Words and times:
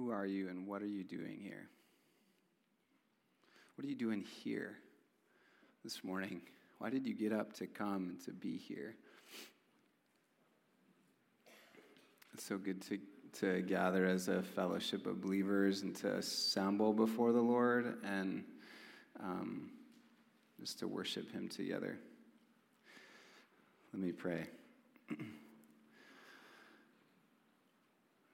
Who 0.00 0.12
are 0.12 0.24
you 0.24 0.48
and 0.48 0.66
what 0.66 0.80
are 0.80 0.86
you 0.86 1.04
doing 1.04 1.38
here? 1.42 1.68
What 3.74 3.84
are 3.84 3.88
you 3.88 3.94
doing 3.94 4.24
here 4.42 4.78
this 5.84 6.02
morning? 6.02 6.40
Why 6.78 6.88
did 6.88 7.06
you 7.06 7.12
get 7.12 7.34
up 7.34 7.52
to 7.56 7.66
come 7.66 8.08
and 8.08 8.24
to 8.24 8.30
be 8.30 8.56
here? 8.56 8.96
It's 12.32 12.46
so 12.46 12.56
good 12.56 12.80
to, 12.88 12.98
to 13.40 13.60
gather 13.60 14.06
as 14.06 14.28
a 14.28 14.42
fellowship 14.42 15.06
of 15.06 15.20
believers 15.20 15.82
and 15.82 15.94
to 15.96 16.16
assemble 16.16 16.94
before 16.94 17.32
the 17.32 17.42
Lord 17.42 17.98
and 18.02 18.44
um, 19.22 19.68
just 20.60 20.78
to 20.78 20.88
worship 20.88 21.30
Him 21.30 21.50
together. 21.50 21.98
Let 23.92 24.02
me 24.02 24.12
pray. 24.12 24.46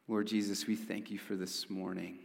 Lord 0.08 0.28
Jesus, 0.28 0.68
we 0.68 0.76
thank 0.76 1.10
you 1.10 1.18
for 1.18 1.34
this 1.34 1.68
morning. 1.68 2.18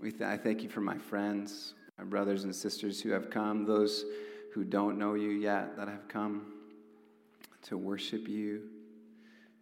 We 0.00 0.10
th- 0.10 0.22
I 0.22 0.38
thank 0.38 0.62
you 0.62 0.70
for 0.70 0.80
my 0.80 0.96
friends, 0.96 1.74
my 1.98 2.04
brothers 2.04 2.44
and 2.44 2.56
sisters 2.56 2.98
who 2.98 3.10
have 3.10 3.28
come, 3.28 3.66
those 3.66 4.06
who 4.54 4.64
don't 4.64 4.98
know 4.98 5.12
you 5.12 5.28
yet 5.28 5.76
that 5.76 5.88
have 5.88 6.08
come 6.08 6.54
to 7.64 7.76
worship 7.76 8.26
you, 8.28 8.62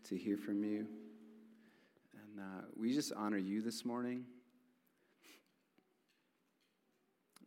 to 0.04 0.16
hear 0.16 0.36
from 0.36 0.62
you. 0.62 0.86
And 2.14 2.40
uh, 2.40 2.62
we 2.76 2.94
just 2.94 3.12
honor 3.12 3.38
you 3.38 3.62
this 3.62 3.84
morning. 3.84 4.24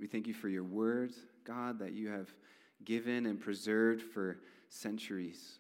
We 0.02 0.08
thank 0.08 0.28
you 0.28 0.34
for 0.34 0.50
your 0.50 0.66
word, 0.66 1.14
God, 1.46 1.80
that 1.80 1.94
you 1.94 2.10
have 2.10 2.28
given 2.84 3.26
and 3.26 3.40
preserved 3.40 4.02
for 4.02 4.40
centuries 4.68 5.60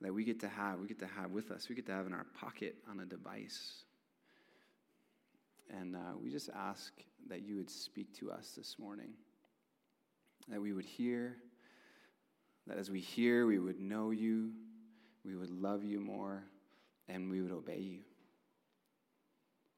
that 0.00 0.12
we 0.12 0.24
get 0.24 0.40
to 0.40 0.48
have, 0.48 0.78
we 0.78 0.86
get 0.86 0.98
to 1.00 1.06
have 1.06 1.30
with 1.30 1.50
us, 1.50 1.68
we 1.68 1.74
get 1.74 1.86
to 1.86 1.92
have 1.92 2.06
in 2.06 2.12
our 2.12 2.26
pocket 2.38 2.76
on 2.88 3.00
a 3.00 3.06
device. 3.06 3.84
And 5.70 5.96
uh, 5.96 6.16
we 6.22 6.30
just 6.30 6.48
ask 6.54 6.92
that 7.28 7.42
you 7.42 7.56
would 7.56 7.70
speak 7.70 8.16
to 8.18 8.30
us 8.30 8.52
this 8.56 8.76
morning, 8.78 9.10
that 10.48 10.60
we 10.60 10.72
would 10.72 10.84
hear, 10.84 11.36
that 12.66 12.78
as 12.78 12.90
we 12.90 13.00
hear, 13.00 13.46
we 13.46 13.58
would 13.58 13.80
know 13.80 14.10
you, 14.10 14.52
we 15.24 15.34
would 15.34 15.50
love 15.50 15.84
you 15.84 16.00
more, 16.00 16.44
and 17.08 17.30
we 17.30 17.42
would 17.42 17.52
obey 17.52 17.80
you. 17.80 18.00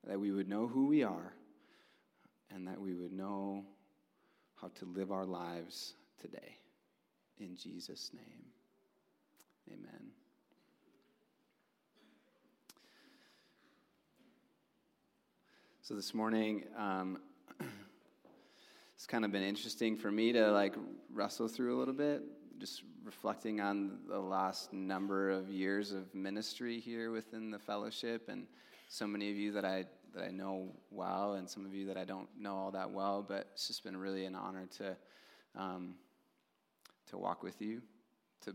That 0.07 0.21
we 0.21 0.33
would 0.33 0.49
know 0.49 0.67
who 0.67 0.87
we 0.87 1.03
are, 1.03 1.33
and 2.55 2.67
that 2.69 2.81
we 2.81 2.95
would 2.95 3.13
know 3.13 3.65
how 4.61 4.69
to 4.79 4.85
live 4.85 5.11
our 5.11 5.27
lives 5.27 5.95
today. 6.21 6.57
In 7.39 7.57
Jesus' 7.57 8.11
name. 8.13 8.60
Amen. 9.73 10.11
So 15.83 15.95
this 15.95 16.13
morning, 16.13 16.65
um, 16.77 17.19
it's 18.95 19.07
kind 19.07 19.25
of 19.25 19.31
been 19.31 19.45
interesting 19.45 19.97
for 19.97 20.11
me 20.11 20.33
to 20.33 20.51
like 20.51 20.75
wrestle 21.13 21.47
through 21.47 21.77
a 21.77 21.79
little 21.79 21.95
bit, 21.95 22.23
just 22.59 22.83
reflecting 23.05 23.61
on 23.61 23.99
the 24.09 24.19
last 24.19 24.73
number 24.73 25.31
of 25.31 25.49
years 25.49 25.93
of 25.93 26.13
ministry 26.15 26.81
here 26.81 27.13
within 27.13 27.51
the 27.51 27.59
fellowship, 27.59 28.29
and 28.29 28.47
so 28.89 29.07
many 29.07 29.31
of 29.31 29.37
you 29.37 29.53
that 29.53 29.65
I 29.65 29.85
that 30.15 30.25
I 30.25 30.31
know 30.33 30.73
well, 30.91 31.35
and 31.35 31.49
some 31.49 31.65
of 31.65 31.73
you 31.73 31.87
that 31.87 31.97
I 31.97 32.05
don't 32.05 32.29
know 32.37 32.57
all 32.57 32.71
that 32.73 32.91
well. 32.91 33.25
But 33.27 33.47
it's 33.53 33.69
just 33.69 33.85
been 33.85 33.97
really 33.97 34.25
an 34.25 34.35
honor 34.35 34.67
to 34.79 34.97
um, 35.57 35.95
to 37.11 37.19
walk 37.19 37.45
with 37.45 37.63
you, 37.63 37.83
to 38.43 38.55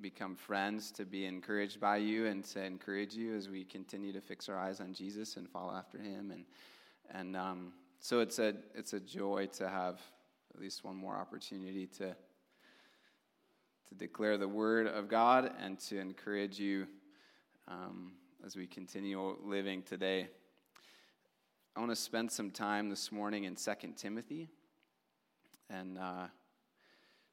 become 0.00 0.36
friends, 0.36 0.90
to 0.92 1.04
be 1.04 1.24
encouraged 1.26 1.80
by 1.80 1.96
you, 1.96 2.26
and 2.26 2.44
to 2.44 2.62
encourage 2.62 3.14
you 3.14 3.34
as 3.34 3.48
we 3.48 3.64
continue 3.64 4.12
to 4.12 4.20
fix 4.20 4.48
our 4.48 4.58
eyes 4.58 4.80
on 4.80 4.92
Jesus 4.92 5.36
and 5.36 5.48
follow 5.48 5.74
after 5.74 5.98
Him. 5.98 6.30
And 6.30 6.44
and 7.10 7.36
um, 7.36 7.72
so 8.00 8.20
it's 8.20 8.38
a 8.38 8.54
it's 8.74 8.92
a 8.92 9.00
joy 9.00 9.46
to 9.54 9.68
have 9.68 10.00
at 10.54 10.60
least 10.60 10.84
one 10.84 10.96
more 10.96 11.16
opportunity 11.16 11.86
to 11.86 12.08
to 13.88 13.94
declare 13.96 14.36
the 14.36 14.48
word 14.48 14.86
of 14.86 15.08
God 15.08 15.52
and 15.60 15.78
to 15.80 15.98
encourage 15.98 16.58
you 16.58 16.86
um, 17.68 18.12
as 18.44 18.56
we 18.56 18.66
continue 18.66 19.36
living 19.44 19.82
today. 19.82 20.28
I 21.74 21.80
want 21.80 21.92
to 21.92 21.96
spend 21.96 22.32
some 22.32 22.50
time 22.50 22.88
this 22.88 23.12
morning 23.12 23.44
in 23.44 23.56
Second 23.56 23.96
Timothy, 23.96 24.48
and. 25.70 25.98
Uh, 25.98 26.26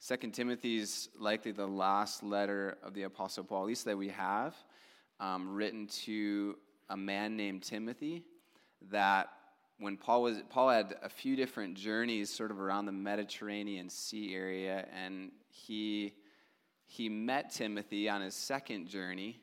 Second 0.04 0.34
Timothy 0.34 0.80
is 0.80 1.08
likely 1.18 1.54
the 1.54 1.66
last 1.66 2.24
letter 2.24 2.78
of 2.84 2.94
the 2.94 3.04
Apostle 3.04 3.46
Paul, 3.46 3.62
at 3.62 3.68
least 3.68 3.86
that 3.86 3.98
we 3.98 4.10
have, 4.10 4.54
um, 5.22 5.56
written 5.56 5.88
to 6.04 6.58
a 6.90 6.98
man 6.98 7.38
named 7.38 7.64
Timothy. 7.64 8.26
That 8.92 9.30
when 9.80 9.96
Paul 9.96 10.24
was 10.24 10.42
Paul 10.50 10.72
had 10.72 10.98
a 11.04 11.08
few 11.08 11.38
different 11.38 11.76
journeys, 11.76 12.30
sort 12.30 12.52
of 12.52 12.60
around 12.60 12.86
the 12.86 12.92
Mediterranean 12.92 13.90
Sea 13.90 14.36
area, 14.36 14.86
and 14.94 15.32
he 15.48 16.16
he 16.86 17.08
met 17.08 17.54
Timothy 17.54 18.10
on 18.10 18.20
his 18.20 18.36
second 18.36 18.90
journey, 18.90 19.40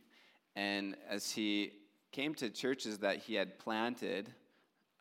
and 0.57 0.95
as 1.09 1.31
he 1.31 1.73
came 2.13 2.35
to 2.35 2.51
churches 2.51 2.99
that 2.99 3.17
he 3.17 3.35
had 3.35 3.59
planted, 3.59 4.31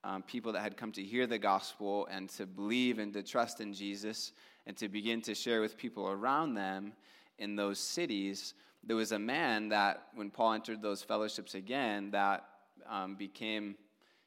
um, 0.06 0.24
people 0.24 0.54
that 0.54 0.62
had 0.62 0.78
come 0.78 0.94
to 0.94 1.04
hear 1.04 1.28
the 1.28 1.38
gospel 1.38 2.08
and 2.10 2.30
to 2.30 2.46
believe 2.46 2.98
and 2.98 3.12
to 3.12 3.22
trust 3.22 3.60
in 3.60 3.74
Jesus 3.74 4.32
and 4.66 4.78
to 4.78 4.90
begin 4.90 5.22
to 5.24 5.34
share 5.34 5.62
with 5.62 5.78
people 5.78 6.08
around 6.08 6.54
them 6.54 6.94
in 7.38 7.56
those 7.56 7.80
cities, 7.80 8.54
there 8.84 8.96
was 8.96 9.12
a 9.12 9.20
man 9.20 9.70
that, 9.70 10.08
when 10.14 10.30
Paul 10.30 10.54
entered 10.54 10.82
those 10.82 11.02
fellowships 11.02 11.56
again, 11.56 12.12
that 12.12 12.46
um, 12.90 13.16
became, 13.16 13.76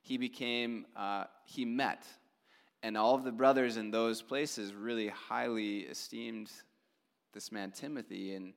he 0.00 0.18
became, 0.18 0.86
uh, 0.96 1.24
he 1.44 1.64
met. 1.64 2.04
And 2.82 2.96
all 2.96 3.14
of 3.14 3.24
the 3.24 3.32
brothers 3.32 3.76
in 3.76 3.90
those 3.90 4.22
places 4.22 4.74
really 4.74 5.08
highly 5.08 5.80
esteemed 5.80 6.50
this 7.32 7.52
man 7.52 7.70
Timothy, 7.70 8.34
and, 8.34 8.52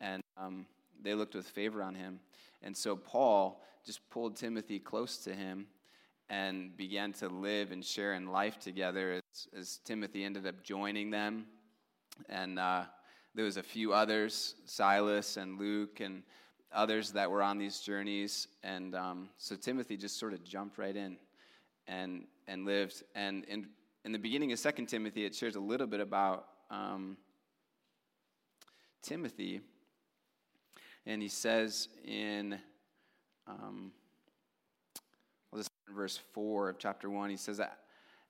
and 0.00 0.22
um, 0.36 0.66
they 1.02 1.14
looked 1.14 1.34
with 1.34 1.46
favor 1.46 1.82
on 1.82 1.94
him. 1.94 2.18
And 2.62 2.76
so 2.76 2.96
Paul 2.96 3.62
just 3.84 4.08
pulled 4.10 4.36
Timothy 4.36 4.78
close 4.78 5.18
to 5.18 5.34
him 5.34 5.66
and 6.28 6.76
began 6.76 7.12
to 7.12 7.28
live 7.28 7.70
and 7.70 7.84
share 7.84 8.14
in 8.14 8.26
life 8.26 8.58
together 8.58 9.12
as, 9.12 9.48
as 9.56 9.80
Timothy 9.84 10.24
ended 10.24 10.46
up 10.46 10.62
joining 10.62 11.10
them. 11.10 11.46
And 12.28 12.58
uh, 12.58 12.84
there 13.34 13.44
was 13.44 13.56
a 13.56 13.62
few 13.62 13.92
others, 13.92 14.54
Silas 14.64 15.36
and 15.36 15.58
Luke 15.58 16.00
and 16.00 16.22
others 16.72 17.12
that 17.12 17.30
were 17.30 17.42
on 17.42 17.58
these 17.58 17.80
journeys. 17.80 18.48
And 18.64 18.94
um, 18.94 19.28
so 19.38 19.54
Timothy 19.54 19.96
just 19.96 20.18
sort 20.18 20.32
of 20.32 20.42
jumped 20.42 20.78
right 20.78 20.96
in 20.96 21.16
and, 21.86 22.24
and 22.48 22.64
lived. 22.64 23.02
And 23.14 23.44
in, 23.44 23.68
in 24.04 24.12
the 24.12 24.18
beginning 24.18 24.52
of 24.52 24.58
Second 24.58 24.86
Timothy, 24.86 25.24
it 25.24 25.34
shares 25.34 25.54
a 25.54 25.60
little 25.60 25.86
bit 25.86 26.00
about 26.00 26.46
um, 26.70 27.16
Timothy. 29.02 29.60
And 31.04 31.22
he 31.22 31.28
says 31.28 31.88
in... 32.04 32.58
Um, 33.48 33.92
verse 35.94 36.18
4 36.32 36.70
of 36.70 36.78
chapter 36.78 37.08
1, 37.10 37.30
he 37.30 37.36
says, 37.36 37.60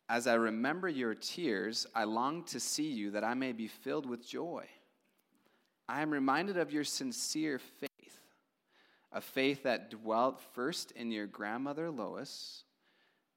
As 0.08 0.26
I 0.26 0.34
remember 0.34 0.88
your 0.88 1.14
tears, 1.14 1.86
I 1.94 2.04
long 2.04 2.44
to 2.44 2.60
see 2.60 2.90
you 2.90 3.10
that 3.12 3.24
I 3.24 3.34
may 3.34 3.52
be 3.52 3.68
filled 3.68 4.06
with 4.06 4.26
joy. 4.26 4.66
I 5.88 6.02
am 6.02 6.10
reminded 6.10 6.56
of 6.56 6.72
your 6.72 6.84
sincere 6.84 7.58
faith, 7.58 8.20
a 9.12 9.20
faith 9.20 9.62
that 9.62 9.90
dwelt 9.90 10.40
first 10.52 10.90
in 10.92 11.10
your 11.10 11.26
grandmother 11.26 11.90
Lois 11.90 12.64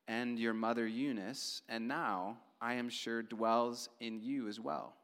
and 0.08 0.40
your 0.40 0.56
mother 0.56 0.88
Eunice, 0.88 1.62
and 1.70 1.88
now, 1.88 2.38
I 2.60 2.74
am 2.74 2.90
sure, 2.90 3.22
dwells 3.22 3.90
in 4.00 4.20
you 4.20 4.48
as 4.48 4.60
well. 4.60 4.96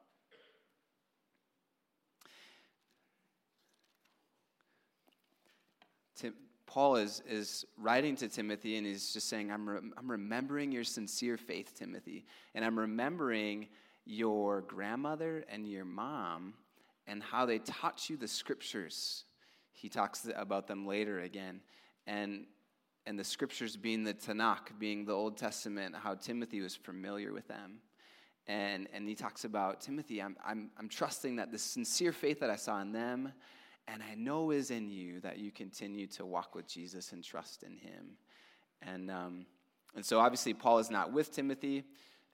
Paul 6.75 6.97
is, 6.97 7.23
is 7.25 7.63
writing 7.77 8.17
to 8.17 8.27
Timothy 8.27 8.75
and 8.75 8.85
he's 8.85 9.13
just 9.13 9.29
saying, 9.29 9.49
I'm, 9.49 9.69
re- 9.69 9.79
I'm 9.95 10.11
remembering 10.11 10.73
your 10.73 10.83
sincere 10.83 11.37
faith, 11.37 11.71
Timothy, 11.73 12.25
and 12.53 12.65
I'm 12.65 12.77
remembering 12.77 13.69
your 14.03 14.59
grandmother 14.59 15.45
and 15.47 15.65
your 15.65 15.85
mom 15.85 16.53
and 17.07 17.23
how 17.23 17.45
they 17.45 17.59
taught 17.59 18.09
you 18.09 18.17
the 18.17 18.27
scriptures. 18.27 19.23
He 19.71 19.87
talks 19.87 20.27
about 20.35 20.67
them 20.67 20.85
later 20.85 21.21
again. 21.21 21.61
And, 22.07 22.45
and 23.05 23.17
the 23.17 23.23
scriptures 23.23 23.77
being 23.77 24.03
the 24.03 24.13
Tanakh, 24.13 24.77
being 24.77 25.05
the 25.05 25.13
Old 25.13 25.37
Testament, 25.37 25.95
how 25.95 26.15
Timothy 26.15 26.59
was 26.59 26.75
familiar 26.75 27.31
with 27.31 27.47
them. 27.47 27.77
And, 28.47 28.89
and 28.91 29.07
he 29.07 29.15
talks 29.15 29.45
about 29.45 29.79
Timothy, 29.79 30.21
I'm, 30.21 30.35
I'm, 30.45 30.71
I'm 30.77 30.89
trusting 30.89 31.37
that 31.37 31.53
the 31.53 31.57
sincere 31.57 32.11
faith 32.11 32.41
that 32.41 32.49
I 32.49 32.57
saw 32.57 32.81
in 32.81 32.91
them 32.91 33.31
and 33.87 34.01
I 34.01 34.15
know 34.15 34.51
is 34.51 34.71
in 34.71 34.89
you 34.89 35.19
that 35.21 35.37
you 35.37 35.51
continue 35.51 36.07
to 36.07 36.25
walk 36.25 36.55
with 36.55 36.67
Jesus 36.67 37.11
and 37.11 37.23
trust 37.23 37.63
in 37.63 37.77
him. 37.77 38.17
And, 38.81 39.11
um, 39.11 39.45
and 39.95 40.05
so 40.05 40.19
obviously, 40.19 40.53
Paul 40.53 40.79
is 40.79 40.89
not 40.89 41.11
with 41.11 41.31
Timothy. 41.31 41.83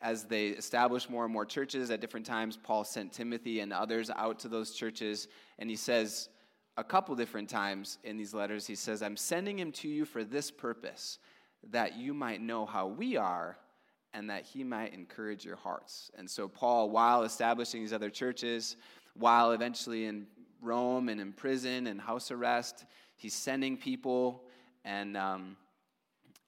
As 0.01 0.24
they 0.24 0.48
establish 0.48 1.09
more 1.09 1.25
and 1.25 1.33
more 1.33 1.45
churches 1.45 1.92
at 1.92 2.01
different 2.01 2.25
times, 2.25 2.57
Paul 2.57 2.83
sent 2.83 3.13
Timothy 3.13 3.59
and 3.59 3.71
others 3.71 4.09
out 4.09 4.39
to 4.39 4.48
those 4.48 4.71
churches, 4.71 5.27
and 5.59 5.69
he 5.69 5.75
says, 5.75 6.30
a 6.77 6.83
couple 6.83 7.13
different 7.15 7.50
times 7.50 8.00
in 8.03 8.18
these 8.18 8.33
letters, 8.33 8.65
he 8.65 8.75
says, 8.75 9.03
I'm 9.03 9.18
sending 9.18 9.59
him 9.59 9.71
to 9.74 9.88
you 9.88 10.06
for 10.06 10.24
this 10.24 10.50
purpose, 10.50 11.19
that 11.69 11.98
you 11.98 12.13
might 12.13 12.42
know 12.42 12.65
how 12.65 12.88
we 12.88 13.18
are 13.18 13.57
and 14.13 14.30
that 14.30 14.44
he 14.44 14.63
might 14.63 14.94
encourage 14.94 15.45
your 15.45 15.56
hearts. 15.56 16.09
And 16.18 16.30
so, 16.30 16.48
Paul, 16.48 16.89
while 16.89 17.24
establishing 17.24 17.81
these 17.81 17.94
other 17.94 18.09
churches, 18.09 18.77
while 19.13 19.51
eventually 19.51 20.06
in 20.06 20.25
Rome 20.62 21.10
and 21.10 21.19
in 21.19 21.34
prison 21.34 21.88
and 21.88 22.00
house 22.00 22.31
arrest, 22.31 22.86
he's 23.16 23.34
sending 23.34 23.78
people 23.78 24.44
and, 24.86 25.18
um, 25.18 25.58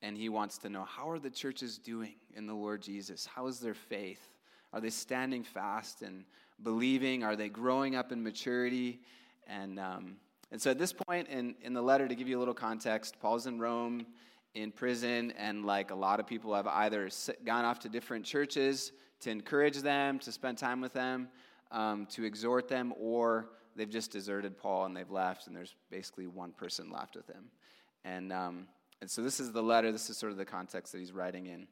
and 0.02 0.18
he 0.18 0.30
wants 0.30 0.58
to 0.60 0.70
know 0.70 0.84
how 0.84 1.10
are 1.10 1.20
the 1.20 1.30
churches 1.30 1.78
doing 1.78 2.16
in 2.36 2.48
the 2.48 2.54
Lord 2.54 2.82
Jesus? 2.82 3.26
How 3.26 3.48
is 3.48 3.60
their 3.60 3.74
faith? 3.74 4.22
Are 4.72 4.82
they 4.82 4.90
standing 4.90 5.44
fast 5.44 6.02
and 6.02 6.26
believing? 6.62 7.24
Are 7.24 7.36
they 7.36 7.50
growing 7.50 7.96
up 7.96 8.12
in 8.12 8.24
maturity? 8.24 9.02
And, 9.48 9.80
um, 9.80 10.18
and 10.52 10.62
so 10.62 10.72
at 10.72 10.80
this 10.80 10.94
point 10.94 11.28
in, 11.28 11.56
in 11.62 11.74
the 11.74 11.82
letter, 11.82 12.08
to 12.08 12.16
give 12.16 12.28
you 12.28 12.38
a 12.38 12.42
little 12.42 12.54
context, 12.54 13.20
Paul's 13.20 13.48
in 13.48 13.60
Rome 13.60 14.06
in 14.56 14.72
prison, 14.72 15.34
and 15.38 15.66
like 15.66 15.92
a 15.92 15.96
lot 15.96 16.20
of 16.20 16.28
people 16.28 16.54
have 16.54 16.68
either 16.68 17.10
gone 17.44 17.66
off 17.66 17.80
to 17.80 17.90
different 17.90 18.24
churches 18.26 18.92
to 19.22 19.32
encourage 19.32 19.78
them, 19.78 20.20
to 20.20 20.32
spend 20.32 20.58
time 20.58 20.82
with 20.82 20.94
them, 20.94 21.30
um, 21.72 22.06
to 22.08 22.24
exhort 22.24 22.68
them, 22.68 22.94
or 23.00 23.50
they've 23.76 23.90
just 23.90 24.12
deserted 24.12 24.58
Paul 24.58 24.86
and 24.86 24.96
they've 24.96 25.10
left, 25.10 25.48
and 25.48 25.56
there's 25.56 25.76
basically 25.90 26.28
one 26.28 26.52
person 26.52 26.92
left 26.92 27.16
with 27.16 27.28
him. 27.28 27.46
And, 28.06 28.32
um, 28.32 28.68
and 29.02 29.10
so 29.10 29.22
this 29.22 29.40
is 29.40 29.52
the 29.52 29.64
letter, 29.64 29.92
this 29.92 30.10
is 30.10 30.18
sort 30.18 30.32
of 30.32 30.38
the 30.38 30.46
context 30.46 30.92
that 30.92 31.00
he's 31.00 31.12
writing 31.12 31.48
in. 31.48 31.68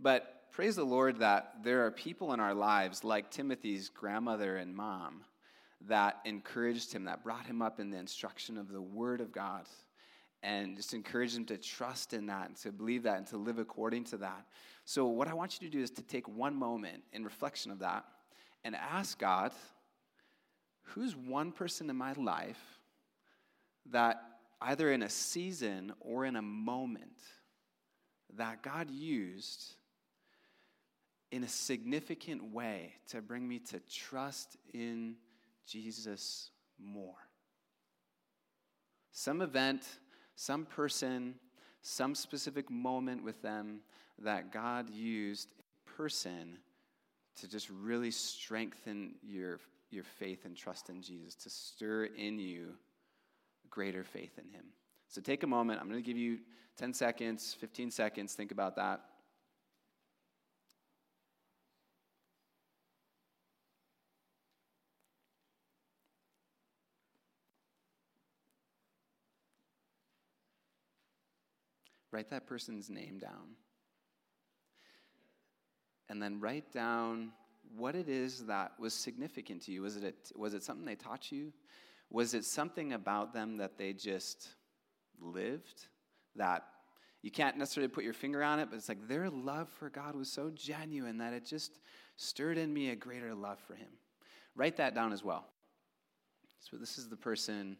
But 0.00 0.50
praise 0.52 0.76
the 0.76 0.84
Lord 0.84 1.18
that 1.18 1.54
there 1.62 1.84
are 1.86 1.90
people 1.90 2.32
in 2.32 2.40
our 2.40 2.54
lives, 2.54 3.04
like 3.04 3.30
Timothy's 3.30 3.88
grandmother 3.88 4.56
and 4.56 4.74
mom, 4.74 5.24
that 5.86 6.18
encouraged 6.24 6.92
him, 6.92 7.04
that 7.04 7.22
brought 7.22 7.46
him 7.46 7.62
up 7.62 7.80
in 7.80 7.90
the 7.90 7.98
instruction 7.98 8.58
of 8.58 8.70
the 8.70 8.82
Word 8.82 9.20
of 9.20 9.32
God 9.32 9.66
and 10.42 10.76
just 10.76 10.94
encourage 10.94 11.34
them 11.34 11.44
to 11.46 11.56
trust 11.56 12.14
in 12.14 12.26
that 12.26 12.46
and 12.46 12.56
to 12.56 12.70
believe 12.70 13.02
that 13.02 13.18
and 13.18 13.26
to 13.26 13.36
live 13.36 13.58
according 13.58 14.04
to 14.04 14.16
that. 14.18 14.44
So, 14.84 15.06
what 15.06 15.28
I 15.28 15.34
want 15.34 15.60
you 15.60 15.68
to 15.68 15.76
do 15.76 15.82
is 15.82 15.90
to 15.92 16.02
take 16.02 16.28
one 16.28 16.54
moment 16.54 17.02
in 17.12 17.24
reflection 17.24 17.70
of 17.70 17.80
that 17.80 18.04
and 18.64 18.76
ask 18.76 19.18
God, 19.18 19.52
who's 20.88 21.16
one 21.16 21.52
person 21.52 21.90
in 21.90 21.96
my 21.96 22.12
life 22.14 22.80
that 23.90 24.20
either 24.60 24.92
in 24.92 25.02
a 25.02 25.08
season 25.08 25.92
or 26.00 26.24
in 26.24 26.36
a 26.36 26.42
moment 26.42 27.20
that 28.36 28.62
God 28.62 28.90
used 28.90 29.74
in 31.30 31.44
a 31.44 31.48
significant 31.48 32.52
way 32.52 32.94
to 33.08 33.20
bring 33.20 33.46
me 33.46 33.58
to 33.58 33.80
trust 33.80 34.56
in 34.72 35.16
Jesus 35.66 36.50
more? 36.78 37.16
Some 39.12 39.42
event 39.42 39.82
some 40.38 40.64
person, 40.66 41.34
some 41.82 42.14
specific 42.14 42.70
moment 42.70 43.24
with 43.24 43.42
them 43.42 43.80
that 44.20 44.52
God 44.52 44.88
used 44.88 45.48
a 45.58 45.90
person 45.96 46.58
to 47.40 47.48
just 47.48 47.68
really 47.70 48.12
strengthen 48.12 49.16
your, 49.20 49.58
your 49.90 50.04
faith 50.04 50.44
and 50.44 50.56
trust 50.56 50.90
in 50.90 51.02
Jesus, 51.02 51.34
to 51.36 51.50
stir 51.50 52.04
in 52.04 52.38
you 52.38 52.74
greater 53.70 54.04
faith 54.04 54.38
in 54.38 54.48
Him. 54.50 54.66
So 55.08 55.20
take 55.20 55.42
a 55.42 55.46
moment. 55.46 55.80
I'm 55.80 55.88
going 55.88 56.02
to 56.02 56.06
give 56.06 56.18
you 56.18 56.38
10 56.76 56.92
seconds, 56.92 57.56
15 57.58 57.90
seconds. 57.90 58.34
Think 58.34 58.52
about 58.52 58.76
that. 58.76 59.00
Write 72.10 72.30
that 72.30 72.46
person's 72.46 72.88
name 72.88 73.18
down. 73.18 73.56
And 76.08 76.22
then 76.22 76.40
write 76.40 76.72
down 76.72 77.32
what 77.76 77.94
it 77.94 78.08
is 78.08 78.46
that 78.46 78.72
was 78.78 78.94
significant 78.94 79.62
to 79.62 79.72
you. 79.72 79.82
Was 79.82 79.96
it, 79.96 80.04
a, 80.04 80.38
was 80.38 80.54
it 80.54 80.62
something 80.62 80.84
they 80.84 80.94
taught 80.94 81.30
you? 81.32 81.52
Was 82.10 82.34
it 82.34 82.44
something 82.44 82.92
about 82.92 83.32
them 83.32 83.56
that 83.58 83.78
they 83.78 83.92
just 83.92 84.48
lived? 85.20 85.86
That 86.36 86.64
you 87.22 87.30
can't 87.30 87.56
necessarily 87.56 87.88
put 87.88 88.04
your 88.04 88.12
finger 88.12 88.42
on 88.42 88.60
it, 88.60 88.68
but 88.70 88.76
it's 88.76 88.88
like 88.88 89.08
their 89.08 89.28
love 89.28 89.68
for 89.68 89.90
God 89.90 90.14
was 90.14 90.30
so 90.30 90.50
genuine 90.54 91.18
that 91.18 91.32
it 91.32 91.44
just 91.44 91.78
stirred 92.16 92.58
in 92.58 92.72
me 92.72 92.90
a 92.90 92.96
greater 92.96 93.34
love 93.34 93.58
for 93.58 93.74
Him. 93.74 93.88
Write 94.54 94.76
that 94.76 94.94
down 94.94 95.12
as 95.12 95.22
well. 95.24 95.46
So, 96.60 96.76
this 96.76 96.98
is 96.98 97.08
the 97.08 97.16
person, 97.16 97.76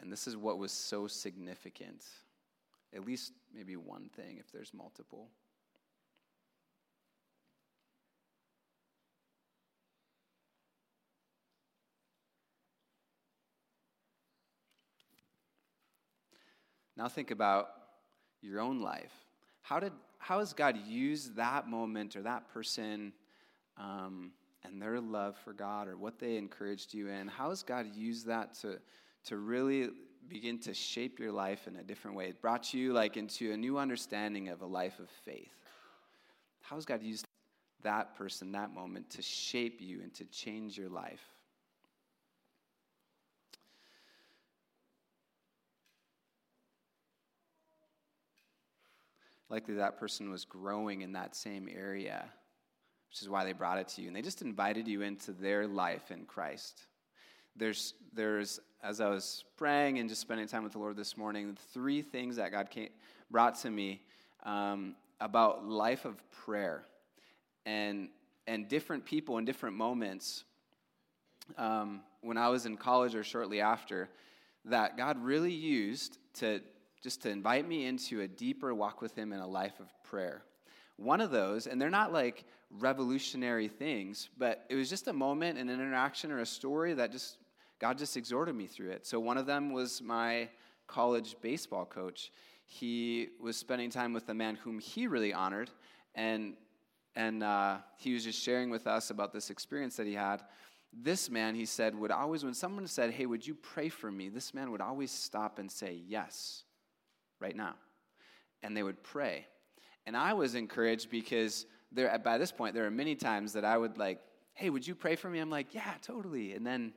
and 0.00 0.10
this 0.10 0.26
is 0.26 0.36
what 0.36 0.58
was 0.58 0.72
so 0.72 1.06
significant 1.06 2.04
at 2.94 3.04
least 3.04 3.32
maybe 3.54 3.76
one 3.76 4.08
thing 4.16 4.38
if 4.38 4.50
there's 4.52 4.72
multiple. 4.72 5.28
Now 16.98 17.08
think 17.08 17.30
about 17.30 17.70
your 18.42 18.60
own 18.60 18.82
life. 18.82 19.12
How 19.62 19.80
did 19.80 19.92
how 20.18 20.40
has 20.40 20.52
God 20.52 20.76
used 20.76 21.36
that 21.36 21.68
moment 21.68 22.16
or 22.16 22.22
that 22.22 22.52
person 22.52 23.12
um, 23.76 24.32
and 24.64 24.82
their 24.82 25.00
love 25.00 25.36
for 25.44 25.52
God 25.52 25.86
or 25.86 25.96
what 25.96 26.18
they 26.18 26.36
encouraged 26.36 26.92
you 26.92 27.08
in? 27.08 27.28
How 27.28 27.50
has 27.50 27.62
God 27.62 27.86
used 27.94 28.26
that 28.26 28.54
to 28.62 28.78
to 29.26 29.36
really 29.36 29.90
begin 30.28 30.58
to 30.58 30.74
shape 30.74 31.18
your 31.18 31.32
life 31.32 31.66
in 31.66 31.76
a 31.76 31.82
different 31.82 32.16
way. 32.16 32.28
It 32.28 32.40
brought 32.40 32.74
you 32.74 32.92
like 32.92 33.16
into 33.16 33.52
a 33.52 33.56
new 33.56 33.78
understanding 33.78 34.48
of 34.48 34.60
a 34.60 34.66
life 34.66 34.98
of 34.98 35.08
faith. 35.24 35.54
How 36.60 36.76
has 36.76 36.84
God 36.84 37.02
used 37.02 37.26
that 37.82 38.16
person, 38.16 38.52
that 38.52 38.74
moment, 38.74 39.10
to 39.10 39.22
shape 39.22 39.80
you 39.80 40.00
and 40.02 40.12
to 40.14 40.24
change 40.26 40.76
your 40.76 40.88
life? 40.90 41.22
Likely 49.50 49.74
that 49.74 49.98
person 49.98 50.30
was 50.30 50.44
growing 50.44 51.00
in 51.02 51.12
that 51.12 51.34
same 51.34 51.68
area, 51.68 52.24
which 53.10 53.22
is 53.22 53.28
why 53.28 53.44
they 53.44 53.52
brought 53.52 53.78
it 53.78 53.88
to 53.88 54.02
you. 54.02 54.08
And 54.08 54.16
they 54.16 54.22
just 54.22 54.42
invited 54.42 54.86
you 54.86 55.02
into 55.02 55.32
their 55.32 55.66
life 55.66 56.10
in 56.10 56.24
Christ. 56.24 56.86
There's, 57.56 57.94
there's 58.12 58.60
as 58.82 59.00
I 59.00 59.08
was 59.08 59.44
praying 59.56 59.98
and 59.98 60.08
just 60.08 60.20
spending 60.20 60.46
time 60.46 60.62
with 60.62 60.72
the 60.72 60.78
Lord 60.78 60.96
this 60.96 61.16
morning, 61.16 61.56
three 61.72 62.02
things 62.02 62.36
that 62.36 62.52
God 62.52 62.70
came, 62.70 62.90
brought 63.30 63.58
to 63.60 63.70
me 63.70 64.02
um, 64.44 64.94
about 65.20 65.66
life 65.66 66.04
of 66.04 66.16
prayer 66.30 66.84
and 67.66 68.08
and 68.48 68.66
different 68.66 69.04
people 69.04 69.36
in 69.36 69.44
different 69.44 69.76
moments. 69.76 70.44
Um, 71.58 72.00
when 72.22 72.38
I 72.38 72.48
was 72.48 72.64
in 72.64 72.76
college 72.76 73.14
or 73.14 73.22
shortly 73.22 73.60
after, 73.60 74.08
that 74.64 74.96
God 74.96 75.22
really 75.22 75.52
used 75.52 76.18
to 76.34 76.60
just 77.02 77.22
to 77.22 77.30
invite 77.30 77.66
me 77.68 77.86
into 77.86 78.20
a 78.22 78.28
deeper 78.28 78.74
walk 78.74 79.00
with 79.00 79.14
Him 79.14 79.32
in 79.32 79.40
a 79.40 79.46
life 79.46 79.80
of 79.80 79.86
prayer. 80.02 80.42
One 80.96 81.20
of 81.20 81.30
those, 81.30 81.66
and 81.66 81.80
they're 81.80 81.90
not 81.90 82.12
like 82.12 82.44
revolutionary 82.70 83.68
things, 83.68 84.28
but 84.36 84.64
it 84.68 84.74
was 84.74 84.90
just 84.90 85.08
a 85.08 85.12
moment, 85.12 85.58
an 85.58 85.68
interaction, 85.68 86.32
or 86.32 86.40
a 86.40 86.46
story 86.46 86.94
that 86.94 87.12
just 87.12 87.38
God 87.78 87.96
just 87.98 88.16
exhorted 88.16 88.54
me 88.54 88.66
through 88.66 88.90
it. 88.90 89.06
So 89.06 89.20
one 89.20 89.38
of 89.38 89.46
them 89.46 89.72
was 89.72 90.02
my 90.02 90.48
college 90.88 91.36
baseball 91.40 91.84
coach. 91.84 92.32
He 92.66 93.28
was 93.40 93.56
spending 93.56 93.90
time 93.90 94.12
with 94.12 94.28
a 94.28 94.34
man 94.34 94.56
whom 94.56 94.78
he 94.80 95.06
really 95.06 95.32
honored, 95.32 95.70
and 96.14 96.54
and 97.14 97.42
uh, 97.42 97.78
he 97.96 98.12
was 98.14 98.24
just 98.24 98.40
sharing 98.40 98.70
with 98.70 98.86
us 98.86 99.10
about 99.10 99.32
this 99.32 99.50
experience 99.50 99.96
that 99.96 100.06
he 100.06 100.14
had. 100.14 100.42
This 100.92 101.30
man, 101.30 101.54
he 101.54 101.66
said, 101.66 101.94
would 101.94 102.10
always, 102.10 102.44
when 102.44 102.54
someone 102.54 102.86
said, 102.86 103.12
"Hey, 103.12 103.26
would 103.26 103.46
you 103.46 103.54
pray 103.54 103.88
for 103.88 104.10
me?" 104.10 104.28
This 104.28 104.52
man 104.52 104.70
would 104.70 104.80
always 104.80 105.10
stop 105.10 105.58
and 105.58 105.70
say, 105.70 106.00
"Yes, 106.06 106.64
right 107.40 107.56
now," 107.56 107.74
and 108.62 108.76
they 108.76 108.82
would 108.82 109.02
pray. 109.02 109.46
And 110.06 110.16
I 110.16 110.32
was 110.32 110.54
encouraged 110.54 111.10
because 111.10 111.66
there, 111.92 112.18
by 112.18 112.38
this 112.38 112.52
point, 112.52 112.74
there 112.74 112.86
are 112.86 112.90
many 112.90 113.14
times 113.14 113.52
that 113.52 113.64
I 113.64 113.76
would 113.76 113.98
like, 113.98 114.20
"Hey, 114.54 114.70
would 114.70 114.86
you 114.86 114.94
pray 114.94 115.16
for 115.16 115.28
me?" 115.28 115.38
I'm 115.38 115.50
like, 115.50 115.74
"Yeah, 115.74 115.94
totally," 116.02 116.54
and 116.54 116.66
then 116.66 116.92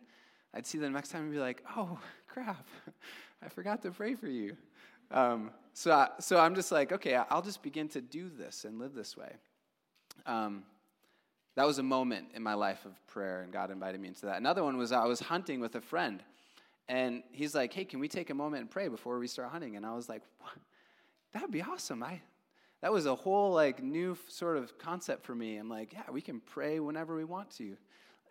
I'd 0.53 0.65
see 0.65 0.77
them 0.77 0.93
next 0.93 1.09
time 1.09 1.23
and 1.23 1.31
be 1.31 1.39
like, 1.39 1.63
oh, 1.77 1.97
crap, 2.27 2.67
I 3.43 3.49
forgot 3.49 3.81
to 3.83 3.91
pray 3.91 4.15
for 4.15 4.27
you. 4.27 4.57
Um, 5.09 5.51
so, 5.73 5.91
I, 5.91 6.09
so 6.19 6.39
I'm 6.39 6.55
just 6.55 6.71
like, 6.71 6.91
okay, 6.91 7.15
I'll 7.29 7.41
just 7.41 7.61
begin 7.61 7.87
to 7.89 8.01
do 8.01 8.29
this 8.29 8.65
and 8.65 8.79
live 8.79 8.93
this 8.93 9.15
way. 9.15 9.31
Um, 10.25 10.63
that 11.55 11.65
was 11.65 11.79
a 11.79 11.83
moment 11.83 12.27
in 12.33 12.43
my 12.43 12.53
life 12.53 12.85
of 12.85 12.93
prayer, 13.07 13.41
and 13.41 13.51
God 13.51 13.71
invited 13.71 13.99
me 13.99 14.09
into 14.09 14.25
that. 14.25 14.37
Another 14.37 14.63
one 14.63 14.77
was 14.77 14.91
I 14.91 15.05
was 15.05 15.19
hunting 15.19 15.59
with 15.59 15.75
a 15.75 15.81
friend, 15.81 16.23
and 16.91 17.23
he's 17.31 17.55
like, 17.55 17.71
hey, 17.73 17.85
can 17.85 18.01
we 18.01 18.09
take 18.09 18.31
a 18.31 18.33
moment 18.33 18.61
and 18.61 18.69
pray 18.69 18.89
before 18.89 19.17
we 19.17 19.25
start 19.25 19.49
hunting? 19.49 19.77
And 19.77 19.85
I 19.85 19.95
was 19.95 20.09
like, 20.09 20.23
that 21.31 21.41
would 21.41 21.51
be 21.51 21.61
awesome. 21.61 22.03
I, 22.03 22.19
that 22.81 22.91
was 22.91 23.05
a 23.05 23.15
whole 23.15 23.53
like 23.53 23.81
new 23.81 24.17
sort 24.27 24.57
of 24.57 24.77
concept 24.77 25.25
for 25.25 25.33
me. 25.33 25.55
I'm 25.55 25.69
like, 25.69 25.93
yeah, 25.93 26.03
we 26.11 26.19
can 26.19 26.41
pray 26.41 26.81
whenever 26.81 27.15
we 27.15 27.23
want 27.23 27.49
to. 27.51 27.77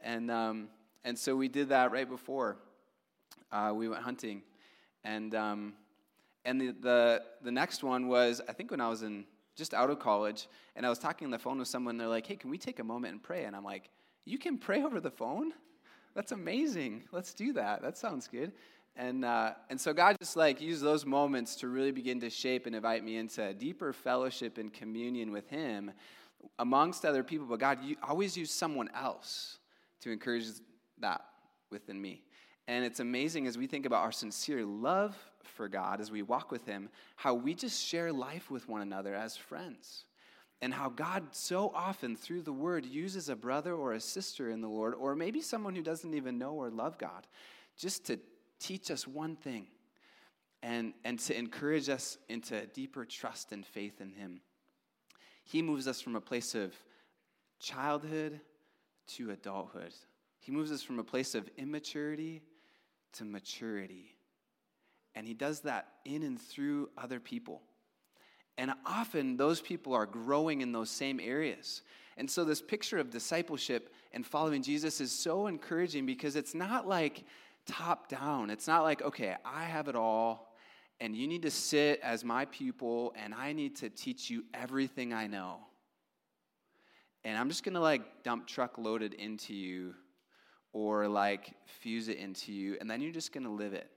And 0.02 0.30
um, 0.30 0.68
and 1.04 1.18
so 1.18 1.34
we 1.36 1.48
did 1.48 1.70
that 1.70 1.90
right 1.90 2.08
before. 2.08 2.58
uh, 3.52 3.72
we 3.74 3.88
went 3.88 4.02
hunting, 4.02 4.42
and 5.04 5.34
um, 5.34 5.72
and 6.44 6.60
the, 6.60 6.74
the 6.80 7.22
the 7.42 7.50
next 7.50 7.82
one 7.82 8.08
was 8.08 8.40
I 8.48 8.52
think 8.52 8.70
when 8.70 8.80
I 8.80 8.88
was 8.88 9.02
in 9.02 9.24
just 9.56 9.74
out 9.74 9.90
of 9.90 9.98
college, 9.98 10.48
and 10.76 10.86
I 10.86 10.88
was 10.88 10.98
talking 10.98 11.26
on 11.26 11.30
the 11.30 11.38
phone 11.38 11.58
with 11.58 11.68
someone. 11.68 11.96
They're 11.96 12.08
like, 12.08 12.26
"Hey, 12.26 12.36
can 12.36 12.50
we 12.50 12.58
take 12.58 12.78
a 12.78 12.84
moment 12.84 13.12
and 13.12 13.22
pray?" 13.22 13.44
And 13.44 13.56
I'm 13.56 13.64
like, 13.64 13.90
"You 14.24 14.38
can 14.38 14.58
pray 14.58 14.82
over 14.82 15.00
the 15.00 15.10
phone? 15.10 15.52
That's 16.14 16.32
amazing. 16.32 17.04
Let's 17.12 17.34
do 17.34 17.52
that. 17.54 17.82
That 17.82 17.96
sounds 17.96 18.28
good." 18.28 18.52
And 18.96 19.24
uh, 19.24 19.52
and 19.68 19.80
so 19.80 19.92
God 19.92 20.16
just 20.20 20.36
like 20.36 20.60
used 20.60 20.82
those 20.82 21.06
moments 21.06 21.56
to 21.56 21.68
really 21.68 21.92
begin 21.92 22.20
to 22.20 22.30
shape 22.30 22.66
and 22.66 22.74
invite 22.74 23.04
me 23.04 23.16
into 23.16 23.54
deeper 23.54 23.92
fellowship 23.92 24.58
and 24.58 24.72
communion 24.72 25.32
with 25.32 25.48
Him 25.48 25.92
amongst 26.58 27.04
other 27.04 27.22
people. 27.22 27.46
But 27.46 27.60
God, 27.60 27.78
you 27.82 27.96
always 28.02 28.36
use 28.36 28.50
someone 28.50 28.90
else 28.94 29.58
to 30.00 30.10
encourage 30.10 30.46
that 30.98 31.24
within 31.70 32.00
me. 32.00 32.22
And 32.68 32.84
it's 32.84 33.00
amazing 33.00 33.46
as 33.46 33.58
we 33.58 33.66
think 33.66 33.86
about 33.86 34.02
our 34.02 34.12
sincere 34.12 34.64
love 34.64 35.16
for 35.42 35.68
God 35.68 36.00
as 36.00 36.10
we 36.10 36.22
walk 36.22 36.50
with 36.50 36.66
Him, 36.66 36.88
how 37.16 37.34
we 37.34 37.54
just 37.54 37.84
share 37.84 38.12
life 38.12 38.50
with 38.50 38.68
one 38.68 38.82
another 38.82 39.14
as 39.14 39.36
friends. 39.36 40.04
And 40.62 40.74
how 40.74 40.90
God 40.90 41.28
so 41.32 41.72
often, 41.74 42.16
through 42.16 42.42
the 42.42 42.52
Word, 42.52 42.84
uses 42.84 43.28
a 43.28 43.36
brother 43.36 43.74
or 43.74 43.94
a 43.94 44.00
sister 44.00 44.50
in 44.50 44.60
the 44.60 44.68
Lord, 44.68 44.94
or 44.94 45.14
maybe 45.14 45.40
someone 45.40 45.74
who 45.74 45.82
doesn't 45.82 46.14
even 46.14 46.38
know 46.38 46.52
or 46.52 46.70
love 46.70 46.98
God, 46.98 47.26
just 47.78 48.04
to 48.06 48.18
teach 48.58 48.90
us 48.90 49.06
one 49.06 49.36
thing 49.36 49.66
and, 50.62 50.92
and 51.04 51.18
to 51.20 51.36
encourage 51.36 51.88
us 51.88 52.18
into 52.28 52.66
deeper 52.66 53.06
trust 53.06 53.52
and 53.52 53.64
faith 53.64 54.00
in 54.00 54.12
Him. 54.12 54.42
He 55.44 55.62
moves 55.62 55.88
us 55.88 56.00
from 56.00 56.14
a 56.14 56.20
place 56.20 56.54
of 56.54 56.74
childhood 57.58 58.40
to 59.16 59.30
adulthood. 59.30 59.94
He 60.38 60.52
moves 60.52 60.72
us 60.72 60.82
from 60.82 60.98
a 60.98 61.04
place 61.04 61.34
of 61.34 61.48
immaturity 61.56 62.42
to 63.14 63.24
maturity. 63.24 64.16
And 65.14 65.26
he 65.26 65.34
does 65.34 65.60
that 65.60 65.88
in 66.04 66.22
and 66.22 66.40
through 66.40 66.90
other 66.96 67.20
people. 67.20 67.62
And 68.60 68.74
often 68.84 69.38
those 69.38 69.62
people 69.62 69.94
are 69.94 70.04
growing 70.04 70.60
in 70.60 70.70
those 70.70 70.90
same 70.90 71.18
areas. 71.18 71.80
And 72.18 72.30
so 72.30 72.44
this 72.44 72.60
picture 72.60 72.98
of 72.98 73.08
discipleship 73.08 73.90
and 74.12 74.24
following 74.24 74.62
Jesus 74.62 75.00
is 75.00 75.10
so 75.10 75.46
encouraging 75.46 76.04
because 76.04 76.36
it's 76.36 76.54
not 76.54 76.86
like 76.86 77.24
top 77.64 78.10
down. 78.10 78.50
It's 78.50 78.66
not 78.66 78.82
like, 78.82 79.00
okay, 79.00 79.34
I 79.46 79.64
have 79.64 79.88
it 79.88 79.96
all, 79.96 80.54
and 81.00 81.16
you 81.16 81.26
need 81.26 81.40
to 81.40 81.50
sit 81.50 82.00
as 82.02 82.22
my 82.22 82.44
pupil, 82.44 83.14
and 83.16 83.32
I 83.32 83.54
need 83.54 83.76
to 83.76 83.88
teach 83.88 84.28
you 84.28 84.44
everything 84.52 85.14
I 85.14 85.26
know. 85.26 85.60
And 87.24 87.38
I'm 87.38 87.48
just 87.48 87.64
gonna 87.64 87.80
like 87.80 88.24
dump 88.24 88.46
truck 88.46 88.76
loaded 88.76 89.14
into 89.14 89.54
you 89.54 89.94
or 90.74 91.08
like 91.08 91.54
fuse 91.64 92.08
it 92.08 92.18
into 92.18 92.52
you, 92.52 92.76
and 92.78 92.90
then 92.90 93.00
you're 93.00 93.10
just 93.10 93.32
gonna 93.32 93.54
live 93.54 93.72
it. 93.72 93.90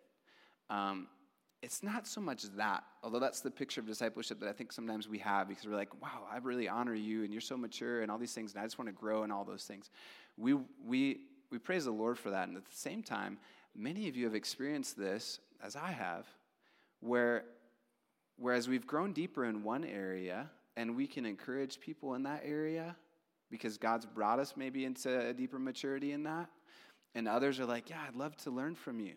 Um, 0.70 1.08
it's 1.64 1.82
not 1.82 2.06
so 2.06 2.20
much 2.20 2.44
that, 2.58 2.84
although 3.04 3.20
that's 3.20 3.40
the 3.40 3.50
picture 3.50 3.80
of 3.80 3.88
discipleship 3.88 4.38
that 4.42 4.50
I 4.50 4.52
think 4.52 4.74
sometimes 4.74 5.08
we 5.08 5.18
have 5.20 5.48
because 5.48 5.66
we're 5.66 5.78
like, 5.78 6.02
wow, 6.02 6.28
I 6.30 6.38
really 6.40 6.68
honor 6.68 6.94
you 6.94 7.24
and 7.24 7.32
you're 7.32 7.40
so 7.40 7.56
mature 7.56 8.02
and 8.02 8.12
all 8.12 8.18
these 8.18 8.34
things, 8.34 8.52
and 8.52 8.62
I 8.62 8.66
just 8.66 8.78
want 8.78 8.90
to 8.90 8.94
grow 8.94 9.24
and 9.24 9.32
all 9.32 9.46
those 9.46 9.64
things. 9.64 9.90
We, 10.38 10.56
we, 10.86 11.22
we 11.52 11.58
praise 11.60 11.86
the 11.86 11.92
Lord 11.92 12.20
for 12.20 12.32
that. 12.32 12.50
And 12.50 12.58
at 12.58 12.66
the 12.66 12.76
same 12.76 13.02
time, 13.02 13.38
many 13.74 14.10
of 14.10 14.18
you 14.18 14.26
have 14.26 14.36
experienced 14.36 14.98
this, 14.98 15.40
as 15.64 15.78
I 15.78 15.92
have, 15.92 16.28
where 17.00 17.46
whereas 18.38 18.68
we've 18.68 18.86
grown 18.86 19.14
deeper 19.14 19.46
in 19.46 19.64
one 19.64 19.86
area 19.86 20.50
and 20.76 20.98
we 20.98 21.08
can 21.08 21.26
encourage 21.26 21.80
people 21.80 22.16
in 22.16 22.24
that 22.24 22.42
area 22.44 22.94
because 23.50 23.78
God's 23.78 24.06
brought 24.06 24.40
us 24.40 24.56
maybe 24.58 24.84
into 24.84 25.30
a 25.30 25.32
deeper 25.34 25.60
maturity 25.60 26.12
in 26.12 26.24
that. 26.24 26.50
And 27.16 27.28
others 27.28 27.60
are 27.60 27.66
like, 27.66 27.90
yeah, 27.90 28.02
I'd 28.06 28.16
love 28.16 28.36
to 28.38 28.52
learn 28.52 28.76
from 28.76 29.00
you. 29.00 29.14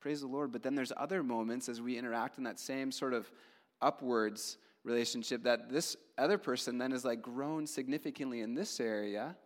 Praise 0.00 0.22
the 0.22 0.26
Lord. 0.26 0.50
But 0.52 0.62
then 0.62 0.74
there's 0.74 0.92
other 0.96 1.22
moments 1.22 1.68
as 1.68 1.80
we 1.80 1.98
interact 1.98 2.38
in 2.38 2.44
that 2.44 2.58
same 2.58 2.90
sort 2.90 3.12
of 3.12 3.30
upwards 3.82 4.58
relationship 4.82 5.42
that 5.42 5.70
this 5.70 5.96
other 6.16 6.38
person 6.38 6.78
then 6.78 6.92
is 6.92 7.04
like 7.04 7.20
grown 7.20 7.66
significantly 7.66 8.40
in 8.40 8.54
this 8.54 8.80
area, 8.80 9.36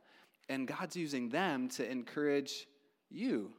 and 0.49 0.69
God's 0.69 0.97
using 0.97 1.29
them 1.29 1.69
to 1.71 1.91
encourage 1.91 2.69
you, 3.11 3.51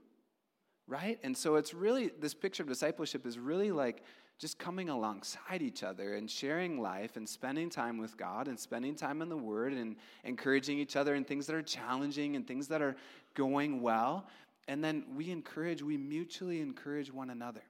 right? 0.88 1.20
And 1.24 1.36
so 1.36 1.56
it's 1.56 1.74
really, 1.74 2.12
this 2.20 2.34
picture 2.34 2.64
of 2.64 2.70
discipleship 2.70 3.26
is 3.26 3.38
really 3.38 3.72
like 3.72 4.04
just 4.38 4.60
coming 4.60 4.90
alongside 4.90 5.62
each 5.62 5.82
other 5.84 6.16
and 6.16 6.30
sharing 6.30 6.82
life 6.82 7.16
and 7.16 7.28
spending 7.28 7.70
time 7.70 7.98
with 7.98 8.18
God 8.18 8.48
and 8.48 8.60
spending 8.60 8.96
time 8.96 9.22
in 9.22 9.30
the 9.30 9.38
Word 9.38 9.74
and 9.74 9.96
encouraging 10.26 10.78
each 10.78 10.96
other 10.96 11.16
in 11.16 11.24
things 11.24 11.48
that 11.48 11.56
are 11.56 11.62
challenging 11.62 12.36
and 12.36 12.46
things 12.46 12.68
that 12.68 12.82
are 12.82 12.96
going 13.34 13.82
well. 13.82 14.28
And 14.68 14.84
then 14.84 15.06
we 15.16 15.32
encourage, 15.32 15.82
we 15.82 15.98
mutually 15.98 16.62
encourage 16.62 17.12
one 17.12 17.30
another. 17.30 17.64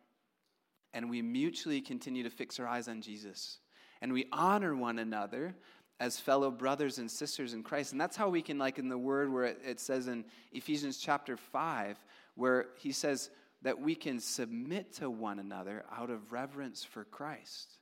And 0.93 1.09
we 1.09 1.21
mutually 1.21 1.81
continue 1.81 2.23
to 2.23 2.29
fix 2.29 2.59
our 2.59 2.67
eyes 2.67 2.87
on 2.87 3.01
Jesus. 3.01 3.59
And 4.01 4.13
we 4.13 4.27
honor 4.31 4.75
one 4.75 4.99
another 4.99 5.55
as 5.99 6.19
fellow 6.19 6.51
brothers 6.51 6.97
and 6.97 7.09
sisters 7.09 7.53
in 7.53 7.63
Christ. 7.63 7.91
And 7.91 7.99
that's 7.99 8.15
how 8.15 8.29
we 8.29 8.41
can, 8.41 8.57
like 8.57 8.79
in 8.79 8.89
the 8.89 8.97
word 8.97 9.31
where 9.31 9.43
it, 9.43 9.79
says 9.79 10.07
in 10.07 10.25
Ephesians 10.51 10.97
chapter 10.97 11.37
5, 11.37 11.97
where 12.35 12.67
he 12.77 12.91
says 12.91 13.29
that 13.61 13.79
we 13.79 13.95
can 13.95 14.19
submit 14.19 14.93
to 14.93 15.09
one 15.09 15.39
another 15.39 15.83
out 15.97 16.09
of 16.09 16.31
reverence 16.31 16.83
for 16.83 17.03
Christ. 17.05 17.77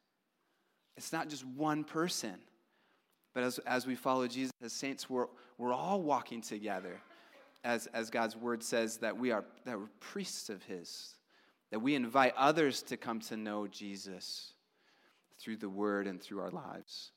It's 0.96 1.12
not 1.12 1.28
just 1.28 1.46
one 1.46 1.84
person, 1.84 2.36
but 3.34 3.44
as, 3.44 3.60
as 3.60 3.88
we 3.88 3.96
follow 3.96 4.28
Jesus 4.28 4.54
as 4.64 4.74
saints, 4.74 5.10
we're, 5.10 5.28
we're 5.58 5.74
all 5.74 6.02
walking 6.02 6.42
together 6.42 7.00
as, 7.64 7.88
as 7.88 8.10
God's 8.10 8.36
word 8.36 8.64
says, 8.64 8.98
that 8.98 9.18
we 9.18 9.32
are 9.32 9.46
that 9.66 9.80
we're 9.80 9.88
priests 10.00 10.50
of 10.50 10.64
His, 10.64 11.16
that 11.72 11.80
we 11.80 11.96
invite 11.96 12.34
others 12.38 12.82
to 12.84 12.98
come 12.98 13.20
to 13.22 13.38
know 13.38 13.68
Jesus 13.68 14.54
through 15.40 15.58
the 15.58 15.70
word 15.70 16.08
and 16.08 16.22
through 16.22 16.40
our 16.40 16.52
lives. 16.52 17.12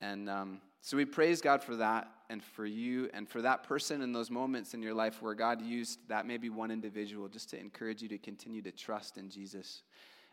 And 0.00 0.28
um, 0.28 0.60
so 0.80 0.96
we 0.96 1.04
praise 1.04 1.40
God 1.40 1.62
for 1.62 1.76
that 1.76 2.10
and 2.28 2.42
for 2.42 2.66
you 2.66 3.08
and 3.14 3.28
for 3.28 3.40
that 3.42 3.62
person 3.62 4.02
in 4.02 4.12
those 4.12 4.30
moments 4.30 4.74
in 4.74 4.82
your 4.82 4.94
life 4.94 5.22
where 5.22 5.34
God 5.34 5.62
used 5.62 5.98
that 6.08 6.26
maybe 6.26 6.50
one 6.50 6.70
individual 6.70 7.28
just 7.28 7.50
to 7.50 7.58
encourage 7.58 8.02
you 8.02 8.08
to 8.08 8.18
continue 8.18 8.60
to 8.62 8.70
trust 8.70 9.16
in 9.16 9.30
Jesus 9.30 9.82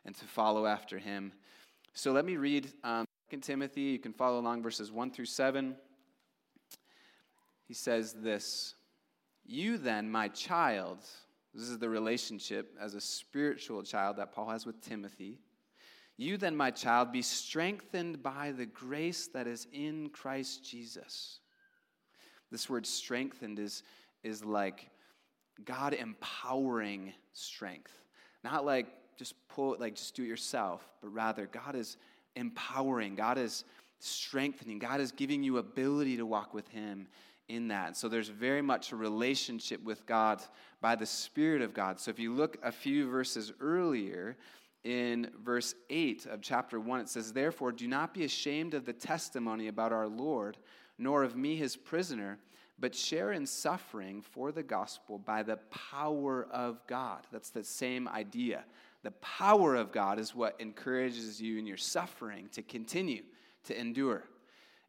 and 0.06 0.15
to 0.15 0.25
follow 0.25 0.65
after 0.65 0.98
Him. 0.98 1.32
So 1.94 2.12
let 2.12 2.25
me 2.25 2.38
read 2.38 2.72
um, 2.84 3.06
2 3.30 3.38
Timothy. 3.38 3.82
You 3.82 4.00
can 4.00 4.13
follow 4.13 4.39
along 4.39 4.62
verses 4.62 4.91
1 4.91 5.12
through 5.12 5.25
7. 5.25 5.75
He 7.68 7.74
says 7.74 8.13
this. 8.13 8.75
You 9.45 9.77
then, 9.77 10.10
my 10.10 10.27
child, 10.29 11.00
this 11.53 11.69
is 11.69 11.79
the 11.79 11.89
relationship 11.89 12.75
as 12.79 12.93
a 12.93 13.01
spiritual 13.01 13.83
child 13.83 14.17
that 14.17 14.31
Paul 14.31 14.50
has 14.50 14.65
with 14.65 14.81
Timothy. 14.81 15.39
You 16.17 16.38
then, 16.38 16.55
my 16.55 16.71
child, 16.71 17.12
be 17.12 17.21
strengthened 17.21 18.21
by 18.21 18.51
the 18.51 18.65
grace 18.65 19.27
that 19.33 19.48
is 19.48 19.67
in 19.74 20.10
Christ 20.10 20.63
Jesus. 20.63 21.39
This 22.51 22.69
word 22.69 22.86
strengthened 22.86 23.60
is, 23.60 23.83
is 24.24 24.43
like 24.43 24.89
God 25.65 25.93
empowering 25.93 27.13
strength. 27.33 27.93
Not 28.43 28.65
like 28.65 28.88
just 29.17 29.36
pull 29.48 29.75
like 29.79 29.95
just 29.95 30.15
do 30.15 30.24
it 30.24 30.27
yourself, 30.27 30.83
but 31.01 31.10
rather 31.10 31.48
God 31.48 31.75
is 31.75 31.98
empowering, 32.36 33.15
God 33.15 33.38
is 33.38 33.63
strengthening, 34.00 34.79
God 34.79 35.00
is 35.00 35.12
giving 35.12 35.43
you 35.43 35.57
ability 35.57 36.17
to 36.17 36.25
walk 36.25 36.53
with 36.53 36.67
Him 36.69 37.07
in 37.50 37.67
that. 37.69 37.98
So 37.98 38.07
there's 38.07 38.29
very 38.29 38.62
much 38.62 38.91
a 38.91 38.95
relationship 38.95 39.83
with 39.83 40.05
God 40.05 40.41
by 40.79 40.95
the 40.95 41.05
Spirit 41.05 41.62
of 41.62 41.74
God. 41.74 42.00
So 42.00 42.12
if 42.12 42.19
you 42.19 42.33
look 42.33 42.57
a 42.63 42.71
few 42.71 43.10
verses 43.10 43.51
earlier, 43.60 44.38
in 44.83 45.29
verse 45.43 45.75
8 45.89 46.25
of 46.25 46.41
chapter 46.41 46.79
1, 46.79 47.01
it 47.01 47.10
says, 47.10 47.33
Therefore, 47.33 47.71
do 47.71 47.88
not 47.88 48.13
be 48.13 48.24
ashamed 48.24 48.74
of 48.74 48.86
the 48.86 48.93
testimony 48.93 49.67
about 49.67 49.93
our 49.93 50.07
Lord, 50.07 50.57
nor 50.98 51.24
of 51.24 51.36
me, 51.36 51.55
his 51.55 51.75
prisoner, 51.75 52.39
but 52.79 52.95
share 52.95 53.31
in 53.31 53.45
suffering 53.45 54.21
for 54.21 54.51
the 54.51 54.63
gospel 54.63 55.19
by 55.19 55.43
the 55.43 55.57
power 55.91 56.48
of 56.51 56.81
God. 56.88 57.27
That's 57.31 57.51
the 57.51 57.63
same 57.63 58.07
idea. 58.07 58.63
The 59.03 59.12
power 59.12 59.75
of 59.75 59.91
God 59.91 60.19
is 60.19 60.36
what 60.36 60.55
encourages 60.60 61.39
you 61.39 61.60
in 61.60 61.67
your 61.67 61.77
suffering 61.77 62.50
to 62.53 62.63
continue 62.63 63.24
to 63.65 63.79
endure. 63.79 64.24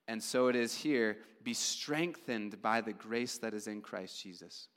And 0.09 0.23
so 0.23 0.49
it 0.49 0.57
is 0.57 0.75
here 0.75 1.19
be 1.45 1.55
strengthened 1.55 2.61
by 2.63 2.81
the 2.81 2.93
grace 2.93 3.39
that 3.39 3.55
is 3.55 3.67
in 3.67 3.81
Christ 3.81 4.23
Jesus. 4.23 4.69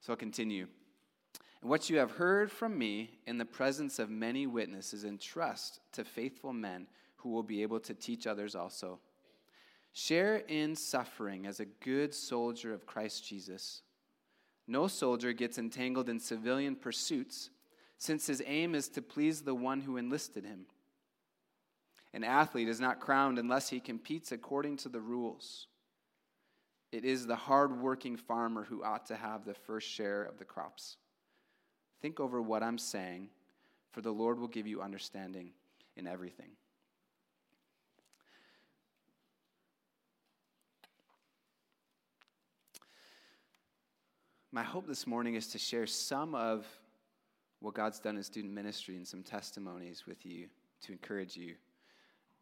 So 0.00 0.12
I'll 0.12 0.16
continue. 0.16 0.66
What 1.62 1.88
you 1.88 1.98
have 1.98 2.12
heard 2.12 2.50
from 2.50 2.76
me 2.76 3.20
in 3.26 3.38
the 3.38 3.44
presence 3.44 4.00
of 4.00 4.10
many 4.10 4.48
witnesses, 4.48 5.04
entrust 5.04 5.78
to 5.92 6.04
faithful 6.04 6.52
men 6.52 6.88
who 7.16 7.28
will 7.30 7.44
be 7.44 7.62
able 7.62 7.78
to 7.80 7.94
teach 7.94 8.26
others 8.26 8.56
also. 8.56 8.98
Share 9.92 10.38
in 10.48 10.74
suffering 10.74 11.46
as 11.46 11.60
a 11.60 11.66
good 11.66 12.14
soldier 12.14 12.74
of 12.74 12.86
Christ 12.86 13.24
Jesus. 13.28 13.82
No 14.66 14.88
soldier 14.88 15.32
gets 15.32 15.58
entangled 15.58 16.08
in 16.08 16.18
civilian 16.18 16.74
pursuits, 16.74 17.50
since 17.98 18.26
his 18.26 18.42
aim 18.44 18.74
is 18.74 18.88
to 18.88 19.02
please 19.02 19.42
the 19.42 19.54
one 19.54 19.82
who 19.82 19.96
enlisted 19.98 20.44
him. 20.44 20.66
An 22.14 22.24
athlete 22.24 22.68
is 22.68 22.80
not 22.80 23.00
crowned 23.00 23.38
unless 23.38 23.68
he 23.68 23.80
competes 23.80 24.32
according 24.32 24.76
to 24.78 24.88
the 24.88 25.00
rules. 25.00 25.66
It 26.90 27.06
is 27.06 27.26
the 27.26 27.36
hard-working 27.36 28.18
farmer 28.18 28.64
who 28.64 28.84
ought 28.84 29.06
to 29.06 29.16
have 29.16 29.44
the 29.44 29.54
first 29.54 29.88
share 29.88 30.22
of 30.24 30.38
the 30.38 30.44
crops. 30.44 30.98
Think 32.02 32.20
over 32.20 32.42
what 32.42 32.62
I'm 32.62 32.76
saying, 32.76 33.30
for 33.92 34.02
the 34.02 34.10
Lord 34.10 34.38
will 34.38 34.48
give 34.48 34.66
you 34.66 34.82
understanding 34.82 35.52
in 35.96 36.06
everything. 36.06 36.50
My 44.54 44.62
hope 44.62 44.86
this 44.86 45.06
morning 45.06 45.34
is 45.34 45.46
to 45.48 45.58
share 45.58 45.86
some 45.86 46.34
of 46.34 46.66
what 47.60 47.72
God's 47.72 48.00
done 48.00 48.18
in 48.18 48.22
student 48.22 48.52
ministry 48.52 48.96
and 48.96 49.08
some 49.08 49.22
testimonies 49.22 50.04
with 50.06 50.26
you 50.26 50.48
to 50.82 50.92
encourage 50.92 51.36
you 51.36 51.54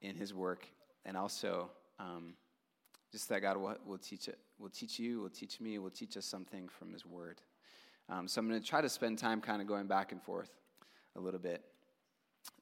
in 0.03 0.17
His 0.17 0.33
work, 0.35 0.67
and 1.05 1.17
also 1.17 1.71
um, 1.99 2.35
just 3.13 3.29
that 3.29 3.41
God 3.43 3.57
will, 3.57 3.77
will 3.87 3.99
teach 3.99 4.29
it, 4.29 4.39
will 4.59 4.71
teach 4.71 4.99
you, 4.99 5.21
will 5.21 5.31
teach 5.31 5.61
me, 5.61 5.79
will 5.79 5.91
teach 5.91 6.17
us 6.17 6.27
something 6.27 6.69
from 6.69 6.93
His 6.93 7.05
Word. 7.05 7.41
Um, 8.09 8.27
so 8.27 8.41
I'm 8.41 8.49
going 8.49 8.61
to 8.61 8.67
try 8.67 8.81
to 8.81 8.89
spend 8.89 9.19
time 9.19 9.41
kind 9.41 9.63
of 9.63 9.69
going 9.69 9.87
back 9.87 10.13
and 10.13 10.23
forth 10.23 10.51
a 11.17 11.21
little 11.21 11.41
bit, 11.41 11.65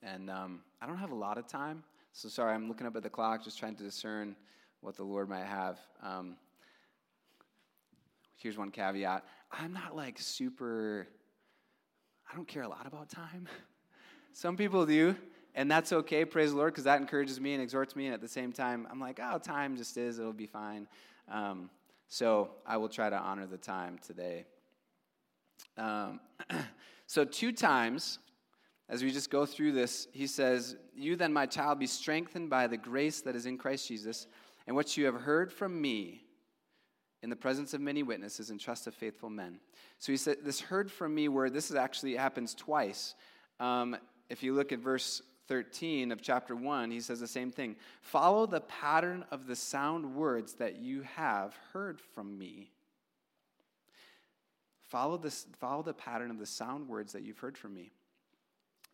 and 0.02 0.30
um, 0.30 0.60
I 0.80 0.86
don't 0.86 0.98
have 0.98 1.12
a 1.12 1.16
lot 1.16 1.38
of 1.38 1.46
time, 1.46 1.82
so 2.12 2.28
sorry. 2.28 2.54
I'm 2.54 2.68
looking 2.68 2.86
up 2.86 2.96
at 2.96 3.02
the 3.02 3.10
clock, 3.10 3.44
just 3.44 3.58
trying 3.58 3.76
to 3.76 3.82
discern 3.82 4.36
what 4.80 4.96
the 4.96 5.04
Lord 5.04 5.28
might 5.28 5.46
have. 5.46 5.78
Um, 6.02 6.36
here's 8.36 8.58
one 8.58 8.70
caveat: 8.70 9.24
I'm 9.52 9.72
not 9.72 9.96
like 9.96 10.18
super 10.18 11.08
I 12.30 12.36
don't 12.36 12.46
care 12.46 12.62
a 12.62 12.68
lot 12.68 12.86
about 12.86 13.08
time. 13.08 13.48
Some 14.32 14.56
people 14.56 14.84
do, 14.84 15.16
and 15.58 15.68
that's 15.68 15.92
okay. 15.92 16.24
Praise 16.24 16.52
the 16.52 16.56
Lord, 16.56 16.72
because 16.72 16.84
that 16.84 17.00
encourages 17.00 17.40
me 17.40 17.52
and 17.52 17.60
exhorts 17.60 17.96
me. 17.96 18.06
And 18.06 18.14
at 18.14 18.20
the 18.20 18.28
same 18.28 18.52
time, 18.52 18.86
I'm 18.92 19.00
like, 19.00 19.18
oh, 19.20 19.38
time 19.38 19.76
just 19.76 19.96
is. 19.96 20.20
It'll 20.20 20.32
be 20.32 20.46
fine. 20.46 20.86
Um, 21.28 21.68
so 22.06 22.50
I 22.64 22.76
will 22.76 22.88
try 22.88 23.10
to 23.10 23.18
honor 23.18 23.44
the 23.44 23.56
time 23.56 23.98
today. 24.06 24.44
Um, 25.76 26.20
so, 27.08 27.24
two 27.24 27.50
times, 27.50 28.20
as 28.88 29.02
we 29.02 29.10
just 29.10 29.30
go 29.30 29.44
through 29.44 29.72
this, 29.72 30.06
he 30.12 30.28
says, 30.28 30.76
You 30.94 31.16
then, 31.16 31.32
my 31.32 31.44
child, 31.44 31.80
be 31.80 31.88
strengthened 31.88 32.48
by 32.48 32.68
the 32.68 32.76
grace 32.76 33.20
that 33.22 33.34
is 33.34 33.44
in 33.44 33.58
Christ 33.58 33.88
Jesus, 33.88 34.28
and 34.68 34.76
what 34.76 34.96
you 34.96 35.06
have 35.06 35.22
heard 35.22 35.52
from 35.52 35.80
me 35.80 36.22
in 37.24 37.30
the 37.30 37.36
presence 37.36 37.74
of 37.74 37.80
many 37.80 38.04
witnesses 38.04 38.50
and 38.50 38.60
trust 38.60 38.86
of 38.86 38.94
faithful 38.94 39.28
men. 39.28 39.58
So 39.98 40.12
he 40.12 40.18
said, 40.18 40.36
This 40.44 40.60
heard 40.60 40.88
from 40.88 41.16
me 41.16 41.26
word, 41.26 41.52
this 41.52 41.68
is 41.68 41.76
actually 41.76 42.14
happens 42.14 42.54
twice. 42.54 43.16
Um, 43.58 43.96
if 44.30 44.42
you 44.42 44.54
look 44.54 44.72
at 44.72 44.78
verse 44.78 45.22
13 45.48 46.12
of 46.12 46.22
chapter 46.22 46.54
1, 46.54 46.90
he 46.90 47.00
says 47.00 47.20
the 47.20 47.26
same 47.26 47.50
thing. 47.50 47.74
Follow 48.00 48.46
the 48.46 48.60
pattern 48.60 49.24
of 49.30 49.46
the 49.46 49.56
sound 49.56 50.14
words 50.14 50.54
that 50.54 50.76
you 50.76 51.02
have 51.02 51.56
heard 51.72 52.00
from 52.00 52.38
me. 52.38 52.70
Follow, 54.82 55.16
this, 55.16 55.46
follow 55.58 55.82
the 55.82 55.92
pattern 55.94 56.30
of 56.30 56.38
the 56.38 56.46
sound 56.46 56.88
words 56.88 57.12
that 57.12 57.22
you've 57.22 57.38
heard 57.38 57.58
from 57.58 57.74
me. 57.74 57.92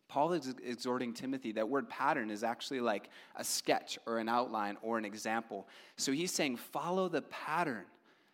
Paul 0.07 0.33
is 0.33 0.53
exhorting 0.63 1.13
Timothy. 1.13 1.51
That 1.53 1.67
word 1.67 1.89
pattern 1.89 2.29
is 2.29 2.43
actually 2.43 2.79
like 2.79 3.09
a 3.35 3.43
sketch 3.43 3.97
or 4.05 4.19
an 4.19 4.29
outline 4.29 4.77
or 4.81 4.97
an 4.97 5.05
example. 5.05 5.67
So 5.97 6.11
he's 6.11 6.31
saying, 6.31 6.57
follow 6.57 7.09
the 7.09 7.23
pattern 7.23 7.85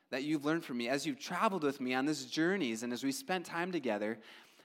that 0.10 0.24
you've 0.24 0.44
learned 0.44 0.66
from 0.66 0.78
me, 0.78 0.90
as 0.90 1.06
you've 1.06 1.20
traveled 1.20 1.64
with 1.64 1.80
me 1.80 1.94
on 1.94 2.06
these 2.06 2.26
journeys 2.26 2.84
and 2.84 2.92
as 2.92 3.04
we 3.04 3.12
spent 3.12 3.46
time 3.46 3.72
together, 3.72 4.20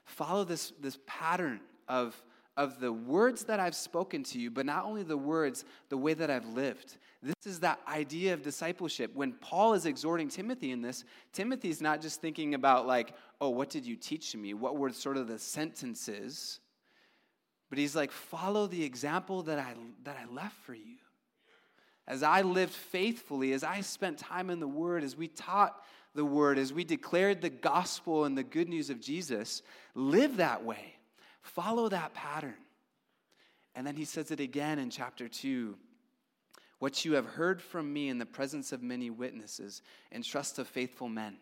follow 0.05 0.45
this, 0.45 0.73
this 0.81 0.99
pattern 1.07 1.61
of, 1.89 2.21
of 2.57 2.81
the 2.81 2.93
words 2.93 3.45
that 3.45 3.61
I've 3.61 3.75
spoken 3.75 4.23
to 4.25 4.39
you, 4.39 4.51
but 4.51 4.65
not 4.67 4.85
only 4.85 5.03
the 5.03 5.17
words, 5.17 5.65
the 5.89 5.97
way 5.97 6.15
that 6.15 6.31
I've 6.31 6.47
lived. 6.47 6.97
This 7.23 7.35
is 7.45 7.61
that 7.61 7.81
idea 7.87 8.33
of 8.33 8.43
discipleship. 8.43 9.11
When 9.15 9.33
Paul 9.33 9.75
is 9.75 9.85
exhorting 9.85 10.29
Timothy 10.29 10.71
in 10.71 10.81
this, 10.81 11.05
Timothy's 11.33 11.81
not 11.81 12.01
just 12.01 12.21
thinking 12.21 12.55
about, 12.55 12.87
like, 12.87 13.15
oh, 13.41 13.51
what 13.51 13.69
did 13.69 13.85
you 13.85 13.97
teach 13.97 14.35
me? 14.35 14.55
What 14.55 14.77
were 14.77 14.91
sort 14.91 15.17
of 15.17 15.29
the 15.29 15.39
sentences? 15.39 16.61
But 17.69 17.79
he's 17.79 17.97
like, 17.97 18.11
follow 18.11 18.67
the 18.67 18.83
example 18.83 19.43
that 19.43 19.59
I, 19.59 19.75
that 20.05 20.17
I 20.17 20.33
left 20.33 20.57
for 20.65 20.75
you 20.75 20.97
as 22.09 22.23
I 22.23 22.43
lived 22.43 22.73
faithfully, 22.73 23.53
as 23.53 23.65
I 23.65 23.81
spent 23.81 24.19
time 24.19 24.51
in 24.51 24.61
the 24.61 24.69
Word, 24.69 25.03
as 25.03 25.17
we 25.17 25.29
taught 25.29 25.83
the 26.15 26.25
Word, 26.25 26.59
as 26.59 26.73
we 26.73 26.85
declared 26.85 27.41
the 27.41 27.51
gospel 27.51 28.25
and 28.25 28.39
the 28.39 28.45
good 28.45 28.69
news 28.69 28.91
of 28.91 29.01
Jesus, 29.01 29.63
live 29.95 30.37
that 30.37 30.65
way. 30.65 30.95
Follow 31.47 31.89
that 31.89 32.13
pattern. 32.13 32.57
And 33.75 33.87
then 33.87 33.95
he 33.95 34.05
says 34.05 34.31
it 34.31 34.41
again 34.41 34.79
in 34.79 34.91
chapter 34.91 35.29
2 35.29 35.77
What 36.81 37.05
you 37.05 37.13
have 37.13 37.27
heard 37.27 37.63
from 37.63 37.93
me 37.93 38.09
in 38.09 38.19
the 38.19 38.27
presence 38.27 38.73
of 38.73 38.83
many 38.83 39.11
witnesses 39.11 39.81
and 40.11 40.25
trust 40.25 40.59
of 40.59 40.67
faithful 40.67 41.09
men. 41.09 41.37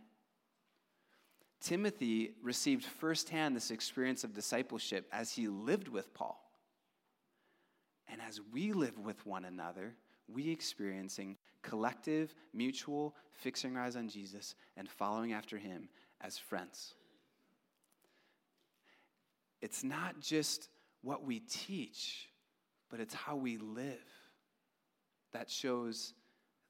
Timothy 1.61 2.35
received 2.43 2.85
firsthand 2.85 3.57
this 3.57 3.71
experience 3.71 4.25
of 4.25 4.35
discipleship 4.35 5.09
as 5.11 5.33
he 5.33 5.49
lived 5.49 5.89
with 5.89 6.13
Paul. 6.13 6.39
And 8.07 8.21
as 8.21 8.41
we 8.53 8.73
live 8.73 8.99
with 8.99 9.25
one 9.25 9.47
another, 9.47 9.95
we 10.29 10.51
experiencing 10.51 11.39
collective, 11.63 12.35
mutual, 12.53 13.15
fixing 13.33 13.75
our 13.77 13.85
eyes 13.85 13.97
on 13.97 14.09
Jesus 14.11 14.55
and 14.77 14.87
following 14.87 15.33
after 15.33 15.57
him 15.57 15.89
as 16.21 16.37
friends. 16.37 16.93
It's 19.65 19.83
not 19.83 20.21
just 20.21 20.69
what 21.01 21.25
we 21.25 21.41
teach, 21.41 22.29
but 22.91 23.01
it's 23.01 23.15
how 23.15 23.35
we 23.35 23.57
live 23.57 23.97
that 25.33 25.51
shows 25.51 26.13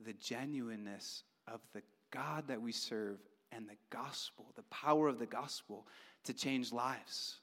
the 0.07 0.13
genuineness 0.13 1.25
of 1.49 1.61
the 1.73 1.83
God 2.13 2.47
that 2.47 2.63
we 2.63 2.71
serve 2.71 3.19
and 3.51 3.69
the 3.69 3.75
gospel, 3.91 4.47
the 4.55 4.63
power 4.71 5.09
of 5.09 5.19
the 5.19 5.27
gospel 5.27 5.89
to 6.23 6.33
change 6.33 6.71
lives. 6.71 7.39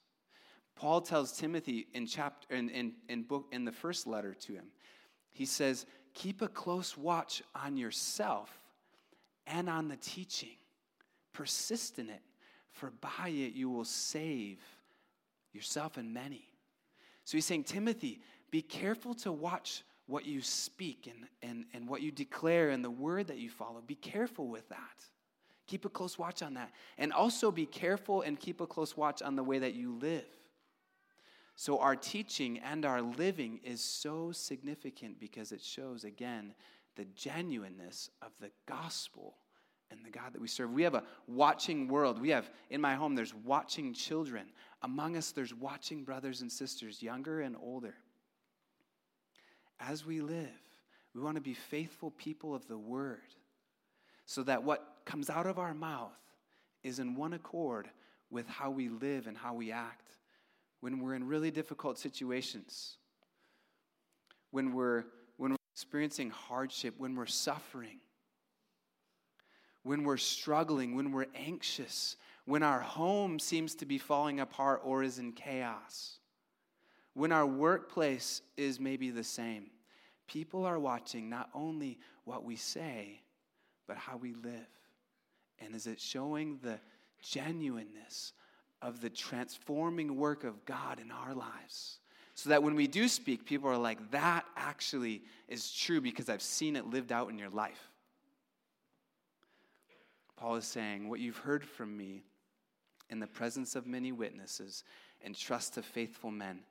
Paul 0.78 1.02
tells 1.02 1.34
Timothy 1.34 1.86
in 1.94 2.08
chapter 2.08 2.56
in, 2.56 2.70
in, 2.70 2.94
in 3.10 3.24
book 3.24 3.48
in 3.52 3.66
the 3.66 3.74
first 3.74 4.08
letter 4.08 4.34
to 4.34 4.54
him, 4.54 4.68
he 5.34 5.44
says, 5.44 5.86
keep 6.14 6.42
a 6.42 6.48
close 6.48 6.96
watch 6.96 7.44
on 7.54 7.76
yourself 7.76 8.58
and 9.48 9.70
on 9.70 9.90
the 9.90 9.98
teaching. 9.98 10.56
Persist 11.34 12.00
in 12.00 12.10
it, 12.10 12.22
for 12.70 12.92
by 13.02 13.28
it 13.28 13.52
you 13.52 13.70
will 13.70 13.84
save 13.84 14.60
yourself 15.54 15.98
and 15.98 16.14
many. 16.14 16.48
So 17.24 17.38
he's 17.38 17.46
saying, 17.46 17.66
Timothy, 17.66 18.22
be 18.50 18.62
careful 18.62 19.14
to 19.16 19.32
watch 19.32 19.84
what 20.08 20.26
you 20.26 20.42
speak 20.42 21.10
and, 21.10 21.28
and, 21.42 21.66
and 21.74 21.88
what 21.88 22.02
you 22.02 22.12
declare 22.12 22.70
and 22.70 22.84
the 22.84 22.90
word 22.90 23.28
that 23.28 23.38
you 23.38 23.50
follow. 23.50 23.82
Be 23.86 23.96
careful 23.96 24.48
with 24.48 24.68
that. 24.70 25.06
Keep 25.68 25.86
a 25.86 25.90
close 25.90 26.20
watch 26.20 26.44
on 26.44 26.56
that. 26.56 26.72
And 26.98 27.14
also 27.14 27.52
be 27.52 27.66
careful 27.66 28.22
and 28.22 28.38
keep 28.40 28.60
a 28.60 28.68
close 28.68 28.98
watch 28.98 29.22
on 29.22 29.36
the 29.36 29.44
way 29.44 29.60
that 29.60 29.74
you 29.74 29.98
live. 30.02 30.26
So, 31.56 31.80
our 31.80 31.96
teaching 31.96 32.60
and 32.60 32.86
our 32.86 33.02
living 33.02 33.60
is 33.64 33.82
so 33.82 34.32
significant 34.32 35.20
because 35.20 35.52
it 35.52 35.62
shows, 35.62 36.04
again, 36.04 36.56
the 36.96 37.06
genuineness 37.16 38.10
of 38.22 38.32
the 38.40 38.52
gospel 38.66 39.36
and 39.92 40.06
the 40.06 40.10
God 40.10 40.34
that 40.34 40.42
we 40.42 40.48
serve. 40.48 40.72
We 40.72 40.84
have 40.84 40.96
a 40.96 41.04
watching 41.28 41.88
world. 41.88 42.22
We 42.22 42.30
have, 42.30 42.50
in 42.70 42.82
my 42.82 42.96
home, 42.96 43.16
there's 43.16 43.34
watching 43.34 43.94
children. 43.94 44.48
Among 44.82 45.18
us, 45.18 45.32
there's 45.32 45.54
watching 45.54 46.04
brothers 46.04 46.42
and 46.42 46.52
sisters, 46.52 47.04
younger 47.04 47.42
and 47.42 47.56
older. 47.62 47.96
As 49.80 50.06
we 50.06 50.22
live, 50.22 50.50
we 51.14 51.22
want 51.22 51.36
to 51.36 51.42
be 51.42 51.54
faithful 51.54 52.12
people 52.12 52.56
of 52.56 52.68
the 52.68 52.78
word 52.78 53.20
so 54.26 54.44
that 54.44 54.64
what 54.64 54.98
comes 55.06 55.30
out 55.30 55.46
of 55.46 55.60
our 55.60 55.74
mouth 55.74 56.18
is 56.84 57.00
in 57.00 57.16
one 57.16 57.34
accord 57.34 57.90
with 58.30 58.48
how 58.48 58.72
we 58.72 58.90
live 58.90 59.28
and 59.28 59.38
how 59.38 59.54
we 59.54 59.72
act 59.72 60.18
when 60.80 61.00
we're 61.00 61.16
in 61.16 61.28
really 61.28 61.52
difficult 61.52 61.98
situations, 61.98 62.98
when 64.50 64.74
we're, 64.74 65.04
when 65.38 65.52
we're 65.52 65.58
experiencing 65.76 66.30
hardship, 66.30 66.96
when 66.98 67.16
we're 67.16 67.26
suffering, 67.26 68.00
when 69.84 70.04
we're 70.04 70.18
struggling, 70.18 70.96
when 70.96 71.12
we're 71.12 71.28
anxious, 71.36 72.16
when 72.46 72.64
our 72.64 72.80
home 72.80 73.40
seems 73.40 73.76
to 73.76 73.86
be 73.86 73.98
falling 73.98 74.40
apart 74.40 74.82
or 74.84 75.04
is 75.04 75.20
in 75.20 75.32
chaos, 75.32 76.20
when 77.14 77.32
our 77.32 77.46
workplace 77.46 78.42
is 78.58 78.80
maybe 78.80 79.10
the 79.10 79.24
same. 79.24 79.70
People 80.28 80.66
are 80.66 80.80
watching 80.80 81.30
not 81.30 81.50
only 81.54 82.00
what 82.24 82.44
we 82.44 82.56
say, 82.56 83.22
but 83.88 83.98
how 83.98 84.18
we 84.18 84.34
live. 84.34 84.68
And 85.60 85.76
is 85.76 85.88
it 85.88 86.00
showing 86.00 86.60
the 86.64 86.80
genuineness 87.22 88.34
of 88.82 89.02
the 89.02 89.10
transforming 89.10 90.18
work 90.18 90.44
of 90.44 90.66
God 90.66 91.00
in 91.00 91.12
our 91.12 91.34
lives. 91.34 92.00
So 92.34 92.50
that 92.50 92.64
when 92.64 92.76
we 92.76 92.88
do 92.88 93.08
speak, 93.08 93.46
people 93.46 93.70
are 93.70 93.78
like, 93.78 94.12
that 94.12 94.46
actually 94.56 95.22
is 95.48 95.72
true 95.72 96.02
because 96.02 96.30
I've 96.30 96.42
seen 96.42 96.76
it 96.76 96.88
lived 96.88 97.12
out 97.12 97.30
in 97.30 97.38
your 97.38 97.50
life. 97.50 97.91
Paul 100.42 100.56
is 100.56 100.66
saying, 100.66 101.08
What 101.08 101.20
you've 101.20 101.38
heard 101.38 101.64
from 101.64 101.96
me 101.96 102.24
in 103.12 103.20
the 103.20 103.28
presence 103.28 103.76
of 103.76 103.86
many 103.86 104.12
witnesses 104.12 104.84
and 105.24 105.38
trust 105.38 105.78
of 105.78 105.86
faithful 105.86 106.32
men. 106.32 106.62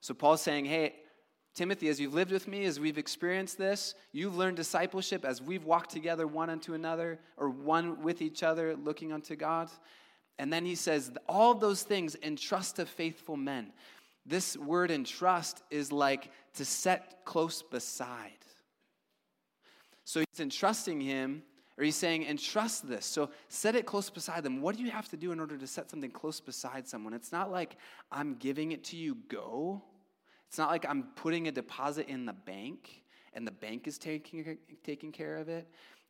So 0.00 0.14
Paul's 0.14 0.40
saying, 0.40 0.66
Hey, 0.66 0.94
Timothy, 1.56 1.88
as 1.88 1.98
you've 1.98 2.14
lived 2.14 2.30
with 2.30 2.46
me, 2.46 2.64
as 2.64 2.78
we've 2.78 2.96
experienced 2.96 3.58
this, 3.58 3.96
you've 4.12 4.36
learned 4.36 4.56
discipleship 4.56 5.24
as 5.24 5.42
we've 5.42 5.64
walked 5.64 5.90
together 5.90 6.28
one 6.28 6.48
unto 6.48 6.74
another, 6.74 7.18
or 7.36 7.50
one 7.50 8.02
with 8.02 8.22
each 8.22 8.44
other, 8.44 8.76
looking 8.76 9.12
unto 9.12 9.34
God. 9.34 9.68
And 10.38 10.52
then 10.52 10.64
he 10.64 10.76
says, 10.76 11.10
All 11.28 11.54
those 11.54 11.82
things 11.82 12.16
entrust 12.22 12.76
to 12.76 12.86
faithful 12.86 13.36
men. 13.36 13.72
This 14.24 14.56
word 14.56 14.92
entrust 14.92 15.60
is 15.72 15.90
like 15.90 16.30
to 16.54 16.64
set 16.64 17.24
close 17.24 17.62
beside. 17.62 18.30
So 20.04 20.20
he's 20.20 20.38
entrusting 20.38 21.00
him, 21.00 21.42
or 21.76 21.84
he's 21.84 21.96
saying, 21.96 22.24
entrust 22.24 22.88
this. 22.88 23.04
So 23.04 23.30
set 23.48 23.74
it 23.74 23.84
close 23.84 24.08
beside 24.08 24.44
them. 24.44 24.60
What 24.60 24.76
do 24.76 24.82
you 24.82 24.90
have 24.90 25.08
to 25.08 25.16
do 25.16 25.32
in 25.32 25.40
order 25.40 25.56
to 25.56 25.66
set 25.66 25.90
something 25.90 26.10
close 26.10 26.40
beside 26.40 26.86
someone? 26.86 27.14
It's 27.14 27.32
not 27.32 27.50
like 27.50 27.76
I'm 28.12 28.34
giving 28.34 28.72
it 28.72 28.84
to 28.84 28.96
you, 28.96 29.16
go. 29.28 29.82
It's 30.48 30.58
not 30.58 30.70
like 30.70 30.86
I'm 30.88 31.08
putting 31.16 31.48
a 31.48 31.52
deposit 31.52 32.08
in 32.08 32.26
the 32.26 32.32
bank 32.32 33.02
and 33.32 33.46
the 33.46 33.52
bank 33.52 33.88
is 33.88 33.98
taking, 33.98 34.56
taking 34.84 35.10
care 35.10 35.36
of 35.36 35.48
it. 35.48 35.66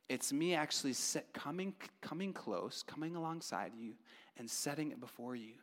It's 0.07 0.31
me 0.31 0.53
actually 0.53 0.93
set, 0.93 1.33
coming, 1.33 1.73
coming 2.01 2.31
close, 2.31 2.83
coming 2.85 3.15
alongside 3.15 3.71
you, 3.75 3.93
and 4.37 4.49
setting 4.49 4.91
it 4.91 4.99
before 4.99 5.35
you, 5.35 5.53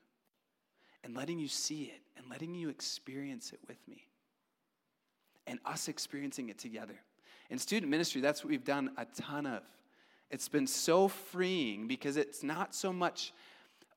and 1.04 1.16
letting 1.16 1.38
you 1.38 1.46
see 1.46 1.84
it, 1.84 2.00
and 2.16 2.28
letting 2.28 2.52
you 2.54 2.68
experience 2.68 3.52
it 3.52 3.60
with 3.68 3.78
me, 3.86 4.08
and 5.46 5.60
us 5.64 5.86
experiencing 5.86 6.48
it 6.48 6.58
together. 6.58 6.98
In 7.50 7.58
student 7.58 7.88
ministry, 7.88 8.20
that's 8.20 8.42
what 8.42 8.50
we've 8.50 8.64
done 8.64 8.90
a 8.96 9.04
ton 9.04 9.46
of. 9.46 9.62
It's 10.32 10.48
been 10.48 10.66
so 10.66 11.08
freeing 11.08 11.86
because 11.86 12.16
it's 12.16 12.42
not 12.42 12.74
so 12.74 12.92
much 12.92 13.32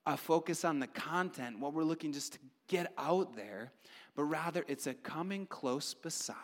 a 0.05 0.17
focus 0.17 0.63
on 0.63 0.79
the 0.79 0.87
content, 0.87 1.59
what 1.59 1.73
we're 1.73 1.83
looking 1.83 2.11
just 2.11 2.33
to 2.33 2.39
get 2.67 2.93
out 2.97 3.35
there, 3.35 3.71
but 4.15 4.25
rather 4.25 4.63
it's 4.67 4.85
a 4.85 4.93
coming 4.93 5.47
close 5.47 5.93
beside 5.93 6.35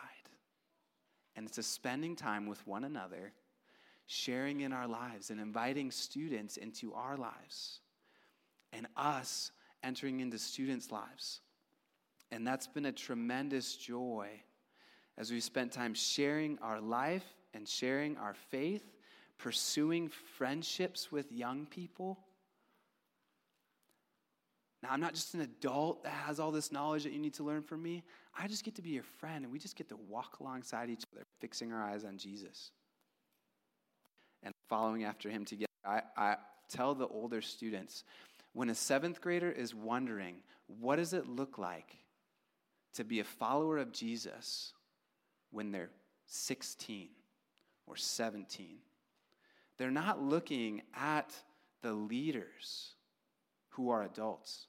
and 1.36 1.46
it's 1.46 1.58
a 1.58 1.62
spending 1.62 2.16
time 2.16 2.46
with 2.46 2.66
one 2.66 2.84
another, 2.84 3.32
sharing 4.06 4.60
in 4.62 4.72
our 4.72 4.86
lives 4.88 5.30
and 5.30 5.40
inviting 5.40 5.90
students 5.90 6.56
into 6.56 6.92
our 6.94 7.16
lives 7.16 7.80
and 8.72 8.86
us 8.96 9.52
entering 9.82 10.20
into 10.20 10.38
students' 10.38 10.90
lives. 10.90 11.40
And 12.30 12.46
that's 12.46 12.66
been 12.66 12.86
a 12.86 12.92
tremendous 12.92 13.76
joy 13.76 14.28
as 15.18 15.30
we've 15.30 15.42
spent 15.42 15.72
time 15.72 15.94
sharing 15.94 16.58
our 16.60 16.80
life 16.80 17.24
and 17.54 17.68
sharing 17.68 18.16
our 18.16 18.34
faith, 18.50 18.84
pursuing 19.42 20.08
friendships 20.08 21.12
with 21.12 21.30
young 21.32 21.66
people 21.66 22.18
now, 24.82 24.88
I'm 24.90 25.00
not 25.00 25.14
just 25.14 25.34
an 25.34 25.42
adult 25.42 26.02
that 26.02 26.12
has 26.12 26.40
all 26.40 26.50
this 26.50 26.72
knowledge 26.72 27.04
that 27.04 27.12
you 27.12 27.20
need 27.20 27.34
to 27.34 27.44
learn 27.44 27.62
from 27.62 27.82
me. 27.82 28.02
I 28.36 28.48
just 28.48 28.64
get 28.64 28.74
to 28.76 28.82
be 28.82 28.90
your 28.90 29.04
friend, 29.04 29.44
and 29.44 29.52
we 29.52 29.58
just 29.58 29.76
get 29.76 29.88
to 29.90 29.96
walk 30.08 30.40
alongside 30.40 30.90
each 30.90 31.04
other, 31.14 31.24
fixing 31.40 31.72
our 31.72 31.82
eyes 31.82 32.04
on 32.04 32.18
Jesus 32.18 32.70
and 34.42 34.52
following 34.68 35.04
after 35.04 35.30
him 35.30 35.44
together. 35.44 35.68
I, 35.84 36.02
I 36.16 36.36
tell 36.68 36.94
the 36.94 37.06
older 37.06 37.40
students 37.40 38.02
when 38.54 38.70
a 38.70 38.74
seventh 38.74 39.20
grader 39.20 39.50
is 39.50 39.72
wondering, 39.72 40.36
what 40.66 40.96
does 40.96 41.12
it 41.12 41.28
look 41.28 41.58
like 41.58 41.96
to 42.94 43.04
be 43.04 43.20
a 43.20 43.24
follower 43.24 43.78
of 43.78 43.92
Jesus 43.92 44.72
when 45.52 45.70
they're 45.70 45.90
16 46.26 47.08
or 47.86 47.94
17? 47.94 48.78
They're 49.82 49.90
not 49.90 50.22
looking 50.22 50.82
at 50.94 51.34
the 51.82 51.92
leaders 51.92 52.92
who 53.70 53.90
are 53.90 54.04
adults. 54.04 54.68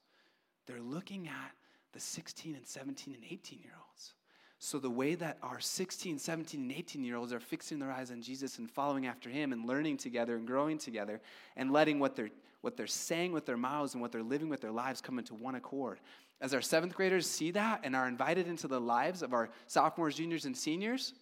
They're 0.66 0.82
looking 0.82 1.28
at 1.28 1.52
the 1.92 2.00
16 2.00 2.56
and 2.56 2.66
17 2.66 3.14
and 3.14 3.24
18 3.24 3.60
year 3.60 3.76
olds. 3.88 4.14
So, 4.58 4.80
the 4.80 4.90
way 4.90 5.14
that 5.14 5.38
our 5.44 5.60
16, 5.60 6.18
17, 6.18 6.62
and 6.62 6.72
18 6.72 7.04
year 7.04 7.18
olds 7.18 7.32
are 7.32 7.40
fixing 7.40 7.78
their 7.78 7.92
eyes 7.92 8.10
on 8.10 8.24
Jesus 8.24 8.58
and 8.58 8.72
following 8.72 9.06
after 9.06 9.30
him 9.30 9.54
and 9.54 9.68
learning 9.68 9.98
together 9.98 10.36
and 10.36 10.48
growing 10.48 10.80
together 10.80 11.22
and 11.58 11.72
letting 11.72 12.00
what 12.00 12.16
they're, 12.16 12.32
what 12.62 12.76
they're 12.76 12.88
saying 12.88 13.34
with 13.34 13.46
their 13.46 13.56
mouths 13.56 13.94
and 13.94 14.02
what 14.02 14.12
they're 14.12 14.24
living 14.24 14.50
with 14.50 14.62
their 14.62 14.72
lives 14.72 15.00
come 15.00 15.20
into 15.20 15.36
one 15.36 15.54
accord. 15.54 16.00
As 16.42 16.56
our 16.56 16.62
seventh 16.62 16.96
graders 16.96 17.30
see 17.30 17.52
that 17.52 17.82
and 17.84 17.96
are 17.96 18.08
invited 18.08 18.48
into 18.48 18.68
the 18.68 18.82
lives 18.82 19.22
of 19.22 19.32
our 19.32 19.52
sophomores, 19.68 20.16
juniors, 20.16 20.46
and 20.46 20.58
seniors, 20.58 21.14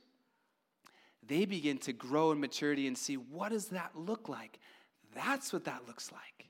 they 1.28 1.46
begin 1.46 1.78
to 1.80 1.94
grow 1.94 2.32
in 2.32 2.40
maturity 2.40 2.88
and 2.88 2.98
see 2.98 3.16
what 3.16 3.50
does 3.50 3.68
that 3.68 3.92
look 3.96 4.28
like? 4.28 4.60
That's 5.14 5.54
what 5.54 5.66
that 5.66 5.88
looks 5.88 6.12
like. 6.12 6.48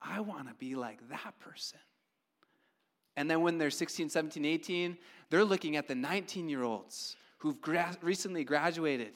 I 0.00 0.20
want 0.20 0.48
to 0.48 0.54
be 0.54 0.74
like 0.74 1.08
that 1.08 1.38
person. 1.40 1.80
And 3.16 3.28
then 3.28 3.40
when 3.42 3.58
they're 3.58 3.70
16, 3.70 4.10
17, 4.10 4.44
18, 4.44 4.96
they're 5.30 5.44
looking 5.44 5.76
at 5.76 5.88
the 5.88 5.94
19 5.94 6.48
year 6.48 6.62
olds 6.62 7.16
who've 7.38 7.60
gra- 7.60 7.96
recently 8.00 8.44
graduated, 8.44 9.12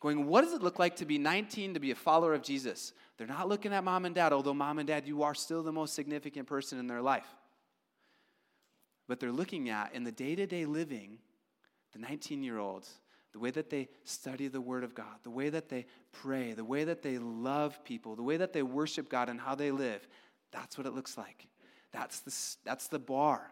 going, 0.00 0.26
What 0.26 0.42
does 0.42 0.52
it 0.52 0.62
look 0.62 0.78
like 0.78 0.96
to 0.96 1.04
be 1.04 1.18
19 1.18 1.74
to 1.74 1.80
be 1.80 1.90
a 1.90 1.96
follower 1.96 2.34
of 2.34 2.42
Jesus? 2.42 2.92
They're 3.16 3.26
not 3.26 3.48
looking 3.48 3.72
at 3.72 3.84
mom 3.84 4.04
and 4.04 4.14
dad, 4.14 4.32
although 4.32 4.54
mom 4.54 4.78
and 4.78 4.86
dad, 4.86 5.06
you 5.06 5.22
are 5.24 5.34
still 5.34 5.62
the 5.62 5.72
most 5.72 5.94
significant 5.94 6.46
person 6.46 6.78
in 6.78 6.86
their 6.86 7.02
life. 7.02 7.26
But 9.08 9.18
they're 9.18 9.32
looking 9.32 9.68
at, 9.68 9.94
in 9.94 10.04
the 10.04 10.12
day 10.12 10.36
to 10.36 10.46
day 10.46 10.64
living, 10.64 11.18
the 11.92 11.98
19 11.98 12.42
year 12.44 12.58
olds, 12.58 13.00
the 13.32 13.38
way 13.38 13.50
that 13.50 13.70
they 13.70 13.88
study 14.04 14.48
the 14.48 14.60
Word 14.60 14.84
of 14.84 14.94
God, 14.94 15.14
the 15.22 15.30
way 15.30 15.50
that 15.50 15.68
they 15.68 15.86
pray, 16.12 16.52
the 16.52 16.64
way 16.64 16.84
that 16.84 17.02
they 17.02 17.18
love 17.18 17.82
people, 17.84 18.16
the 18.16 18.22
way 18.22 18.36
that 18.36 18.52
they 18.52 18.62
worship 18.62 19.08
God 19.08 19.28
and 19.28 19.40
how 19.40 19.54
they 19.54 19.70
live, 19.70 20.06
that's 20.52 20.76
what 20.76 20.86
it 20.86 20.94
looks 20.94 21.16
like. 21.16 21.46
That's 21.92 22.20
the, 22.20 22.56
that's 22.64 22.88
the 22.88 22.98
bar. 22.98 23.50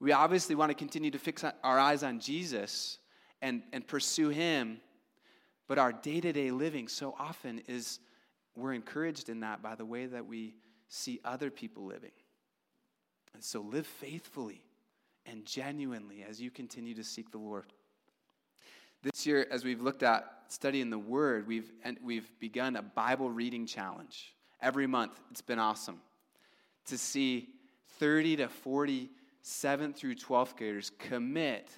We 0.00 0.12
obviously 0.12 0.54
want 0.54 0.70
to 0.70 0.74
continue 0.74 1.10
to 1.10 1.18
fix 1.18 1.44
our 1.44 1.78
eyes 1.78 2.02
on 2.02 2.20
Jesus 2.20 2.98
and, 3.42 3.62
and 3.72 3.86
pursue 3.86 4.28
Him, 4.28 4.80
but 5.68 5.78
our 5.78 5.92
day 5.92 6.20
to 6.20 6.32
day 6.32 6.50
living 6.50 6.88
so 6.88 7.14
often 7.18 7.62
is 7.66 8.00
we're 8.56 8.72
encouraged 8.72 9.28
in 9.28 9.40
that 9.40 9.62
by 9.62 9.74
the 9.74 9.84
way 9.84 10.06
that 10.06 10.26
we 10.26 10.54
see 10.88 11.20
other 11.24 11.50
people 11.50 11.84
living. 11.84 12.10
And 13.34 13.42
so 13.42 13.60
live 13.60 13.86
faithfully 13.86 14.64
and 15.26 15.44
genuinely 15.44 16.24
as 16.28 16.40
you 16.40 16.50
continue 16.50 16.94
to 16.94 17.04
seek 17.04 17.30
the 17.30 17.38
Lord. 17.38 17.72
This 19.02 19.26
year, 19.26 19.46
as 19.50 19.64
we've 19.64 19.80
looked 19.80 20.02
at 20.02 20.30
studying 20.48 20.90
the 20.90 20.98
Word, 20.98 21.46
we've, 21.46 21.72
we've 22.02 22.30
begun 22.38 22.76
a 22.76 22.82
Bible 22.82 23.30
reading 23.30 23.66
challenge. 23.66 24.34
Every 24.60 24.86
month, 24.86 25.18
it's 25.30 25.40
been 25.40 25.58
awesome 25.58 26.00
to 26.86 26.98
see 26.98 27.48
30 27.98 28.36
to 28.36 28.48
40 28.48 29.10
7th 29.42 29.96
through 29.96 30.14
12th 30.16 30.56
graders 30.56 30.92
commit 30.98 31.70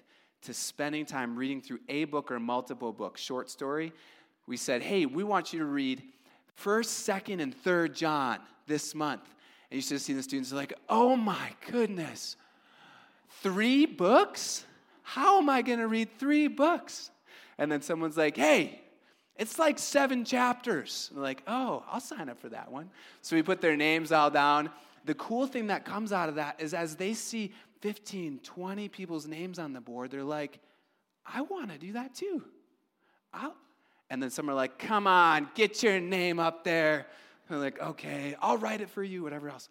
to 0.42 0.52
spending 0.52 1.06
time 1.06 1.36
reading 1.36 1.60
through 1.60 1.78
a 1.88 2.04
book 2.04 2.32
or 2.32 2.40
multiple 2.40 2.92
books, 2.92 3.20
short 3.20 3.48
story. 3.48 3.92
We 4.46 4.56
said, 4.56 4.82
hey, 4.82 5.06
we 5.06 5.22
want 5.22 5.52
you 5.52 5.60
to 5.60 5.64
read 5.64 6.02
1st, 6.60 7.22
2nd, 7.22 7.40
and 7.40 7.54
3rd 7.62 7.94
John 7.94 8.38
this 8.66 8.94
month. 8.94 9.22
And 9.70 9.76
you 9.76 9.82
should 9.82 9.92
have 9.92 10.02
seen 10.02 10.16
the 10.16 10.22
students 10.22 10.52
like, 10.52 10.74
oh 10.88 11.14
my 11.16 11.50
goodness, 11.70 12.36
three 13.42 13.86
books? 13.86 14.64
How 15.02 15.38
am 15.38 15.48
I 15.48 15.62
going 15.62 15.78
to 15.78 15.88
read 15.88 16.08
three 16.18 16.48
books? 16.48 17.10
And 17.58 17.70
then 17.70 17.82
someone's 17.82 18.16
like, 18.16 18.36
hey, 18.36 18.80
it's 19.36 19.58
like 19.58 19.78
seven 19.78 20.24
chapters. 20.24 21.10
And 21.12 21.22
like, 21.22 21.42
oh, 21.46 21.84
I'll 21.90 22.00
sign 22.00 22.28
up 22.28 22.40
for 22.40 22.48
that 22.50 22.70
one. 22.70 22.90
So 23.20 23.36
we 23.36 23.42
put 23.42 23.60
their 23.60 23.76
names 23.76 24.12
all 24.12 24.30
down 24.30 24.70
the 25.04 25.14
cool 25.14 25.46
thing 25.46 25.68
that 25.68 25.84
comes 25.84 26.12
out 26.12 26.28
of 26.28 26.36
that 26.36 26.60
is 26.60 26.74
as 26.74 26.96
they 26.96 27.14
see 27.14 27.52
15, 27.80 28.40
20 28.42 28.88
people's 28.88 29.26
names 29.26 29.58
on 29.58 29.72
the 29.72 29.80
board, 29.80 30.10
they're 30.10 30.22
like, 30.22 30.60
I 31.26 31.42
want 31.42 31.70
to 31.70 31.78
do 31.78 31.92
that 31.92 32.14
too. 32.14 32.44
I'll, 33.32 33.54
and 34.10 34.22
then 34.22 34.30
some 34.30 34.48
are 34.48 34.54
like, 34.54 34.78
come 34.78 35.06
on, 35.06 35.48
get 35.54 35.82
your 35.82 35.98
name 36.00 36.38
up 36.38 36.64
there. 36.64 37.06
And 37.48 37.56
they're 37.56 37.58
like, 37.58 37.80
okay, 37.80 38.36
I'll 38.40 38.58
write 38.58 38.80
it 38.80 38.90
for 38.90 39.02
you, 39.02 39.22
whatever 39.22 39.48
else. 39.48 39.68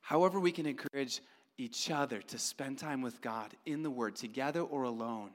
However, 0.00 0.40
we 0.40 0.52
can 0.52 0.66
encourage 0.66 1.20
each 1.58 1.90
other 1.90 2.22
to 2.22 2.38
spend 2.38 2.78
time 2.78 3.02
with 3.02 3.20
God 3.20 3.52
in 3.66 3.82
the 3.82 3.90
Word, 3.90 4.16
together 4.16 4.60
or 4.60 4.84
alone. 4.84 5.30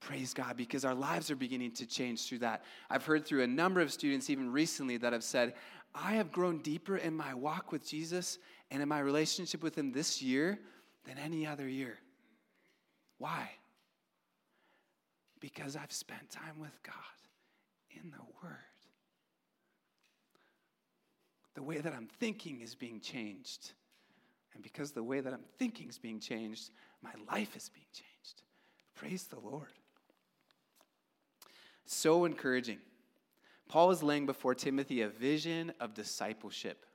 Praise 0.00 0.32
God, 0.32 0.56
because 0.56 0.84
our 0.84 0.94
lives 0.94 1.30
are 1.30 1.36
beginning 1.36 1.72
to 1.72 1.86
change 1.86 2.26
through 2.26 2.38
that. 2.38 2.64
I've 2.88 3.04
heard 3.04 3.26
through 3.26 3.42
a 3.42 3.46
number 3.46 3.80
of 3.80 3.92
students, 3.92 4.30
even 4.30 4.52
recently, 4.52 4.96
that 4.98 5.12
have 5.12 5.24
said, 5.24 5.54
I 5.94 6.12
have 6.12 6.30
grown 6.30 6.58
deeper 6.58 6.96
in 6.96 7.16
my 7.16 7.34
walk 7.34 7.72
with 7.72 7.86
Jesus 7.86 8.38
and 8.70 8.82
in 8.82 8.88
my 8.88 9.00
relationship 9.00 9.62
with 9.62 9.76
Him 9.76 9.92
this 9.92 10.22
year 10.22 10.58
than 11.04 11.18
any 11.18 11.46
other 11.46 11.68
year. 11.68 11.98
Why? 13.18 13.50
Because 15.40 15.76
I've 15.76 15.92
spent 15.92 16.30
time 16.30 16.60
with 16.60 16.82
God 16.82 16.94
in 17.90 18.10
the 18.10 18.24
Word. 18.42 18.56
The 21.54 21.62
way 21.62 21.78
that 21.78 21.94
I'm 21.94 22.08
thinking 22.20 22.60
is 22.60 22.74
being 22.74 23.00
changed. 23.00 23.72
And 24.56 24.62
because 24.62 24.92
the 24.92 25.02
way 25.02 25.20
that 25.20 25.34
I'm 25.34 25.44
thinking 25.58 25.90
is 25.90 25.98
being 25.98 26.18
changed, 26.18 26.70
my 27.02 27.10
life 27.30 27.54
is 27.54 27.68
being 27.68 27.84
changed. 27.92 28.42
Praise 28.94 29.24
the 29.24 29.38
Lord. 29.38 29.68
So 31.84 32.24
encouraging. 32.24 32.78
Paul 33.68 33.90
is 33.90 34.02
laying 34.02 34.24
before 34.24 34.54
Timothy 34.54 35.02
a 35.02 35.10
vision 35.10 35.74
of 35.78 35.92
discipleship. 35.92 36.86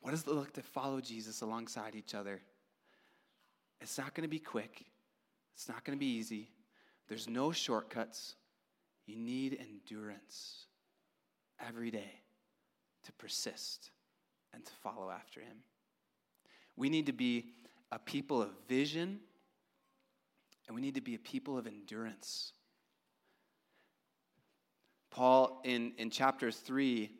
What 0.00 0.12
does 0.12 0.22
it 0.26 0.30
look 0.30 0.54
to 0.54 0.62
follow 0.62 1.02
Jesus 1.02 1.42
alongside 1.42 1.94
each 1.94 2.14
other? 2.14 2.40
It's 3.82 3.98
not 3.98 4.14
going 4.14 4.24
to 4.24 4.30
be 4.30 4.38
quick, 4.38 4.86
it's 5.54 5.68
not 5.68 5.84
going 5.84 5.98
to 5.98 6.00
be 6.00 6.14
easy. 6.14 6.48
There's 7.08 7.28
no 7.28 7.52
shortcuts. 7.52 8.36
You 9.04 9.16
need 9.16 9.58
endurance 9.60 10.64
every 11.60 11.90
day 11.90 12.22
to 13.04 13.12
persist 13.12 13.90
and 14.54 14.64
to 14.64 14.72
follow 14.82 15.10
after 15.10 15.40
him. 15.40 15.58
We 16.76 16.88
need 16.88 17.06
to 17.06 17.12
be 17.12 17.52
a 17.90 17.98
people 17.98 18.42
of 18.42 18.50
vision, 18.68 19.20
and 20.66 20.74
we 20.74 20.80
need 20.80 20.94
to 20.94 21.00
be 21.00 21.14
a 21.14 21.18
people 21.18 21.58
of 21.58 21.66
endurance. 21.66 22.52
Paul, 25.10 25.60
in, 25.64 25.92
in 25.98 26.10
chapter 26.10 26.50
3, 26.50 27.10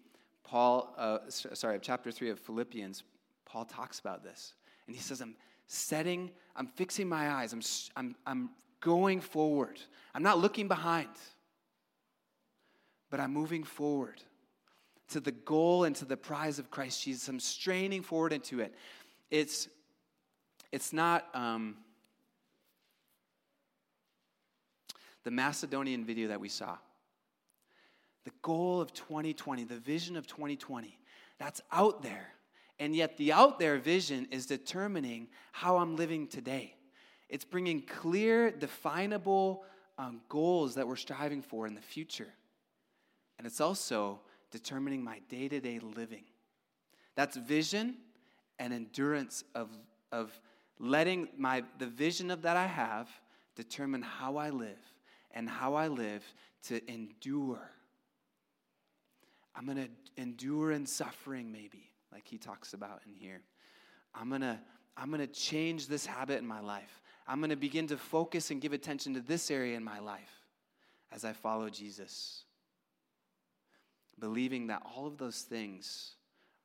Paul, 0.44 0.94
uh, 0.96 1.18
sorry, 1.28 1.78
chapter 1.82 2.10
3 2.10 2.30
of 2.30 2.40
Philippians, 2.40 3.02
Paul 3.44 3.66
talks 3.66 4.00
about 4.00 4.24
this. 4.24 4.54
And 4.86 4.96
he 4.96 5.02
says, 5.02 5.20
I'm 5.20 5.36
setting, 5.66 6.30
I'm 6.56 6.66
fixing 6.66 7.08
my 7.08 7.30
eyes, 7.30 7.52
I'm, 7.52 7.60
I'm, 7.96 8.16
I'm 8.26 8.50
going 8.80 9.20
forward. 9.20 9.78
I'm 10.14 10.22
not 10.22 10.38
looking 10.38 10.68
behind, 10.68 11.08
but 13.10 13.20
I'm 13.20 13.32
moving 13.32 13.62
forward 13.62 14.22
to 15.12 15.20
the 15.20 15.32
goal 15.32 15.84
and 15.84 15.94
to 15.96 16.04
the 16.04 16.16
prize 16.16 16.58
of 16.58 16.70
Christ 16.70 17.02
Jesus. 17.02 17.28
I'm 17.28 17.40
straining 17.40 18.02
forward 18.02 18.32
into 18.32 18.60
it. 18.60 18.74
It's, 19.30 19.68
it's 20.70 20.92
not 20.92 21.26
um, 21.34 21.76
the 25.24 25.30
Macedonian 25.30 26.04
video 26.04 26.28
that 26.28 26.40
we 26.40 26.48
saw. 26.48 26.76
The 28.24 28.32
goal 28.42 28.80
of 28.80 28.92
2020, 28.92 29.64
the 29.64 29.78
vision 29.78 30.16
of 30.16 30.26
2020, 30.26 30.98
that's 31.38 31.60
out 31.72 32.02
there. 32.02 32.28
And 32.78 32.96
yet, 32.96 33.16
the 33.16 33.32
out 33.32 33.58
there 33.58 33.78
vision 33.78 34.26
is 34.30 34.46
determining 34.46 35.28
how 35.52 35.76
I'm 35.76 35.96
living 35.96 36.26
today. 36.26 36.74
It's 37.28 37.44
bringing 37.44 37.82
clear, 37.82 38.50
definable 38.50 39.64
um, 39.98 40.20
goals 40.28 40.74
that 40.74 40.86
we're 40.86 40.96
striving 40.96 41.42
for 41.42 41.66
in 41.66 41.74
the 41.74 41.80
future. 41.80 42.32
And 43.38 43.46
it's 43.46 43.60
also 43.60 44.20
determining 44.52 45.02
my 45.02 45.18
day 45.28 45.48
to 45.48 45.60
day 45.60 45.80
living. 45.80 46.24
That's 47.16 47.36
vision 47.36 47.96
and 48.58 48.72
endurance 48.72 49.42
of, 49.54 49.68
of 50.12 50.38
letting 50.78 51.28
my, 51.36 51.64
the 51.78 51.86
vision 51.86 52.30
of 52.30 52.42
that 52.42 52.56
I 52.56 52.66
have 52.66 53.08
determine 53.56 54.02
how 54.02 54.36
I 54.36 54.50
live 54.50 54.78
and 55.32 55.48
how 55.48 55.74
I 55.74 55.88
live 55.88 56.22
to 56.68 56.80
endure. 56.90 57.70
I'm 59.54 59.66
going 59.66 59.78
to 59.78 60.20
endure 60.20 60.72
in 60.72 60.86
suffering, 60.86 61.50
maybe, 61.50 61.90
like 62.12 62.26
he 62.26 62.38
talks 62.38 62.72
about 62.72 63.00
in 63.06 63.14
here. 63.14 63.40
I'm 64.14 64.28
going 64.28 64.42
to 64.42 64.58
I'm 64.94 65.08
going 65.08 65.20
to 65.20 65.26
change 65.26 65.86
this 65.86 66.04
habit 66.04 66.38
in 66.38 66.46
my 66.46 66.60
life. 66.60 67.00
I'm 67.26 67.38
going 67.38 67.48
to 67.48 67.56
begin 67.56 67.86
to 67.86 67.96
focus 67.96 68.50
and 68.50 68.60
give 68.60 68.74
attention 68.74 69.14
to 69.14 69.20
this 69.20 69.50
area 69.50 69.74
in 69.74 69.82
my 69.82 70.00
life 70.00 70.44
as 71.10 71.24
I 71.24 71.32
follow 71.32 71.70
Jesus 71.70 72.44
believing 74.22 74.68
that 74.68 74.80
all 74.94 75.04
of 75.04 75.18
those 75.18 75.42
things 75.42 76.14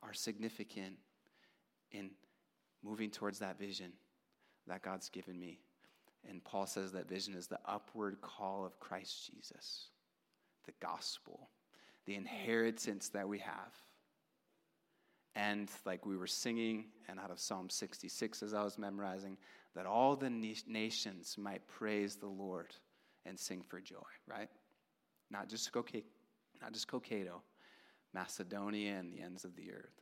are 0.04 0.14
significant 0.14 0.94
in 1.90 2.08
moving 2.84 3.10
towards 3.10 3.40
that 3.40 3.58
vision 3.58 3.90
that 4.68 4.80
God's 4.80 5.08
given 5.08 5.40
me. 5.40 5.58
And 6.30 6.42
Paul 6.44 6.66
says 6.66 6.92
that 6.92 7.08
vision 7.08 7.34
is 7.34 7.48
the 7.48 7.58
upward 7.66 8.20
call 8.20 8.64
of 8.64 8.78
Christ 8.78 9.26
Jesus, 9.26 9.88
the 10.66 10.72
gospel, 10.80 11.48
the 12.06 12.14
inheritance 12.14 13.08
that 13.08 13.28
we 13.28 13.38
have. 13.40 13.74
And 15.34 15.68
like 15.84 16.06
we 16.06 16.16
were 16.16 16.28
singing, 16.28 16.84
and 17.08 17.18
out 17.18 17.32
of 17.32 17.40
Psalm 17.40 17.70
66 17.70 18.44
as 18.44 18.54
I 18.54 18.62
was 18.62 18.78
memorizing, 18.78 19.36
that 19.74 19.84
all 19.84 20.14
the 20.14 20.30
nations 20.30 21.34
might 21.36 21.66
praise 21.66 22.14
the 22.14 22.28
Lord 22.28 22.72
and 23.26 23.36
sing 23.36 23.64
for 23.66 23.80
joy, 23.80 23.96
right? 24.28 24.48
Not 25.28 25.48
just 25.48 25.72
go, 25.72 25.80
okay, 25.80 26.04
not 26.60 26.72
just 26.72 26.88
Cokato, 26.88 27.40
Macedonia 28.14 28.96
and 28.98 29.12
the 29.12 29.20
ends 29.20 29.44
of 29.44 29.54
the 29.56 29.72
earth. 29.72 30.00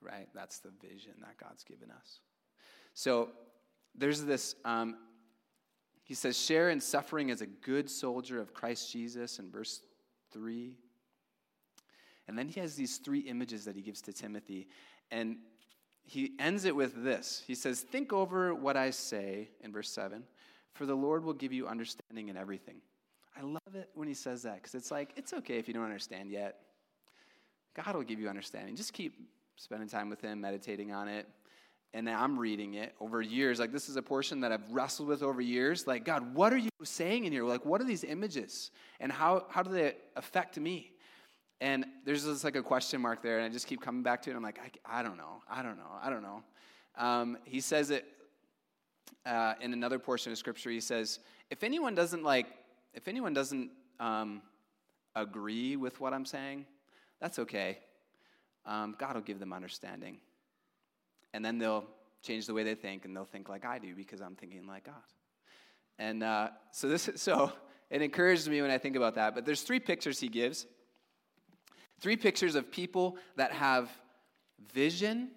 Right? 0.00 0.28
That's 0.34 0.60
the 0.60 0.70
vision 0.80 1.14
that 1.20 1.36
God's 1.38 1.64
given 1.64 1.90
us. 1.90 2.20
So 2.94 3.30
there's 3.94 4.22
this, 4.22 4.54
um, 4.64 4.96
he 6.04 6.14
says, 6.14 6.38
share 6.38 6.70
in 6.70 6.80
suffering 6.80 7.30
as 7.30 7.40
a 7.40 7.46
good 7.46 7.90
soldier 7.90 8.40
of 8.40 8.54
Christ 8.54 8.92
Jesus 8.92 9.38
in 9.38 9.50
verse 9.50 9.82
3. 10.32 10.76
And 12.28 12.38
then 12.38 12.48
he 12.48 12.60
has 12.60 12.76
these 12.76 12.98
three 12.98 13.20
images 13.20 13.64
that 13.64 13.74
he 13.74 13.82
gives 13.82 14.00
to 14.02 14.12
Timothy. 14.12 14.68
And 15.10 15.38
he 16.04 16.32
ends 16.38 16.64
it 16.64 16.74
with 16.74 17.02
this 17.04 17.42
He 17.46 17.54
says, 17.54 17.80
Think 17.80 18.12
over 18.12 18.54
what 18.54 18.76
I 18.76 18.90
say 18.90 19.50
in 19.60 19.72
verse 19.72 19.90
7, 19.90 20.22
for 20.72 20.86
the 20.86 20.94
Lord 20.94 21.24
will 21.24 21.34
give 21.34 21.52
you 21.52 21.66
understanding 21.66 22.28
in 22.28 22.36
everything. 22.36 22.76
I 23.38 23.42
love 23.42 23.74
it 23.74 23.90
when 23.94 24.08
he 24.08 24.14
says 24.14 24.42
that 24.42 24.56
because 24.56 24.74
it's 24.74 24.90
like, 24.90 25.12
it's 25.16 25.32
okay 25.32 25.58
if 25.58 25.68
you 25.68 25.74
don't 25.74 25.84
understand 25.84 26.30
yet. 26.30 26.56
God 27.74 27.94
will 27.94 28.02
give 28.02 28.18
you 28.18 28.28
understanding. 28.28 28.74
Just 28.74 28.92
keep 28.92 29.14
spending 29.56 29.88
time 29.88 30.10
with 30.10 30.20
Him, 30.20 30.40
meditating 30.40 30.92
on 30.92 31.08
it. 31.08 31.28
And 31.94 32.08
I'm 32.10 32.38
reading 32.38 32.74
it 32.74 32.94
over 33.00 33.22
years. 33.22 33.58
Like, 33.58 33.72
this 33.72 33.88
is 33.88 33.96
a 33.96 34.02
portion 34.02 34.40
that 34.40 34.52
I've 34.52 34.68
wrestled 34.70 35.08
with 35.08 35.22
over 35.22 35.40
years. 35.40 35.86
Like, 35.86 36.04
God, 36.04 36.34
what 36.34 36.52
are 36.52 36.58
you 36.58 36.68
saying 36.82 37.24
in 37.24 37.32
here? 37.32 37.44
Like, 37.44 37.64
what 37.64 37.80
are 37.80 37.84
these 37.84 38.04
images? 38.04 38.70
And 39.00 39.10
how, 39.10 39.46
how 39.48 39.62
do 39.62 39.70
they 39.70 39.94
affect 40.16 40.58
me? 40.58 40.92
And 41.60 41.86
there's 42.04 42.24
just 42.24 42.44
like 42.44 42.56
a 42.56 42.62
question 42.62 43.00
mark 43.00 43.22
there, 43.22 43.38
and 43.38 43.46
I 43.46 43.48
just 43.48 43.66
keep 43.66 43.80
coming 43.80 44.02
back 44.02 44.22
to 44.22 44.30
it. 44.30 44.36
I'm 44.36 44.42
like, 44.42 44.60
I, 44.84 45.00
I 45.00 45.02
don't 45.02 45.16
know. 45.16 45.42
I 45.48 45.62
don't 45.62 45.76
know. 45.76 45.90
I 46.02 46.10
don't 46.10 46.22
know. 46.22 46.42
Um, 46.96 47.38
he 47.44 47.60
says 47.60 47.90
it 47.90 48.04
uh, 49.24 49.54
in 49.60 49.72
another 49.72 49.98
portion 49.98 50.30
of 50.30 50.38
Scripture. 50.38 50.70
He 50.70 50.80
says, 50.80 51.20
if 51.50 51.64
anyone 51.64 51.94
doesn't 51.94 52.22
like, 52.22 52.48
if 52.98 53.06
anyone 53.06 53.32
doesn't 53.32 53.70
um, 54.00 54.42
agree 55.14 55.76
with 55.76 56.00
what 56.00 56.12
I'm 56.12 56.24
saying, 56.24 56.66
that's 57.20 57.38
okay. 57.38 57.78
Um, 58.66 58.96
God 58.98 59.14
will 59.14 59.22
give 59.22 59.38
them 59.38 59.52
understanding. 59.52 60.18
And 61.32 61.44
then 61.44 61.58
they'll 61.58 61.84
change 62.22 62.46
the 62.46 62.54
way 62.54 62.64
they 62.64 62.74
think 62.74 63.04
and 63.04 63.14
they'll 63.14 63.24
think 63.24 63.48
like 63.48 63.64
I 63.64 63.78
do 63.78 63.94
because 63.94 64.20
I'm 64.20 64.34
thinking 64.34 64.66
like 64.66 64.84
God. 64.84 64.94
And 66.00 66.24
uh, 66.24 66.48
so 66.72 66.88
this 66.88 67.08
so 67.14 67.52
it 67.88 68.02
encourages 68.02 68.48
me 68.48 68.60
when 68.62 68.70
I 68.72 68.78
think 68.78 68.96
about 68.96 69.14
that. 69.14 69.32
But 69.32 69.46
there's 69.46 69.62
three 69.62 69.80
pictures 69.80 70.18
he 70.18 70.28
gives. 70.28 70.66
Three 72.00 72.16
pictures 72.16 72.56
of 72.56 72.68
people 72.68 73.16
that 73.36 73.52
have 73.52 73.88
vision 74.72 75.30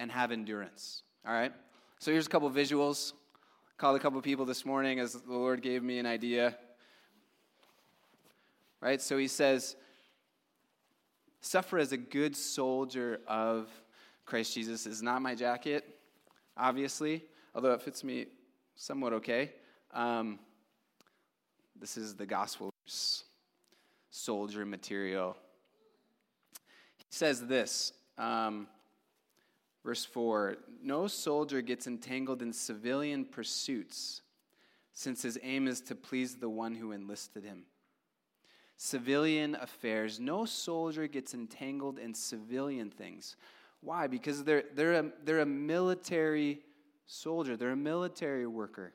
and 0.00 0.10
have 0.10 0.32
endurance. 0.32 1.04
All 1.24 1.32
right? 1.32 1.52
So 2.00 2.10
here's 2.10 2.26
a 2.26 2.30
couple 2.30 2.50
visuals. 2.50 3.12
Called 3.76 3.94
a 3.94 4.00
couple 4.00 4.20
people 4.20 4.44
this 4.44 4.66
morning 4.66 4.98
as 4.98 5.12
the 5.12 5.32
Lord 5.32 5.62
gave 5.62 5.84
me 5.84 6.00
an 6.00 6.06
idea. 6.06 6.56
Right? 8.80 9.00
So 9.00 9.18
he 9.18 9.28
says, 9.28 9.76
Suffer 11.40 11.78
as 11.78 11.92
a 11.92 11.96
good 11.96 12.36
soldier 12.36 13.20
of 13.26 13.68
Christ 14.26 14.54
Jesus 14.54 14.86
is 14.86 15.02
not 15.02 15.22
my 15.22 15.34
jacket, 15.34 15.98
obviously, 16.56 17.24
although 17.54 17.72
it 17.72 17.80
fits 17.80 18.04
me 18.04 18.26
somewhat 18.74 19.12
okay. 19.14 19.52
Um, 19.94 20.38
this 21.80 21.96
is 21.96 22.14
the 22.14 22.26
gospel's 22.26 23.24
soldier 24.10 24.66
material. 24.66 25.36
He 26.98 27.06
says 27.08 27.46
this, 27.46 27.92
um, 28.18 28.66
verse 29.84 30.04
4 30.04 30.56
No 30.82 31.06
soldier 31.06 31.62
gets 31.62 31.86
entangled 31.86 32.42
in 32.42 32.52
civilian 32.52 33.24
pursuits, 33.24 34.22
since 34.92 35.22
his 35.22 35.38
aim 35.42 35.68
is 35.68 35.80
to 35.82 35.94
please 35.94 36.36
the 36.36 36.50
one 36.50 36.74
who 36.74 36.92
enlisted 36.92 37.44
him 37.44 37.64
civilian 38.78 39.56
affairs. 39.56 40.18
No 40.18 40.44
soldier 40.46 41.06
gets 41.08 41.34
entangled 41.34 41.98
in 41.98 42.14
civilian 42.14 42.90
things. 42.90 43.36
Why? 43.80 44.06
Because 44.06 44.44
they're, 44.44 44.64
they're, 44.74 44.94
a, 44.94 45.10
they're 45.24 45.40
a 45.40 45.46
military 45.46 46.60
soldier, 47.06 47.56
they're 47.56 47.72
a 47.72 47.76
military 47.76 48.46
worker. 48.46 48.94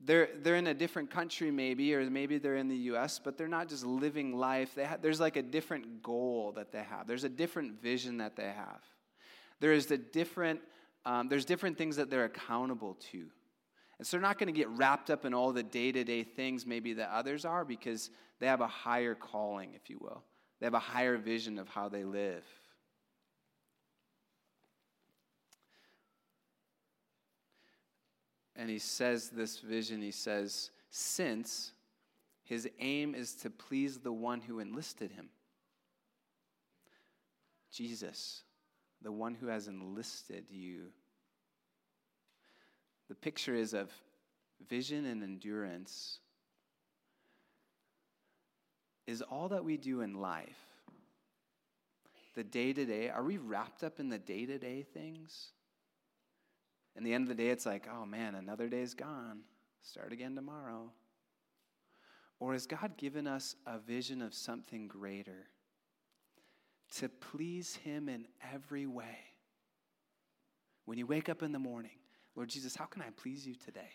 They're, 0.00 0.28
they're 0.42 0.54
in 0.54 0.68
a 0.68 0.74
different 0.74 1.10
country, 1.10 1.50
maybe, 1.50 1.92
or 1.92 2.08
maybe 2.08 2.38
they're 2.38 2.56
in 2.56 2.68
the 2.68 2.76
US, 2.92 3.18
but 3.18 3.36
they're 3.36 3.48
not 3.48 3.68
just 3.68 3.84
living 3.84 4.36
life. 4.36 4.74
They 4.76 4.84
have, 4.84 5.02
there's 5.02 5.18
like 5.18 5.36
a 5.36 5.42
different 5.42 6.02
goal 6.02 6.52
that 6.52 6.70
they 6.70 6.84
have, 6.84 7.08
there's 7.08 7.24
a 7.24 7.28
different 7.28 7.82
vision 7.82 8.18
that 8.18 8.36
they 8.36 8.44
have. 8.44 8.82
There 9.60 9.72
is 9.72 9.90
a 9.90 9.98
different, 9.98 10.60
um, 11.04 11.28
there's 11.28 11.44
different 11.44 11.78
things 11.78 11.96
that 11.96 12.10
they're 12.10 12.26
accountable 12.26 12.96
to. 13.10 13.26
And 13.98 14.06
so 14.06 14.16
they're 14.16 14.22
not 14.22 14.38
going 14.38 14.52
to 14.52 14.58
get 14.58 14.68
wrapped 14.68 15.10
up 15.10 15.24
in 15.24 15.34
all 15.34 15.52
the 15.52 15.62
day 15.62 15.90
to 15.90 16.04
day 16.04 16.22
things 16.22 16.64
maybe 16.64 16.92
that 16.94 17.10
others 17.10 17.44
are 17.44 17.64
because 17.64 18.10
they 18.38 18.46
have 18.46 18.60
a 18.60 18.66
higher 18.66 19.14
calling, 19.14 19.70
if 19.74 19.90
you 19.90 19.98
will. 20.00 20.22
They 20.60 20.66
have 20.66 20.74
a 20.74 20.78
higher 20.78 21.16
vision 21.16 21.58
of 21.58 21.68
how 21.68 21.88
they 21.88 22.04
live. 22.04 22.44
And 28.54 28.68
he 28.68 28.78
says 28.78 29.30
this 29.30 29.60
vision, 29.60 30.02
he 30.02 30.10
says, 30.10 30.70
since 30.90 31.72
his 32.42 32.68
aim 32.80 33.14
is 33.14 33.34
to 33.36 33.50
please 33.50 33.98
the 33.98 34.12
one 34.12 34.40
who 34.40 34.58
enlisted 34.58 35.12
him. 35.12 35.28
Jesus, 37.70 38.42
the 39.02 39.12
one 39.12 39.34
who 39.34 39.46
has 39.46 39.68
enlisted 39.68 40.46
you. 40.50 40.86
The 43.08 43.14
picture 43.14 43.54
is 43.54 43.74
of 43.74 43.90
vision 44.68 45.06
and 45.06 45.22
endurance 45.22 46.18
is 49.06 49.22
all 49.22 49.48
that 49.48 49.64
we 49.64 49.76
do 49.76 50.02
in 50.02 50.20
life 50.20 50.68
the 52.38 52.44
day 52.44 52.72
to 52.72 52.84
day? 52.84 53.08
Are 53.08 53.24
we 53.24 53.36
wrapped 53.36 53.82
up 53.82 53.98
in 53.98 54.08
the 54.10 54.18
day 54.18 54.46
to 54.46 54.58
day 54.58 54.86
things? 54.94 55.50
And 56.94 57.04
the 57.04 57.12
end 57.12 57.24
of 57.24 57.36
the 57.36 57.42
day, 57.42 57.50
it's 57.50 57.66
like, 57.66 57.88
oh 57.92 58.06
man, 58.06 58.36
another 58.36 58.68
day's 58.68 58.94
gone. 58.94 59.40
Start 59.82 60.12
again 60.12 60.36
tomorrow. 60.36 60.92
Or 62.38 62.52
has 62.52 62.64
God 62.68 62.96
given 62.96 63.26
us 63.26 63.56
a 63.66 63.80
vision 63.80 64.22
of 64.22 64.34
something 64.34 64.86
greater? 64.86 65.48
To 66.98 67.08
please 67.08 67.74
Him 67.74 68.08
in 68.08 68.26
every 68.54 68.86
way. 68.86 69.18
When 70.84 70.96
you 70.96 71.06
wake 71.06 71.28
up 71.28 71.42
in 71.42 71.50
the 71.50 71.58
morning, 71.58 71.98
Lord 72.38 72.48
Jesus, 72.48 72.76
how 72.76 72.84
can 72.84 73.02
I 73.02 73.10
please 73.16 73.44
you 73.44 73.56
today? 73.56 73.90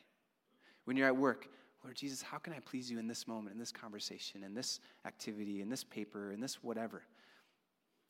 When 0.84 0.98
you're 0.98 1.08
at 1.08 1.16
work, 1.16 1.48
Lord 1.82 1.96
Jesus, 1.96 2.22
how 2.22 2.38
can 2.38 2.52
I 2.52 2.60
please 2.60 2.92
you 2.92 3.00
in 3.00 3.08
this 3.08 3.26
moment, 3.26 3.54
in 3.54 3.58
this 3.58 3.72
conversation, 3.72 4.44
in 4.44 4.54
this 4.54 4.82
activity, 5.06 5.62
in 5.62 5.70
this 5.70 5.86
paper, 5.86 6.34
in 6.34 6.42
this 6.42 6.62
whatever? 6.62 7.04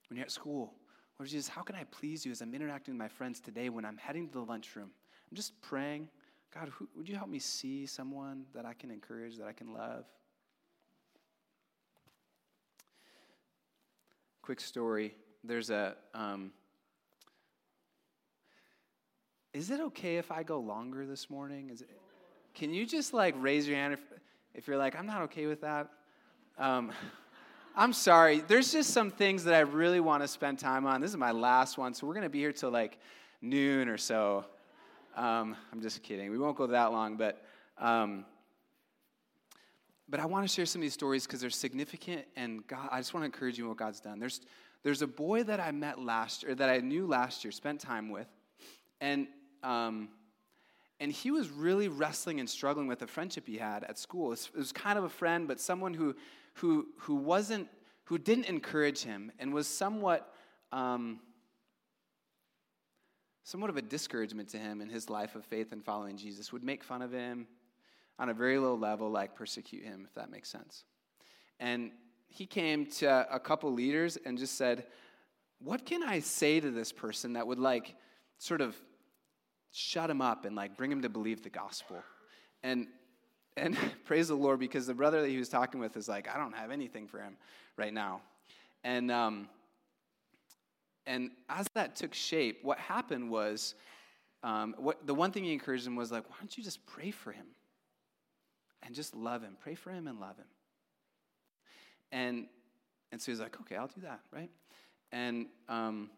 When 0.09 0.17
you're 0.17 0.25
at 0.25 0.31
school, 0.31 0.73
Lord 1.19 1.29
Jesus, 1.29 1.47
how 1.47 1.61
can 1.61 1.75
I 1.75 1.83
please 1.83 2.25
you 2.25 2.31
as 2.31 2.41
I'm 2.41 2.55
interacting 2.55 2.95
with 2.95 2.99
my 2.99 3.09
friends 3.09 3.39
today 3.39 3.69
when 3.69 3.85
I'm 3.85 3.95
heading 3.95 4.27
to 4.29 4.33
the 4.33 4.39
lunchroom? 4.41 4.89
I'm 5.29 5.35
just 5.35 5.61
praying, 5.61 6.09
God, 6.51 6.69
who, 6.69 6.89
would 6.97 7.07
you 7.07 7.15
help 7.15 7.29
me 7.29 7.37
see 7.37 7.85
someone 7.85 8.45
that 8.55 8.65
I 8.65 8.73
can 8.73 8.89
encourage, 8.89 9.37
that 9.37 9.45
I 9.45 9.53
can 9.53 9.71
love? 9.71 10.05
Quick 14.41 14.59
story. 14.59 15.13
There's 15.43 15.69
a. 15.69 15.95
Um, 16.15 16.53
is 19.53 19.69
it 19.69 19.79
okay 19.79 20.17
if 20.17 20.31
I 20.31 20.43
go 20.43 20.59
longer 20.59 21.05
this 21.05 21.29
morning? 21.29 21.69
Is 21.69 21.81
it? 21.81 21.89
Can 22.55 22.73
you 22.73 22.85
just 22.85 23.13
like 23.13 23.35
raise 23.37 23.67
your 23.67 23.77
hand 23.77 23.93
if, 23.93 23.99
if 24.53 24.67
you're 24.67 24.77
like, 24.77 24.95
I'm 24.95 25.05
not 25.05 25.21
okay 25.23 25.45
with 25.45 25.61
that? 25.61 25.89
Um, 26.57 26.91
I'm 27.75 27.93
sorry. 27.93 28.43
There's 28.47 28.71
just 28.71 28.91
some 28.91 29.09
things 29.09 29.43
that 29.45 29.55
I 29.55 29.61
really 29.61 29.99
want 29.99 30.21
to 30.21 30.27
spend 30.27 30.59
time 30.59 30.85
on. 30.85 31.01
This 31.01 31.09
is 31.09 31.17
my 31.17 31.31
last 31.31 31.77
one, 31.77 31.95
so 31.95 32.05
we're 32.05 32.13
going 32.13 32.23
to 32.23 32.29
be 32.29 32.39
here 32.39 32.51
till 32.51 32.69
like 32.69 32.99
noon 33.41 33.89
or 33.89 33.97
so. 33.97 34.45
Um, 35.15 35.55
I'm 35.71 35.81
just 35.81 36.03
kidding. 36.03 36.29
We 36.29 36.37
won't 36.37 36.55
go 36.55 36.67
that 36.67 36.91
long, 36.91 37.17
but 37.17 37.43
um, 37.79 38.25
but 40.09 40.19
I 40.19 40.25
want 40.25 40.47
to 40.47 40.53
share 40.53 40.67
some 40.67 40.81
of 40.81 40.83
these 40.83 40.93
stories 40.93 41.25
because 41.25 41.41
they're 41.41 41.49
significant, 41.49 42.25
and 42.35 42.65
God, 42.67 42.89
I 42.91 42.99
just 42.99 43.13
want 43.15 43.23
to 43.23 43.25
encourage 43.25 43.57
you 43.57 43.63
in 43.63 43.69
what 43.69 43.77
God's 43.77 43.99
done. 43.99 44.19
There's 44.19 44.41
there's 44.83 45.01
a 45.01 45.07
boy 45.07 45.43
that 45.43 45.59
I 45.59 45.71
met 45.71 45.99
last 45.99 46.43
year, 46.43 46.53
that 46.55 46.69
I 46.69 46.77
knew 46.79 47.07
last 47.07 47.43
year, 47.43 47.51
spent 47.51 47.79
time 47.79 48.09
with, 48.09 48.27
and 49.01 49.27
um, 49.63 50.09
and 50.99 51.11
he 51.11 51.31
was 51.31 51.49
really 51.49 51.87
wrestling 51.87 52.39
and 52.39 52.49
struggling 52.49 52.87
with 52.87 53.01
a 53.01 53.07
friendship 53.07 53.47
he 53.47 53.57
had 53.57 53.83
at 53.83 53.97
school. 53.97 54.31
It 54.31 54.49
was 54.55 54.71
kind 54.71 54.97
of 54.97 55.03
a 55.03 55.09
friend, 55.09 55.47
but 55.47 55.59
someone 55.59 55.93
who, 55.93 56.15
who, 56.55 56.87
who 56.99 57.15
wasn't, 57.15 57.67
who 58.05 58.17
didn't 58.17 58.45
encourage 58.45 59.01
him 59.01 59.31
and 59.39 59.53
was 59.53 59.67
somewhat, 59.67 60.31
um, 60.71 61.19
somewhat 63.43 63.69
of 63.69 63.77
a 63.77 63.81
discouragement 63.81 64.49
to 64.49 64.57
him 64.57 64.81
in 64.81 64.89
his 64.89 65.09
life 65.09 65.35
of 65.35 65.43
faith 65.45 65.71
and 65.71 65.83
following 65.83 66.15
Jesus, 66.15 66.53
would 66.53 66.63
make 66.63 66.83
fun 66.83 67.01
of 67.01 67.11
him 67.11 67.47
on 68.19 68.29
a 68.29 68.33
very 68.33 68.59
low 68.59 68.75
level, 68.75 69.09
like 69.09 69.35
persecute 69.35 69.83
him, 69.83 70.05
if 70.07 70.13
that 70.13 70.29
makes 70.29 70.49
sense. 70.49 70.83
And 71.59 71.91
he 72.27 72.45
came 72.45 72.85
to 72.85 73.27
a 73.29 73.39
couple 73.39 73.73
leaders 73.73 74.17
and 74.25 74.37
just 74.37 74.55
said, 74.57 74.85
What 75.59 75.85
can 75.85 76.03
I 76.03 76.19
say 76.19 76.59
to 76.59 76.71
this 76.71 76.91
person 76.91 77.33
that 77.33 77.47
would 77.47 77.59
like 77.59 77.95
sort 78.37 78.61
of 78.61 78.75
shut 79.73 80.09
him 80.09 80.21
up 80.21 80.45
and 80.45 80.55
like 80.55 80.77
bring 80.77 80.91
him 80.91 81.01
to 81.01 81.09
believe 81.09 81.43
the 81.43 81.49
gospel. 81.49 82.01
And 82.63 82.87
and 83.57 83.77
praise 84.05 84.29
the 84.29 84.35
Lord 84.35 84.59
because 84.59 84.87
the 84.87 84.93
brother 84.93 85.21
that 85.21 85.27
he 85.27 85.37
was 85.37 85.49
talking 85.49 85.79
with 85.79 85.97
is 85.97 86.07
like, 86.07 86.33
I 86.33 86.37
don't 86.37 86.55
have 86.55 86.71
anything 86.71 87.07
for 87.07 87.19
him 87.19 87.35
right 87.75 87.93
now. 87.93 88.21
And 88.83 89.11
um, 89.11 89.49
and 91.05 91.31
as 91.49 91.67
that 91.73 91.95
took 91.95 92.13
shape, 92.13 92.59
what 92.63 92.79
happened 92.79 93.29
was, 93.29 93.75
um, 94.43 94.75
what 94.77 95.05
the 95.05 95.13
one 95.13 95.31
thing 95.31 95.43
he 95.43 95.51
encouraged 95.51 95.85
him 95.85 95.95
was 95.95 96.11
like, 96.11 96.29
why 96.29 96.35
don't 96.39 96.55
you 96.57 96.63
just 96.63 96.85
pray 96.85 97.11
for 97.11 97.31
him 97.31 97.47
and 98.83 98.95
just 98.95 99.15
love 99.15 99.41
him, 99.41 99.57
pray 99.59 99.75
for 99.75 99.91
him 99.91 100.07
and 100.07 100.19
love 100.19 100.37
him. 100.37 100.47
And 102.11 102.47
and 103.11 103.21
so 103.21 103.31
he's 103.31 103.39
like, 103.39 103.59
okay, 103.61 103.75
I'll 103.75 103.87
do 103.87 104.01
that, 104.01 104.21
right? 104.31 104.49
And 105.11 105.47
um, 105.69 106.09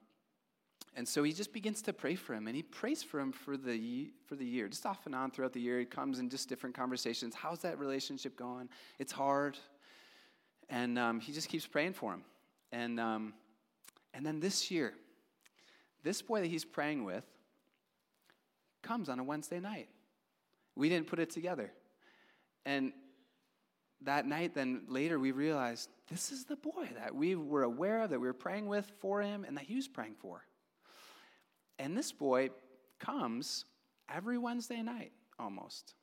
and 0.95 1.05
so 1.05 1.23
he 1.23 1.33
just 1.33 1.51
begins 1.51 1.81
to 1.83 1.93
pray 1.93 2.15
for 2.15 2.33
him, 2.33 2.47
and 2.47 2.55
he 2.55 2.63
prays 2.63 3.03
for 3.03 3.19
him 3.19 3.33
for 3.33 3.57
the, 3.57 4.11
for 4.27 4.35
the 4.35 4.45
year, 4.45 4.69
just 4.69 4.85
off 4.85 5.05
and 5.05 5.13
on 5.13 5.29
throughout 5.29 5.51
the 5.51 5.59
year. 5.59 5.79
He 5.79 5.85
comes 5.85 6.19
in 6.19 6.29
just 6.29 6.47
different 6.47 6.75
conversations. 6.75 7.35
How's 7.35 7.59
that 7.59 7.77
relationship 7.79 8.37
going? 8.37 8.69
It's 8.97 9.11
hard. 9.11 9.57
And 10.69 10.97
um, 10.97 11.19
he 11.19 11.33
just 11.33 11.49
keeps 11.49 11.67
praying 11.67 11.93
for 11.93 12.13
him. 12.13 12.23
And, 12.71 12.99
um, 12.99 13.33
and 14.13 14.25
then 14.25 14.39
this 14.39 14.71
year, 14.71 14.93
this 16.01 16.21
boy 16.21 16.41
that 16.41 16.47
he's 16.47 16.65
praying 16.65 17.03
with 17.03 17.25
comes 18.81 19.09
on 19.09 19.19
a 19.19 19.23
Wednesday 19.23 19.59
night. 19.59 19.89
We 20.75 20.87
didn't 20.87 21.07
put 21.07 21.19
it 21.19 21.29
together. 21.29 21.71
And 22.65 22.93
that 24.01 24.25
night, 24.25 24.55
then 24.55 24.83
later, 24.87 25.19
we 25.19 25.31
realized 25.31 25.89
this 26.09 26.31
is 26.31 26.45
the 26.45 26.55
boy 26.55 26.89
that 26.97 27.13
we 27.13 27.35
were 27.35 27.63
aware 27.63 28.01
of, 28.01 28.11
that 28.11 28.19
we 28.19 28.27
were 28.27 28.33
praying 28.33 28.67
with 28.67 28.91
for 28.99 29.21
him, 29.21 29.43
and 29.43 29.57
that 29.57 29.65
he 29.65 29.75
was 29.75 29.87
praying 29.87 30.15
for. 30.19 30.43
And 31.79 31.97
this 31.97 32.11
boy 32.11 32.49
comes 32.99 33.65
every 34.13 34.37
Wednesday 34.37 34.81
night 34.81 35.11
almost. 35.39 35.93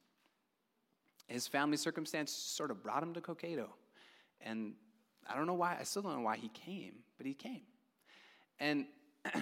His 1.26 1.46
family 1.46 1.76
circumstance 1.76 2.30
sort 2.30 2.70
of 2.70 2.82
brought 2.82 3.02
him 3.02 3.14
to 3.14 3.20
Cokato. 3.20 3.68
And 4.40 4.74
I 5.28 5.36
don't 5.36 5.46
know 5.46 5.54
why, 5.54 5.76
I 5.80 5.84
still 5.84 6.02
don't 6.02 6.16
know 6.16 6.22
why 6.22 6.36
he 6.36 6.48
came, 6.48 6.94
but 7.16 7.26
he 7.26 7.34
came. 7.34 7.62
And 8.60 8.86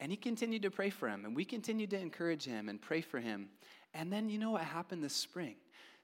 and 0.00 0.10
he 0.10 0.16
continued 0.16 0.62
to 0.62 0.70
pray 0.70 0.90
for 0.90 1.08
him, 1.08 1.24
and 1.24 1.34
we 1.34 1.44
continued 1.44 1.90
to 1.90 1.98
encourage 1.98 2.44
him 2.44 2.68
and 2.68 2.80
pray 2.80 3.00
for 3.00 3.20
him. 3.20 3.48
And 3.94 4.12
then 4.12 4.28
you 4.28 4.38
know 4.38 4.50
what 4.50 4.62
happened 4.62 5.02
this 5.02 5.14
spring? 5.14 5.56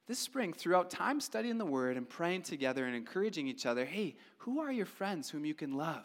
This 0.07 0.19
spring, 0.19 0.53
throughout 0.53 0.91
time 0.91 1.21
studying 1.21 1.59
the 1.59 1.67
word 1.67 1.97
and 1.97 2.09
praying 2.09 2.43
together 2.43 2.87
and 2.87 2.97
encouraging 2.97 3.47
each 3.47 3.67
other, 3.67 3.85
hey, 3.85 4.17
who 4.39 4.61
are 4.61 4.73
your 4.73 4.87
friends 4.87 5.31
whom 5.31 5.45
you 5.45 5.55
can 5.55 5.77
love? 5.77 6.05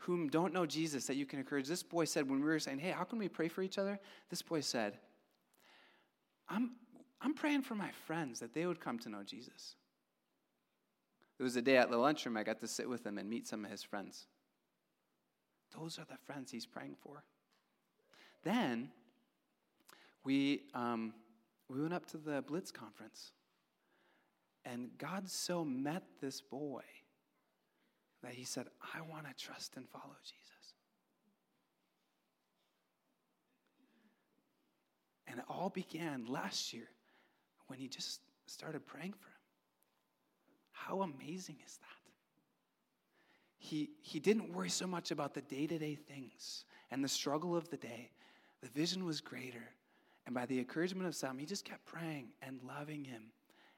Whom 0.00 0.28
don't 0.28 0.54
know 0.54 0.64
Jesus 0.64 1.06
that 1.06 1.16
you 1.16 1.26
can 1.26 1.38
encourage. 1.38 1.68
This 1.68 1.82
boy 1.82 2.06
said, 2.06 2.28
when 2.28 2.40
we 2.40 2.46
were 2.46 2.58
saying, 2.58 2.78
hey, 2.78 2.90
how 2.90 3.04
can 3.04 3.18
we 3.18 3.28
pray 3.28 3.48
for 3.48 3.62
each 3.62 3.78
other? 3.78 4.00
This 4.30 4.40
boy 4.40 4.60
said, 4.60 4.98
I'm, 6.48 6.72
I'm 7.20 7.34
praying 7.34 7.62
for 7.62 7.74
my 7.74 7.90
friends 8.06 8.40
that 8.40 8.54
they 8.54 8.64
would 8.64 8.80
come 8.80 8.98
to 9.00 9.10
know 9.10 9.22
Jesus. 9.22 9.76
It 11.38 11.42
was 11.42 11.54
a 11.56 11.62
day 11.62 11.76
at 11.76 11.90
the 11.90 11.98
lunchroom 11.98 12.36
I 12.36 12.42
got 12.42 12.60
to 12.60 12.66
sit 12.66 12.88
with 12.88 13.04
him 13.04 13.18
and 13.18 13.28
meet 13.28 13.46
some 13.46 13.64
of 13.64 13.70
his 13.70 13.82
friends. 13.82 14.26
Those 15.78 15.98
are 15.98 16.06
the 16.06 16.18
friends 16.26 16.50
he's 16.50 16.66
praying 16.66 16.96
for. 17.02 17.22
Then 18.42 18.90
we, 20.24 20.62
um, 20.74 21.12
we 21.68 21.80
went 21.80 21.92
up 21.92 22.06
to 22.06 22.16
the 22.16 22.42
Blitz 22.42 22.70
conference, 22.70 23.32
and 24.64 24.90
God 24.96 25.28
so 25.28 25.62
met 25.62 26.04
this 26.20 26.40
boy 26.40 26.82
that 28.22 28.32
he 28.32 28.44
said, 28.44 28.66
I 28.94 29.00
want 29.02 29.26
to 29.26 29.44
trust 29.44 29.76
and 29.76 29.88
follow 29.88 30.16
Jesus. 30.22 30.74
And 35.26 35.38
it 35.38 35.44
all 35.48 35.70
began 35.70 36.26
last 36.26 36.72
year 36.72 36.88
when 37.68 37.78
he 37.78 37.88
just 37.88 38.20
started 38.46 38.84
praying 38.84 39.12
for 39.12 39.28
him. 39.28 39.34
How 40.72 41.02
amazing 41.02 41.56
is 41.64 41.76
that? 41.76 41.86
He, 43.58 43.90
he 44.00 44.18
didn't 44.18 44.52
worry 44.52 44.70
so 44.70 44.86
much 44.86 45.10
about 45.10 45.34
the 45.34 45.42
day 45.42 45.66
to 45.66 45.78
day 45.78 45.94
things 45.94 46.64
and 46.90 47.04
the 47.04 47.08
struggle 47.08 47.54
of 47.54 47.68
the 47.68 47.76
day. 47.76 48.10
The 48.62 48.68
vision 48.68 49.04
was 49.04 49.20
greater. 49.20 49.62
And 50.26 50.34
by 50.34 50.46
the 50.46 50.58
encouragement 50.58 51.06
of 51.06 51.14
some, 51.14 51.38
he 51.38 51.46
just 51.46 51.64
kept 51.64 51.84
praying 51.84 52.28
and 52.42 52.60
loving 52.66 53.04
him 53.04 53.24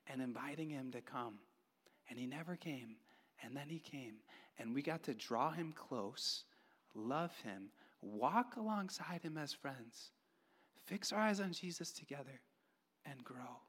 and 0.06 0.22
inviting 0.22 0.70
him 0.70 0.90
to 0.92 1.00
come. 1.00 1.34
And 2.08 2.18
he 2.18 2.26
never 2.26 2.56
came. 2.56 2.96
And 3.44 3.56
then 3.56 3.68
he 3.68 3.78
came, 3.78 4.14
and 4.58 4.74
we 4.74 4.82
got 4.82 5.02
to 5.04 5.14
draw 5.14 5.50
him 5.50 5.72
close, 5.72 6.44
love 6.94 7.32
him, 7.42 7.70
walk 8.00 8.56
alongside 8.56 9.22
him 9.22 9.36
as 9.36 9.52
friends, 9.52 10.10
fix 10.86 11.12
our 11.12 11.20
eyes 11.20 11.40
on 11.40 11.52
Jesus 11.52 11.92
together, 11.92 12.40
and 13.04 13.24
grow. 13.24 13.60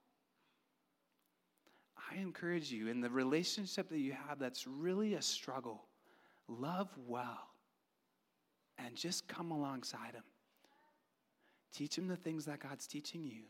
I 2.12 2.18
encourage 2.18 2.72
you 2.72 2.88
in 2.88 3.02
the 3.02 3.10
relationship 3.10 3.90
that 3.90 4.00
you 4.00 4.14
have 4.28 4.38
that's 4.38 4.68
really 4.68 5.16
a 5.16 5.22
struggle, 5.22 5.86
love 6.48 6.90
well 7.08 7.54
and 8.78 8.96
just 8.96 9.28
come 9.28 9.52
alongside 9.52 10.14
him. 10.14 10.24
Teach 11.74 11.98
him 11.98 12.08
the 12.08 12.16
things 12.16 12.46
that 12.46 12.60
God's 12.60 12.88
teaching 12.88 13.24
you. 13.24 13.44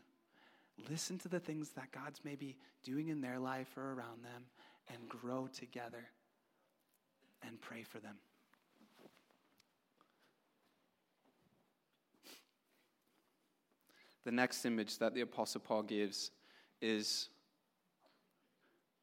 Listen 0.90 1.18
to 1.18 1.28
the 1.28 1.40
things 1.40 1.70
that 1.70 1.92
God's 1.92 2.20
maybe 2.24 2.56
doing 2.82 3.08
in 3.08 3.20
their 3.20 3.38
life 3.38 3.76
or 3.76 3.92
around 3.92 4.24
them 4.24 4.44
and 4.88 5.08
grow 5.08 5.48
together 5.48 6.04
and 7.46 7.60
pray 7.60 7.82
for 7.82 7.98
them. 7.98 8.16
The 14.24 14.32
next 14.32 14.64
image 14.64 14.98
that 14.98 15.14
the 15.14 15.20
Apostle 15.20 15.60
Paul 15.60 15.82
gives 15.82 16.30
is 16.80 17.28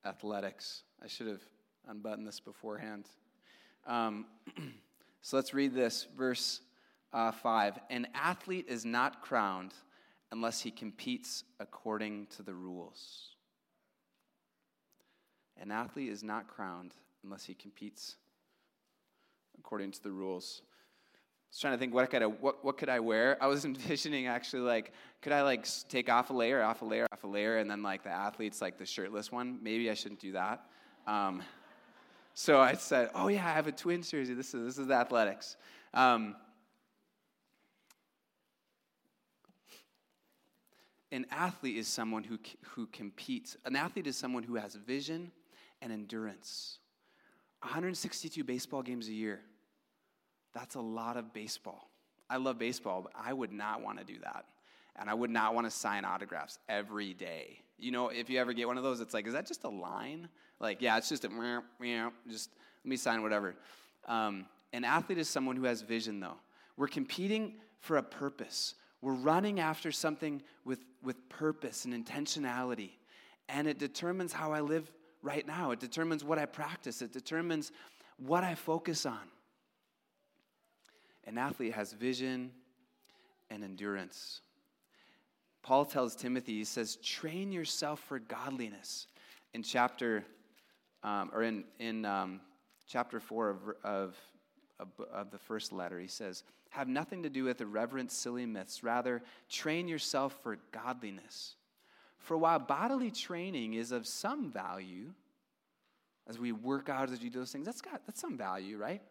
athletics. 0.04 0.84
I 1.04 1.08
should 1.08 1.28
have 1.28 1.44
unbuttoned 1.88 2.28
this 2.28 2.40
beforehand. 2.40 3.06
Um, 3.86 4.26
So 5.24 5.38
let's 5.38 5.54
read 5.54 5.74
this, 5.76 6.08
verse 6.18 6.62
uh, 7.14 7.32
5. 7.32 7.80
An 7.92 8.08
athlete 8.16 8.66
is 8.68 8.86
not 8.86 9.22
crowned 9.22 9.74
unless 10.32 10.62
he 10.62 10.72
competes 10.72 11.44
according 11.60 12.26
to 12.38 12.44
the 12.44 12.54
rules. 12.54 13.31
An 15.62 15.70
athlete 15.70 16.10
is 16.10 16.24
not 16.24 16.48
crowned 16.48 16.96
unless 17.24 17.46
he 17.46 17.54
competes 17.54 18.16
according 19.60 19.92
to 19.92 20.02
the 20.02 20.12
rules. 20.12 20.64
I 21.14 21.18
was 21.52 21.60
trying 21.60 21.74
to 21.74 21.78
think 21.78 21.94
what 21.94 22.10
could 22.10 22.24
I 22.24 22.26
what, 22.26 22.66
what 22.66 22.78
could 22.80 22.90
I 22.90 23.00
wear? 23.00 23.38
I 23.40 23.46
was 23.46 23.64
envisioning 23.72 24.26
actually 24.26 24.64
like 24.64 24.92
could 25.22 25.34
I 25.34 25.44
like 25.44 25.68
take 25.88 26.10
off 26.10 26.32
a 26.32 26.34
layer, 26.34 26.64
off 26.64 26.82
a 26.82 26.86
layer, 26.86 27.06
off 27.14 27.24
a 27.24 27.28
layer, 27.28 27.60
and 27.60 27.70
then 27.70 27.84
like 27.84 28.04
the 28.04 28.10
athletes 28.10 28.60
like 28.60 28.80
the 28.80 28.88
shirtless 28.88 29.32
one. 29.32 29.60
Maybe 29.62 29.92
I 29.92 29.94
shouldn't 29.94 30.20
do 30.20 30.32
that. 30.32 30.66
Um, 31.06 31.44
so 32.34 32.60
I 32.60 32.74
said, 32.74 33.12
oh 33.14 33.28
yeah, 33.28 33.46
I 33.46 33.52
have 33.52 33.68
a 33.68 33.72
twin 33.72 34.02
jersey. 34.02 34.34
This 34.34 34.56
is 34.56 34.66
this 34.66 34.78
is 34.80 34.90
athletics. 34.90 35.58
Um, 35.94 36.36
an 41.12 41.28
athlete 41.30 41.78
is 41.78 41.88
someone 41.88 42.24
who 42.24 42.40
who 42.70 42.88
competes. 42.88 43.58
An 43.66 43.76
athlete 43.76 44.08
is 44.08 44.18
someone 44.18 44.42
who 44.42 44.56
has 44.56 44.74
vision 44.74 45.32
and 45.82 45.92
endurance. 45.92 46.80
162 47.62 48.44
baseball 48.44 48.82
games 48.82 49.08
a 49.08 49.14
year. 49.14 49.40
That's 50.54 50.76
a 50.76 50.82
lot 50.82 51.18
of 51.18 51.34
baseball. 51.34 51.90
I 52.30 52.38
love 52.38 52.58
baseball, 52.58 53.02
but 53.02 53.14
I 53.16 53.34
would 53.34 53.52
not 53.52 53.82
want 53.82 54.00
to 54.00 54.06
do 54.06 54.20
that. 54.24 54.46
And 54.98 55.10
I 55.10 55.14
would 55.14 55.30
not 55.30 55.54
want 55.54 55.68
to 55.68 55.72
sign 55.72 56.06
autographs 56.06 56.60
every 56.68 57.14
day. 57.14 57.60
You 57.78 57.92
know, 57.92 58.10
if 58.10 58.30
you 58.30 58.40
ever 58.40 58.54
get 58.54 58.68
one 58.68 58.78
of 58.78 58.84
those, 58.84 59.00
it's 59.00 59.14
like, 59.14 59.28
is 59.28 59.34
that 59.34 59.48
just 59.48 59.64
a 59.64 59.70
line? 59.70 60.28
Like, 60.60 60.82
yeah, 60.82 60.98
it's 60.98 61.10
just 61.10 61.26
a, 61.26 61.30
just 62.30 62.50
let 62.84 62.90
me 62.90 62.98
sign 62.98 63.22
whatever. 63.22 63.56
Um, 64.08 64.46
an 64.74 64.84
athlete 64.84 65.18
is 65.18 65.28
someone 65.28 65.56
who 65.56 65.64
has 65.64 65.82
vision, 65.82 66.20
though. 66.20 66.38
We're 66.78 66.88
competing 66.88 67.56
for 67.80 67.98
a 67.98 68.04
purpose. 68.04 68.76
We're 69.02 69.14
running 69.14 69.60
after 69.60 69.92
something 69.92 70.42
with, 70.66 70.80
with 71.04 71.28
purpose 71.30 71.86
and 71.86 71.94
intentionality. 71.94 72.92
And 73.50 73.68
it 73.68 73.80
determines 73.80 74.32
how 74.32 74.54
I 74.54 74.62
live 74.62 74.92
right 75.22 75.46
now. 75.46 75.72
It 75.72 75.80
determines 75.80 76.24
what 76.24 76.38
I 76.38 76.46
practice, 76.46 77.02
it 77.02 77.14
determines 77.14 77.72
what 78.18 78.44
I 78.44 78.56
focus 78.56 79.06
on. 79.06 79.20
An 81.26 81.38
athlete 81.38 81.74
has 81.74 81.94
vision 81.94 82.52
and 83.50 83.64
endurance. 83.64 84.42
Paul 85.64 85.86
tells 85.86 86.16
Timothy, 86.16 86.54
he 86.54 86.64
says, 86.64 86.96
train 86.98 87.52
yourself 87.52 88.00
for 88.00 88.18
godliness. 88.18 89.08
In 89.54 89.62
chapter, 89.62 90.26
um, 91.04 91.30
or 91.34 91.44
in, 91.44 91.64
in 91.80 92.06
um, 92.06 92.42
chapter 92.88 93.20
4 93.20 93.50
of, 93.50 93.58
of, 93.84 94.16
of, 94.80 94.88
of 95.14 95.32
the 95.32 95.38
first 95.38 95.72
letter, 95.72 96.00
he 96.00 96.08
says, 96.08 96.44
have 96.72 96.88
nothing 96.88 97.22
to 97.24 97.30
do 97.30 97.44
with 97.44 97.62
irreverent, 97.62 98.12
silly 98.12 98.46
myths. 98.46 98.82
Rather, 98.82 99.22
train 99.50 99.88
yourself 99.88 100.38
for 100.42 100.58
godliness. 100.72 101.56
For 102.22 102.38
while 102.38 102.60
bodily 102.60 103.10
training 103.10 103.74
is 103.74 103.92
of 103.92 104.06
some 104.06 104.52
value, 104.52 105.12
as 106.28 106.38
we 106.38 106.52
work 106.52 106.88
out, 106.88 107.10
as 107.12 107.20
we 107.20 107.30
do 107.30 107.40
those 107.40 107.52
things, 107.52 107.66
that's 107.66 107.82
got 107.82 108.06
that's 108.06 108.22
some 108.22 108.38
value, 108.38 108.78
right? 108.78 109.02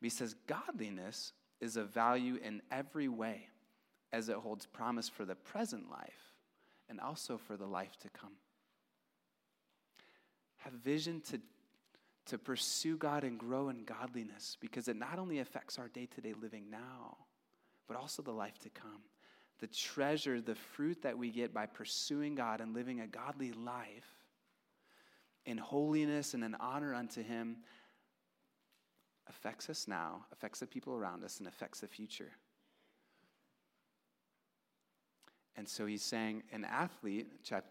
But 0.00 0.06
he 0.06 0.10
says 0.10 0.34
godliness 0.48 1.32
is 1.60 1.76
of 1.76 1.90
value 1.90 2.38
in 2.44 2.60
every 2.72 3.08
way, 3.08 3.48
as 4.12 4.28
it 4.28 4.36
holds 4.36 4.66
promise 4.66 5.08
for 5.08 5.24
the 5.24 5.36
present 5.36 5.88
life 5.90 6.34
and 6.90 7.00
also 7.00 7.38
for 7.38 7.56
the 7.56 7.66
life 7.66 7.96
to 8.00 8.08
come. 8.10 8.34
Have 10.58 10.72
vision 10.72 11.20
to, 11.30 11.40
to 12.26 12.38
pursue 12.38 12.96
God 12.96 13.22
and 13.22 13.38
grow 13.38 13.68
in 13.68 13.84
godliness 13.84 14.56
because 14.60 14.88
it 14.88 14.96
not 14.96 15.20
only 15.20 15.38
affects 15.38 15.78
our 15.78 15.88
day 15.88 16.06
to 16.16 16.20
day 16.20 16.34
living 16.40 16.64
now, 16.68 17.16
but 17.86 17.96
also 17.96 18.22
the 18.22 18.32
life 18.32 18.58
to 18.58 18.70
come 18.70 19.02
the 19.64 19.74
treasure, 19.74 20.42
the 20.42 20.54
fruit 20.54 21.00
that 21.00 21.16
we 21.16 21.30
get 21.30 21.54
by 21.54 21.64
pursuing 21.64 22.34
God 22.34 22.60
and 22.60 22.74
living 22.74 23.00
a 23.00 23.06
godly 23.06 23.50
life 23.52 24.12
in 25.46 25.56
holiness 25.56 26.34
and 26.34 26.44
in 26.44 26.54
honor 26.56 26.94
unto 26.94 27.22
Him 27.22 27.56
affects 29.26 29.70
us 29.70 29.88
now, 29.88 30.26
affects 30.32 30.60
the 30.60 30.66
people 30.66 30.94
around 30.94 31.24
us, 31.24 31.38
and 31.38 31.48
affects 31.48 31.80
the 31.80 31.86
future. 31.86 32.30
And 35.56 35.66
so 35.66 35.86
he's 35.86 36.02
saying 36.02 36.42
an 36.52 36.66
athlete, 36.66 37.42
chap, 37.42 37.64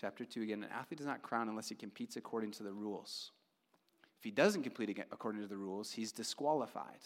chapter 0.00 0.24
2 0.24 0.42
again, 0.42 0.62
an 0.62 0.70
athlete 0.70 0.98
does 0.98 1.08
not 1.08 1.22
crown 1.22 1.48
unless 1.48 1.68
he 1.68 1.74
competes 1.74 2.14
according 2.14 2.52
to 2.52 2.62
the 2.62 2.72
rules. 2.72 3.32
If 4.16 4.22
he 4.22 4.30
doesn't 4.30 4.62
complete 4.62 4.96
according 5.10 5.40
to 5.40 5.48
the 5.48 5.56
rules, 5.56 5.90
he's 5.90 6.12
disqualified. 6.12 7.02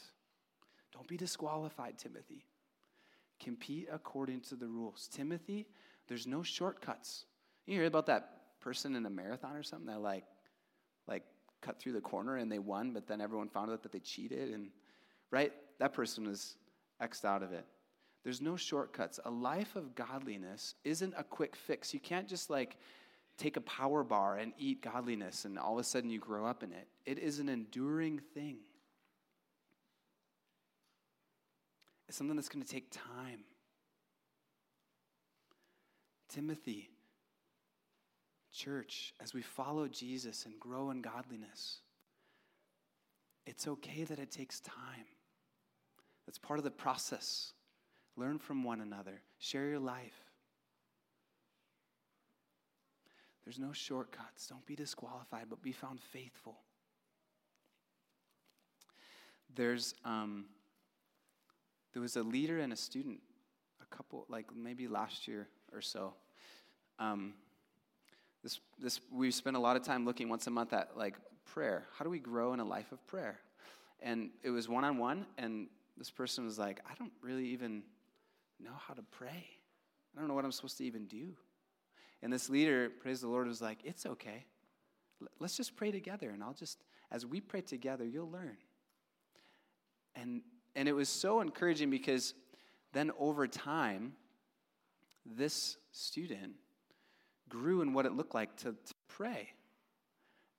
Don't 0.93 1.09
be 1.09 1.17
disqualified, 1.17 1.97
Timothy. 1.97 2.45
Compete 3.41 3.89
according 3.93 4.41
to 4.43 4.57
the 4.57 4.67
rules. 4.67 5.09
Timothy, 5.13 5.67
there's 6.09 6.27
no 6.27 6.43
shortcuts. 6.43 7.25
You 7.67 7.75
hear 7.75 7.87
about 7.87 8.07
that 8.07 8.61
person 8.61 8.97
in 8.97 9.07
a 9.07 9.11
marathon 9.11 9.57
or 9.57 9.63
something 9.63 9.89
that 9.89 10.01
like 10.01 10.25
like 11.07 11.23
cut 11.61 11.79
through 11.81 11.93
the 11.93 12.01
corner 12.01 12.37
and 12.37 12.51
they 12.51 12.59
won, 12.59 12.93
but 12.93 13.07
then 13.07 13.21
everyone 13.21 13.49
found 13.49 13.71
out 13.71 13.83
that 13.83 13.93
they 13.93 14.01
cheated 14.01 14.53
and 14.53 14.71
right? 15.31 15.53
That 15.79 15.93
person 15.93 16.27
was 16.27 16.57
xed 17.01 17.25
out 17.25 17.43
of 17.43 17.53
it. 17.53 17.65
There's 18.25 18.41
no 18.41 18.57
shortcuts. 18.57 19.21
A 19.25 19.31
life 19.31 19.77
of 19.77 19.95
godliness 19.95 20.75
isn't 20.85 21.15
a 21.17 21.23
quick 21.23 21.55
fix. 21.55 21.95
You 21.95 22.01
can't 22.01 22.29
just 22.29 22.51
like 22.51 22.77
take 23.39 23.57
a 23.57 23.61
power 23.61 24.03
bar 24.03 24.37
and 24.37 24.53
eat 24.59 24.83
godliness 24.83 25.45
and 25.45 25.59
all 25.59 25.75
of 25.75 25.79
a 25.79 25.85
sudden 25.85 26.11
you 26.11 26.19
grow 26.19 26.47
up 26.47 26.63
in 26.63 26.73
it. 26.73 26.89
It 27.05 27.19
is 27.19 27.39
an 27.39 27.49
enduring 27.49 28.21
thing. 28.35 28.59
It's 32.09 32.17
something 32.17 32.37
that's 32.37 32.49
going 32.49 32.65
to 32.65 32.71
take 32.71 32.91
time. 32.91 33.41
Timothy, 36.29 36.91
church, 38.53 39.15
as 39.23 39.35
we 39.35 39.43
follow 39.43 39.89
Jesus 39.89 40.45
and 40.45 40.59
grow 40.61 40.91
in 40.91 41.01
godliness, 41.01 41.79
it's 43.47 43.67
okay 43.67 44.05
that 44.05 44.19
it 44.19 44.31
takes 44.31 44.61
time. 44.61 45.07
That's 46.27 46.39
part 46.39 46.59
of 46.59 46.65
the 46.65 46.71
process. 46.71 47.53
Learn 48.17 48.39
from 48.39 48.65
one 48.65 48.81
another, 48.81 49.23
share 49.39 49.69
your 49.69 49.79
life. 49.79 50.27
There's 53.45 53.59
no 53.61 53.73
shortcuts. 53.73 54.49
Don't 54.49 54.67
be 54.67 54.75
disqualified, 54.75 55.47
but 55.49 55.63
be 55.63 55.71
found 55.71 56.01
faithful. 56.01 56.57
There's 59.55 59.95
um, 60.05 60.47
there 61.97 62.03
was 62.03 62.17
a 62.17 62.23
leader 62.23 62.59
and 62.59 62.75
a 62.75 62.77
student, 62.77 63.19
a 63.81 63.87
couple 63.87 64.27
like 64.29 64.55
maybe 64.55 64.87
last 64.87 65.27
year 65.27 65.49
or 65.73 65.81
so. 65.81 66.13
Um, 66.99 67.33
this, 68.43 68.61
this, 68.79 69.01
we 69.11 69.31
spent 69.31 69.57
a 69.57 69.59
lot 69.59 69.77
of 69.77 69.83
time 69.83 70.05
looking 70.05 70.29
once 70.29 70.47
a 70.47 70.51
month 70.51 70.75
at 70.75 70.99
like 70.99 71.15
prayer. 71.47 71.87
How 71.97 72.05
do 72.05 72.11
we 72.11 72.19
grow 72.19 72.53
in 72.53 72.61
a 72.61 72.65
life 72.67 72.93
of 72.93 73.07
prayer? 73.07 73.41
And 74.03 74.29
it 74.43 74.51
was 74.51 74.69
one 74.69 74.85
on 74.85 74.99
one, 74.99 75.25
and 75.39 75.69
this 75.97 76.11
person 76.11 76.45
was 76.45 76.59
like, 76.59 76.81
I 76.85 76.93
don't 76.99 77.15
really 77.23 77.47
even 77.47 77.83
know 78.61 78.75
how 78.77 78.93
to 78.93 79.03
pray. 79.03 79.47
I 80.15 80.19
don't 80.19 80.29
know 80.29 80.35
what 80.35 80.45
I'm 80.45 80.53
supposed 80.53 80.77
to 80.77 80.85
even 80.85 81.07
do. 81.07 81.33
And 82.23 82.31
this 82.31 82.51
leader, 82.51 82.91
praise 82.91 83.23
the 83.23 83.29
Lord, 83.29 83.47
was 83.47 83.63
like, 83.63 83.79
It's 83.85 84.05
okay. 84.05 84.45
Let's 85.41 85.57
just 85.57 85.77
pray 85.77 85.93
together. 85.93 86.29
And 86.29 86.43
I'll 86.43 86.53
just, 86.53 86.77
as 87.11 87.25
we 87.25 87.41
pray 87.41 87.63
together, 87.63 88.05
you'll 88.05 88.31
learn. 88.31 88.59
And, 90.15 90.43
and 90.77 90.89
it 90.89 90.93
was 90.93 91.09
so 91.09 91.41
encouraging 91.41 91.91
because 91.91 92.35
then 92.93 93.11
over 93.19 93.49
time, 93.49 94.13
this 95.25 95.79
student 95.91 96.53
grew 97.49 97.81
in 97.81 97.93
what 97.95 98.07
it 98.07 98.13
looked 98.13 98.35
like 98.35 98.55
to, 98.59 98.73
to 98.73 98.95
pray 99.09 99.49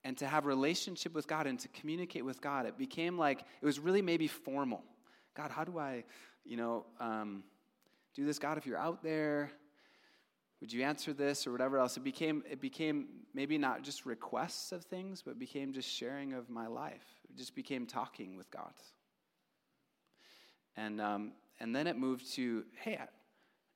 and 0.03 0.17
to 0.17 0.27
have 0.27 0.45
relationship 0.45 1.13
with 1.13 1.27
God 1.27 1.47
and 1.47 1.59
to 1.59 1.67
communicate 1.69 2.25
with 2.25 2.41
God. 2.41 2.65
It 2.65 2.77
became 2.77 3.17
like 3.17 3.41
it 3.61 3.65
was 3.65 3.79
really 3.79 4.01
maybe 4.01 4.27
formal. 4.27 4.83
God, 5.35 5.51
how 5.51 5.63
do 5.63 5.77
I, 5.77 6.03
you 6.43 6.57
know, 6.57 6.85
um, 6.99 7.43
do 8.15 8.25
this? 8.25 8.39
God, 8.39 8.57
if 8.57 8.65
you're 8.65 8.77
out 8.77 9.03
there, 9.03 9.51
would 10.59 10.73
you 10.73 10.83
answer 10.83 11.13
this 11.13 11.45
or 11.45 11.51
whatever 11.51 11.77
else? 11.77 11.95
It 11.95 12.03
became 12.03 12.43
it 12.49 12.59
became 12.59 13.07
maybe 13.35 13.59
not 13.59 13.83
just 13.83 14.07
requests 14.07 14.71
of 14.71 14.83
things, 14.85 15.21
but 15.21 15.37
became 15.37 15.73
just 15.73 15.89
sharing 15.89 16.33
of 16.33 16.49
my 16.49 16.65
life. 16.65 17.05
It 17.29 17.37
just 17.37 17.53
became 17.53 17.85
talking 17.85 18.35
with 18.35 18.49
God. 18.49 18.73
And 20.77 21.01
um, 21.01 21.31
and 21.59 21.75
then 21.75 21.87
it 21.87 21.97
moved 21.97 22.31
to, 22.33 22.63
hey, 22.83 22.99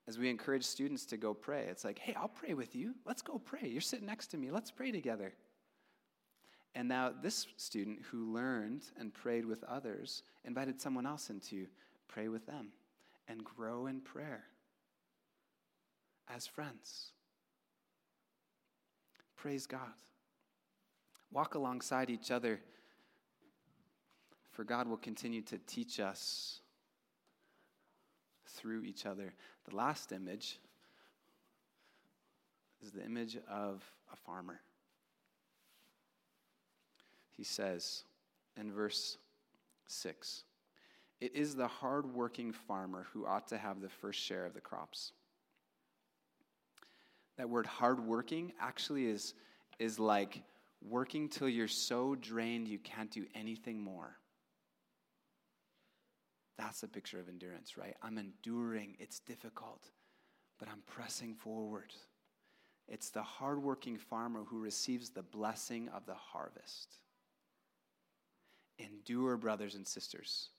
as 0.08 0.18
we 0.18 0.30
encourage 0.30 0.64
students 0.64 1.06
to 1.08 1.18
go 1.18 1.34
pray. 1.34 1.66
It's 1.68 1.84
like, 1.84 2.00
hey, 2.00 2.14
I'll 2.16 2.28
pray 2.28 2.54
with 2.54 2.76
you. 2.76 2.94
Let's 3.06 3.22
go 3.22 3.40
pray. 3.40 3.68
You're 3.68 3.82
sitting 3.82 4.06
next 4.06 4.28
to 4.28 4.38
me. 4.38 4.52
Let's 4.52 4.72
pray 4.72 4.92
together. 4.92 5.34
And 6.76 6.88
now 6.88 7.12
this 7.22 7.48
student 7.58 8.00
who 8.10 8.32
learned 8.32 8.84
and 8.98 9.14
prayed 9.14 9.46
with 9.46 9.64
others 9.66 10.24
invited 10.46 10.80
someone 10.80 11.06
else 11.06 11.30
in 11.30 11.40
to 11.42 11.68
pray 12.08 12.30
with 12.30 12.46
them 12.46 12.70
and 13.28 13.44
grow 13.44 13.88
in 13.88 14.00
prayer 14.00 14.44
as 16.34 16.48
friends. 16.48 17.12
Praise 19.36 19.66
God. 19.66 19.82
Walk 21.32 21.56
alongside 21.56 22.10
each 22.10 22.32
other 22.32 22.62
For 24.52 24.66
God 24.66 24.88
will 24.88 24.98
continue 24.98 25.42
to 25.44 25.58
teach 25.60 26.00
us 26.00 26.60
through 28.62 28.84
each 28.84 29.06
other. 29.06 29.34
The 29.70 29.76
last 29.76 30.12
image 30.12 30.60
is 32.84 32.92
the 32.92 33.04
image 33.04 33.38
of 33.50 33.84
a 34.14 34.16
farmer. 34.16 34.62
He 37.36 37.44
says 37.44 38.04
in 38.56 38.72
verse 38.72 39.18
6 39.88 40.44
It 41.20 41.36
is 41.36 41.56
the 41.56 41.68
hardworking 41.68 42.54
farmer 42.54 43.08
who 43.14 43.26
ought 43.26 43.48
to 43.48 43.58
have 43.58 43.82
the 43.82 43.90
first 43.90 44.20
share 44.20 44.46
of 44.46 44.54
the 44.54 44.62
crops. 44.62 45.12
That 47.38 47.50
word 47.50 47.66
hardworking 47.66 48.54
actually 48.60 49.08
is, 49.08 49.34
is 49.80 49.98
like 49.98 50.44
working 50.88 51.30
till 51.30 51.50
you're 51.50 51.68
so 51.68 52.16
drained 52.16 52.68
you 52.68 52.78
can't 52.78 53.10
do 53.10 53.26
anything 53.34 53.82
more. 53.82 54.18
That's 56.58 56.84
a 56.84 56.88
picture 56.88 57.20
of 57.20 57.30
endurance, 57.30 57.78
right? 57.78 57.96
I'm 58.02 58.18
enduring. 58.18 58.96
It's 59.00 59.20
difficult, 59.20 59.90
but 60.60 60.68
I'm 60.68 60.84
pressing 60.86 61.36
forward. 61.36 61.94
It's 62.88 63.10
the 63.10 63.24
hardworking 63.24 63.98
farmer 63.98 64.44
who 64.46 64.60
receives 64.60 65.10
the 65.10 65.24
blessing 65.24 65.90
of 65.90 66.06
the 66.06 66.14
harvest. 66.14 66.98
Endure, 68.78 69.38
brothers 69.38 69.76
and 69.76 69.88
sisters. 69.88 70.50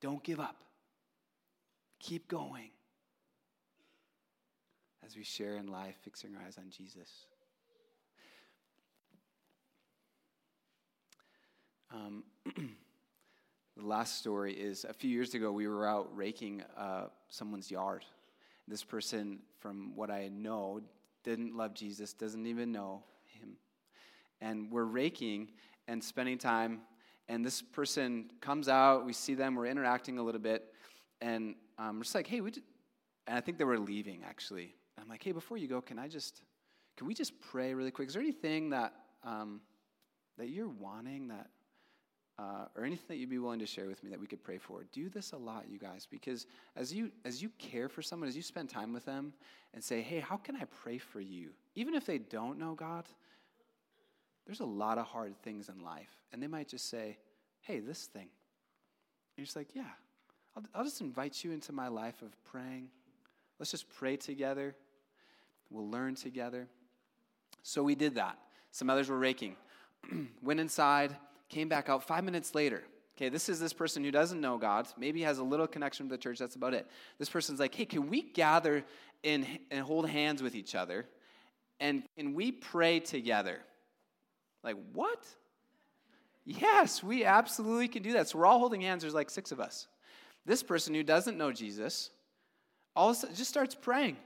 Don't 0.00 0.22
give 0.22 0.40
up. 0.40 0.62
Keep 1.98 2.28
going 2.28 2.70
as 5.04 5.16
we 5.16 5.24
share 5.24 5.56
in 5.56 5.66
life, 5.66 5.96
fixing 6.02 6.34
our 6.34 6.42
eyes 6.46 6.58
on 6.58 6.70
Jesus. 6.70 7.26
Um, 11.92 12.24
the 13.76 13.86
last 13.86 14.18
story 14.18 14.52
is 14.52 14.84
a 14.88 14.92
few 14.92 15.10
years 15.10 15.34
ago, 15.34 15.50
we 15.50 15.66
were 15.66 15.86
out 15.86 16.16
raking 16.16 16.62
uh, 16.76 17.06
someone's 17.28 17.70
yard. 17.70 18.04
This 18.68 18.84
person, 18.84 19.40
from 19.58 19.96
what 19.96 20.10
I 20.10 20.28
know, 20.28 20.80
didn't 21.24 21.56
love 21.56 21.74
Jesus, 21.74 22.12
doesn't 22.12 22.46
even 22.46 22.70
know 22.70 23.02
him. 23.24 23.56
And 24.40 24.70
we're 24.70 24.84
raking 24.84 25.50
and 25.88 26.02
spending 26.02 26.38
time, 26.38 26.80
and 27.28 27.44
this 27.44 27.62
person 27.62 28.30
comes 28.40 28.68
out, 28.68 29.04
we 29.04 29.12
see 29.12 29.34
them, 29.34 29.54
we're 29.54 29.66
interacting 29.66 30.18
a 30.18 30.22
little 30.22 30.40
bit, 30.40 30.72
and 31.20 31.54
um, 31.78 31.96
we're 31.96 32.04
just 32.04 32.14
like, 32.14 32.26
hey, 32.26 32.40
we 32.40 32.52
and 33.26 33.36
I 33.36 33.40
think 33.40 33.58
they 33.58 33.64
were 33.64 33.78
leaving 33.78 34.22
actually. 34.24 34.74
I'm 35.00 35.08
like, 35.08 35.22
hey, 35.22 35.32
before 35.32 35.56
you 35.56 35.66
go, 35.66 35.80
can 35.80 35.98
I 35.98 36.08
just, 36.08 36.42
can 36.96 37.06
we 37.06 37.14
just 37.14 37.40
pray 37.40 37.74
really 37.74 37.90
quick? 37.90 38.08
Is 38.08 38.14
there 38.14 38.22
anything 38.22 38.70
that, 38.70 38.94
um, 39.24 39.60
that 40.38 40.48
you're 40.48 40.68
wanting 40.68 41.28
that, 41.28 41.48
uh, 42.38 42.66
or 42.76 42.84
anything 42.84 43.06
that 43.08 43.16
you'd 43.16 43.30
be 43.30 43.38
willing 43.38 43.60
to 43.60 43.66
share 43.66 43.86
with 43.86 44.02
me 44.02 44.10
that 44.10 44.20
we 44.20 44.26
could 44.26 44.42
pray 44.42 44.58
for? 44.58 44.84
Do 44.92 45.08
this 45.08 45.32
a 45.32 45.36
lot, 45.36 45.64
you 45.68 45.78
guys, 45.78 46.06
because 46.10 46.46
as 46.76 46.92
you 46.92 47.10
as 47.24 47.42
you 47.42 47.50
care 47.58 47.88
for 47.88 48.02
someone, 48.02 48.28
as 48.28 48.36
you 48.36 48.42
spend 48.42 48.68
time 48.68 48.92
with 48.92 49.04
them, 49.04 49.32
and 49.74 49.82
say, 49.82 50.00
hey, 50.02 50.20
how 50.20 50.36
can 50.36 50.56
I 50.56 50.64
pray 50.82 50.98
for 50.98 51.20
you? 51.20 51.50
Even 51.74 51.94
if 51.94 52.06
they 52.06 52.18
don't 52.18 52.58
know 52.58 52.74
God, 52.74 53.04
there's 54.46 54.60
a 54.60 54.66
lot 54.66 54.98
of 54.98 55.06
hard 55.06 55.36
things 55.42 55.68
in 55.68 55.82
life, 55.82 56.10
and 56.32 56.42
they 56.42 56.46
might 56.46 56.68
just 56.68 56.88
say, 56.88 57.18
hey, 57.62 57.80
this 57.80 58.06
thing. 58.06 58.22
And 58.22 58.30
you're 59.38 59.44
just 59.44 59.56
like, 59.56 59.74
yeah, 59.74 59.82
I'll, 60.56 60.62
I'll 60.74 60.84
just 60.84 61.00
invite 61.00 61.42
you 61.42 61.52
into 61.52 61.72
my 61.72 61.88
life 61.88 62.22
of 62.22 62.30
praying. 62.44 62.88
Let's 63.58 63.70
just 63.70 63.88
pray 63.88 64.16
together. 64.16 64.74
We'll 65.70 65.88
learn 65.90 66.14
together. 66.14 66.68
So 67.62 67.82
we 67.82 67.94
did 67.94 68.14
that. 68.16 68.38
Some 68.70 68.90
others 68.90 69.08
were 69.08 69.18
raking. 69.18 69.56
Went 70.42 70.60
inside, 70.60 71.16
came 71.54 71.68
back 71.68 71.88
out 71.88 72.02
five 72.02 72.24
minutes 72.24 72.54
later. 72.54 72.82
Okay, 73.16 73.28
this 73.28 73.48
is 73.48 73.60
this 73.60 73.72
person 73.72 74.02
who 74.02 74.10
doesn't 74.10 74.40
know 74.40 74.58
God, 74.58 74.88
maybe 74.98 75.22
has 75.22 75.38
a 75.38 75.44
little 75.44 75.68
connection 75.68 76.08
with 76.08 76.18
the 76.18 76.22
church, 76.22 76.38
that's 76.38 76.56
about 76.56 76.74
it. 76.74 76.88
This 77.18 77.30
person's 77.30 77.60
like, 77.60 77.72
hey, 77.72 77.84
can 77.84 78.08
we 78.08 78.22
gather 78.22 78.84
and, 79.22 79.46
and 79.70 79.84
hold 79.84 80.08
hands 80.08 80.42
with 80.42 80.56
each 80.56 80.74
other? 80.74 81.06
And 81.78 82.02
can 82.18 82.34
we 82.34 82.50
pray 82.50 82.98
together? 82.98 83.60
Like, 84.64 84.76
what? 84.92 85.24
Yes, 86.44 87.04
we 87.04 87.24
absolutely 87.24 87.86
can 87.86 88.02
do 88.02 88.14
that. 88.14 88.28
So 88.28 88.38
we're 88.38 88.46
all 88.46 88.58
holding 88.58 88.80
hands, 88.80 89.02
there's 89.02 89.14
like 89.14 89.30
six 89.30 89.52
of 89.52 89.60
us. 89.60 89.86
This 90.44 90.64
person 90.64 90.92
who 90.92 91.04
doesn't 91.04 91.38
know 91.38 91.52
Jesus 91.52 92.10
all 92.96 93.10
of 93.10 93.16
a 93.16 93.20
sudden 93.20 93.36
just 93.36 93.50
starts 93.50 93.74
praying. 93.74 94.16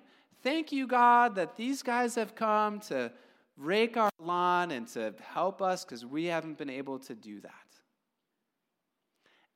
Thank 0.43 0.72
you, 0.72 0.87
God, 0.87 1.35
that 1.35 1.57
these 1.57 1.83
guys 1.83 2.14
have 2.14 2.35
come 2.35 2.81
to 2.81 3.12
rake 3.59 3.97
our 3.97 4.11
lawn 4.21 4.71
and 4.71 4.87
to 4.89 5.13
help 5.21 5.61
us 5.61 5.85
because 5.85 6.07
we 6.07 6.27
haven't 6.27 6.59
been 6.59 6.71
able 6.71 6.99
to 7.01 7.15
do 7.15 7.41
that. 7.41 7.53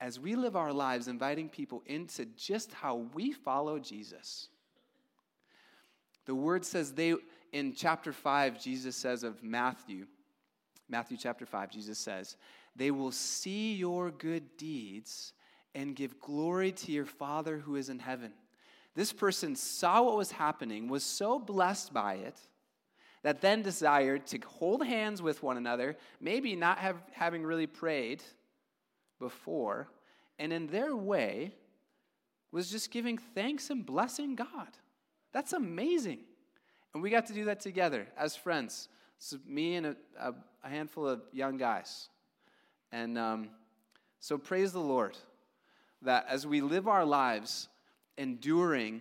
As 0.00 0.18
we 0.18 0.34
live 0.34 0.57
our 0.57 0.72
lives 0.72 1.07
inviting 1.07 1.48
people 1.48 1.82
into 1.86 2.26
just 2.36 2.72
how 2.72 3.07
we 3.14 3.32
follow 3.32 3.78
Jesus, 3.78 4.48
the 6.26 6.34
word 6.34 6.64
says 6.64 6.92
they, 6.92 7.14
in 7.53 7.72
chapter 7.72 8.12
5, 8.12 8.61
Jesus 8.61 8.96
says 8.96 9.22
of 9.22 9.42
Matthew, 9.42 10.07
Matthew 10.88 11.16
chapter 11.16 11.46
5, 11.46 11.70
Jesus 11.70 11.98
says, 11.98 12.36
they 12.74 12.90
will 12.90 13.12
see 13.12 13.74
your 13.74 14.11
good 14.11 14.57
deeds 14.57 15.32
and 15.74 15.96
give 15.96 16.20
glory 16.20 16.72
to 16.72 16.92
your 16.92 17.07
Father 17.07 17.59
who 17.59 17.76
is 17.76 17.88
in 17.88 17.98
heaven. 17.98 18.32
This 18.94 19.12
person 19.12 19.57
saw 19.57 20.03
what 20.03 20.16
was 20.16 20.32
happening, 20.32 20.88
was 20.88 21.05
so 21.05 21.38
blessed 21.38 21.94
by 21.94 22.14
it, 22.14 22.36
that 23.22 23.40
then 23.40 23.62
desired 23.62 24.26
to 24.26 24.38
hold 24.46 24.84
hands 24.84 25.22
with 25.22 25.42
one 25.42 25.56
another, 25.56 25.96
maybe 26.20 26.56
not 26.56 26.78
have, 26.78 26.96
having 27.12 27.44
really 27.44 27.66
prayed 27.66 28.22
before, 29.18 29.88
and 30.38 30.52
in 30.52 30.66
their 30.66 30.96
way 30.96 31.54
was 32.50 32.70
just 32.70 32.90
giving 32.90 33.16
thanks 33.16 33.70
and 33.70 33.86
blessing 33.86 34.34
God. 34.34 34.68
That's 35.32 35.52
amazing. 35.52 36.20
And 36.92 37.02
we 37.02 37.10
got 37.10 37.26
to 37.26 37.32
do 37.32 37.46
that 37.46 37.60
together 37.60 38.06
as 38.18 38.36
friends. 38.36 38.88
So 39.18 39.38
me 39.46 39.76
and 39.76 39.86
a, 39.86 39.96
a, 40.20 40.34
a 40.64 40.68
handful 40.68 41.08
of 41.08 41.22
young 41.32 41.56
guys. 41.56 42.08
And 42.90 43.16
um, 43.16 43.48
so 44.20 44.36
praise 44.36 44.72
the 44.72 44.80
Lord 44.80 45.16
that 46.02 46.26
as 46.28 46.46
we 46.46 46.60
live 46.60 46.88
our 46.88 47.04
lives 47.04 47.68
enduring 48.18 49.00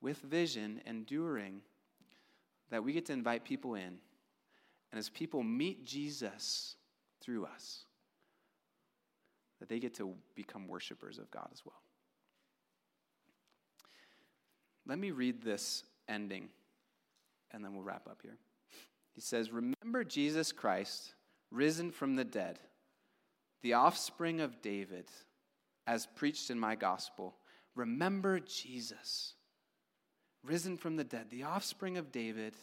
with 0.00 0.18
vision, 0.18 0.80
enduring, 0.86 1.60
that 2.70 2.82
we 2.82 2.92
get 2.92 3.06
to 3.06 3.12
invite 3.12 3.44
people 3.44 3.74
in. 3.74 3.98
And 4.92 4.98
as 4.98 5.08
people 5.08 5.42
meet 5.42 5.84
Jesus 5.84 6.76
through 7.20 7.44
us, 7.44 7.84
that 9.60 9.68
they 9.68 9.78
get 9.78 9.94
to 9.94 10.14
become 10.34 10.66
worshipers 10.66 11.18
of 11.18 11.30
God 11.30 11.48
as 11.52 11.64
well. 11.64 11.80
Let 14.86 14.98
me 14.98 15.10
read 15.10 15.42
this 15.42 15.84
ending, 16.08 16.48
and 17.52 17.64
then 17.64 17.74
we'll 17.74 17.84
wrap 17.84 18.08
up 18.08 18.20
here. 18.22 18.38
He 19.12 19.20
says, 19.20 19.52
Remember 19.52 20.02
Jesus 20.02 20.50
Christ, 20.50 21.14
risen 21.50 21.90
from 21.90 22.16
the 22.16 22.24
dead, 22.24 22.58
the 23.62 23.74
offspring 23.74 24.40
of 24.40 24.62
David 24.62 25.06
as 25.86 26.06
preached 26.06 26.50
in 26.50 26.58
my 26.58 26.74
gospel. 26.74 27.34
Remember 27.74 28.40
Jesus, 28.40 29.34
risen 30.44 30.76
from 30.76 30.96
the 30.96 31.04
dead, 31.04 31.26
the 31.30 31.44
offspring 31.44 31.96
of 31.96 32.12
David, 32.12 32.54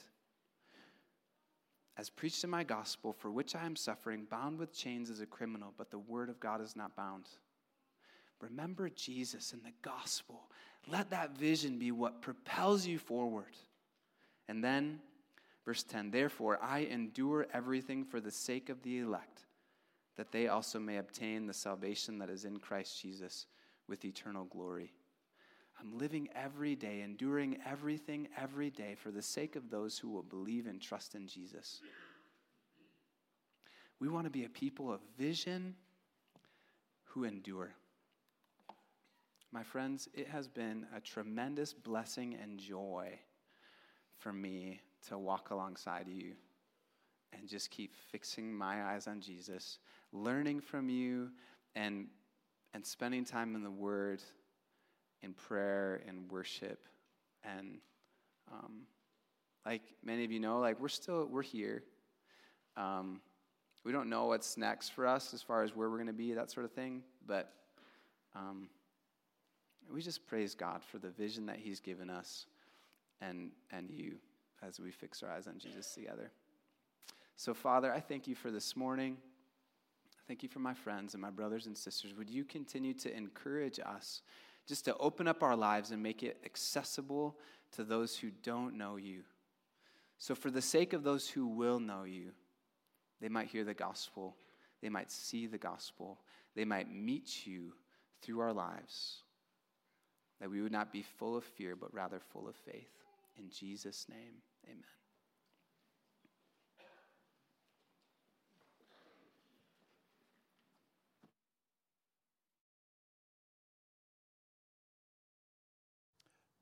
as 1.97 2.09
preached 2.09 2.43
in 2.43 2.49
my 2.49 2.63
gospel, 2.63 3.13
for 3.13 3.31
which 3.31 3.55
I 3.55 3.65
am 3.65 3.75
suffering, 3.75 4.27
bound 4.29 4.59
with 4.59 4.73
chains 4.73 5.09
as 5.09 5.19
a 5.19 5.25
criminal, 5.25 5.73
but 5.77 5.89
the 5.89 5.97
word 5.97 6.29
of 6.29 6.39
God 6.39 6.61
is 6.61 6.75
not 6.75 6.95
bound. 6.95 7.25
Remember 8.39 8.89
Jesus 8.89 9.51
and 9.53 9.63
the 9.63 9.73
gospel. 9.81 10.49
Let 10.87 11.09
that 11.09 11.37
vision 11.37 11.79
be 11.79 11.91
what 11.91 12.21
propels 12.21 12.85
you 12.85 12.99
forward. 12.99 13.55
And 14.47 14.63
then, 14.63 14.99
verse 15.65 15.83
10 15.83 16.11
Therefore, 16.11 16.59
I 16.61 16.81
endure 16.81 17.47
everything 17.51 18.05
for 18.05 18.21
the 18.21 18.31
sake 18.31 18.69
of 18.69 18.83
the 18.83 18.99
elect 18.99 19.45
that 20.17 20.31
they 20.31 20.47
also 20.47 20.79
may 20.79 20.97
obtain 20.97 21.45
the 21.45 21.53
salvation 21.53 22.19
that 22.19 22.29
is 22.29 22.45
in 22.45 22.57
Christ 22.57 23.01
Jesus 23.01 23.45
with 23.87 24.03
eternal 24.03 24.45
glory. 24.45 24.91
I'm 25.79 25.97
living 25.97 26.29
every 26.35 26.75
day, 26.75 27.01
enduring 27.01 27.57
everything 27.65 28.27
every 28.37 28.69
day 28.69 28.95
for 28.95 29.11
the 29.11 29.21
sake 29.21 29.55
of 29.55 29.69
those 29.69 29.97
who 29.97 30.09
will 30.09 30.23
believe 30.23 30.67
and 30.67 30.81
trust 30.81 31.15
in 31.15 31.27
Jesus. 31.27 31.81
We 33.99 34.09
want 34.09 34.25
to 34.25 34.31
be 34.31 34.45
a 34.45 34.49
people 34.49 34.91
of 34.91 35.01
vision 35.17 35.75
who 37.05 37.23
endure. 37.23 37.73
My 39.51 39.63
friends, 39.63 40.07
it 40.13 40.27
has 40.27 40.47
been 40.47 40.85
a 40.95 40.99
tremendous 40.99 41.73
blessing 41.73 42.37
and 42.41 42.59
joy 42.59 43.19
for 44.17 44.33
me 44.33 44.81
to 45.07 45.17
walk 45.17 45.51
alongside 45.51 46.07
you 46.07 46.33
and 47.33 47.47
just 47.47 47.69
keep 47.69 47.95
fixing 48.11 48.53
my 48.53 48.83
eyes 48.83 49.07
on 49.07 49.21
Jesus 49.21 49.79
learning 50.11 50.61
from 50.61 50.89
you 50.89 51.29
and, 51.75 52.07
and 52.73 52.85
spending 52.85 53.25
time 53.25 53.55
in 53.55 53.63
the 53.63 53.71
Word, 53.71 54.21
in 55.21 55.33
prayer, 55.33 56.01
and 56.07 56.29
worship. 56.31 56.79
And 57.43 57.77
um, 58.51 58.81
like 59.65 59.81
many 60.03 60.23
of 60.23 60.31
you 60.31 60.39
know, 60.39 60.59
like 60.59 60.79
we're 60.79 60.87
still, 60.87 61.25
we're 61.25 61.41
here. 61.41 61.83
Um, 62.75 63.21
we 63.83 63.91
don't 63.91 64.09
know 64.09 64.25
what's 64.25 64.57
next 64.57 64.89
for 64.89 65.07
us 65.07 65.33
as 65.33 65.41
far 65.41 65.63
as 65.63 65.75
where 65.75 65.89
we're 65.89 65.97
going 65.97 66.07
to 66.07 66.13
be, 66.13 66.33
that 66.33 66.51
sort 66.51 66.65
of 66.65 66.71
thing. 66.71 67.03
But 67.25 67.53
um, 68.35 68.69
we 69.91 70.01
just 70.01 70.25
praise 70.27 70.55
God 70.55 70.83
for 70.83 70.99
the 70.99 71.09
vision 71.09 71.45
that 71.45 71.57
He's 71.57 71.79
given 71.79 72.09
us 72.09 72.45
and, 73.21 73.51
and 73.71 73.89
you 73.89 74.15
as 74.65 74.79
we 74.79 74.91
fix 74.91 75.23
our 75.23 75.31
eyes 75.31 75.47
on 75.47 75.57
Jesus 75.59 75.93
together. 75.93 76.31
So, 77.35 77.53
Father, 77.53 77.93
I 77.93 77.99
thank 77.99 78.27
you 78.27 78.35
for 78.35 78.51
this 78.51 78.75
morning. 78.75 79.17
Thank 80.27 80.43
you 80.43 80.49
for 80.49 80.59
my 80.59 80.73
friends 80.73 81.13
and 81.13 81.21
my 81.21 81.29
brothers 81.29 81.67
and 81.67 81.77
sisters. 81.77 82.13
Would 82.17 82.29
you 82.29 82.43
continue 82.43 82.93
to 82.95 83.15
encourage 83.15 83.79
us 83.79 84.21
just 84.67 84.85
to 84.85 84.97
open 84.97 85.27
up 85.27 85.41
our 85.41 85.55
lives 85.55 85.91
and 85.91 86.03
make 86.03 86.23
it 86.23 86.37
accessible 86.45 87.37
to 87.71 87.83
those 87.83 88.17
who 88.17 88.29
don't 88.43 88.77
know 88.77 88.97
you? 88.97 89.21
So, 90.19 90.35
for 90.35 90.51
the 90.51 90.61
sake 90.61 90.93
of 90.93 91.03
those 91.03 91.29
who 91.29 91.47
will 91.47 91.79
know 91.79 92.03
you, 92.03 92.31
they 93.21 93.29
might 93.29 93.47
hear 93.47 93.63
the 93.63 93.73
gospel, 93.73 94.35
they 94.81 94.89
might 94.89 95.11
see 95.11 95.47
the 95.47 95.57
gospel, 95.57 96.19
they 96.55 96.65
might 96.65 96.91
meet 96.91 97.45
you 97.45 97.73
through 98.21 98.39
our 98.39 98.53
lives. 98.53 99.21
That 100.39 100.51
we 100.51 100.61
would 100.61 100.71
not 100.71 100.91
be 100.91 101.01
full 101.01 101.35
of 101.35 101.43
fear, 101.43 101.75
but 101.75 101.93
rather 101.93 102.19
full 102.19 102.47
of 102.47 102.55
faith. 102.55 102.91
In 103.37 103.49
Jesus' 103.49 104.05
name, 104.09 104.41
amen. 104.65 104.83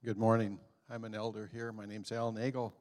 Good 0.05 0.19
morning. 0.19 0.59
I'm 0.87 1.03
an 1.03 1.15
elder 1.15 1.49
here. 1.51 1.71
My 1.71 1.87
name's 1.87 2.11
Al 2.11 2.31
Nagel. 2.31 2.71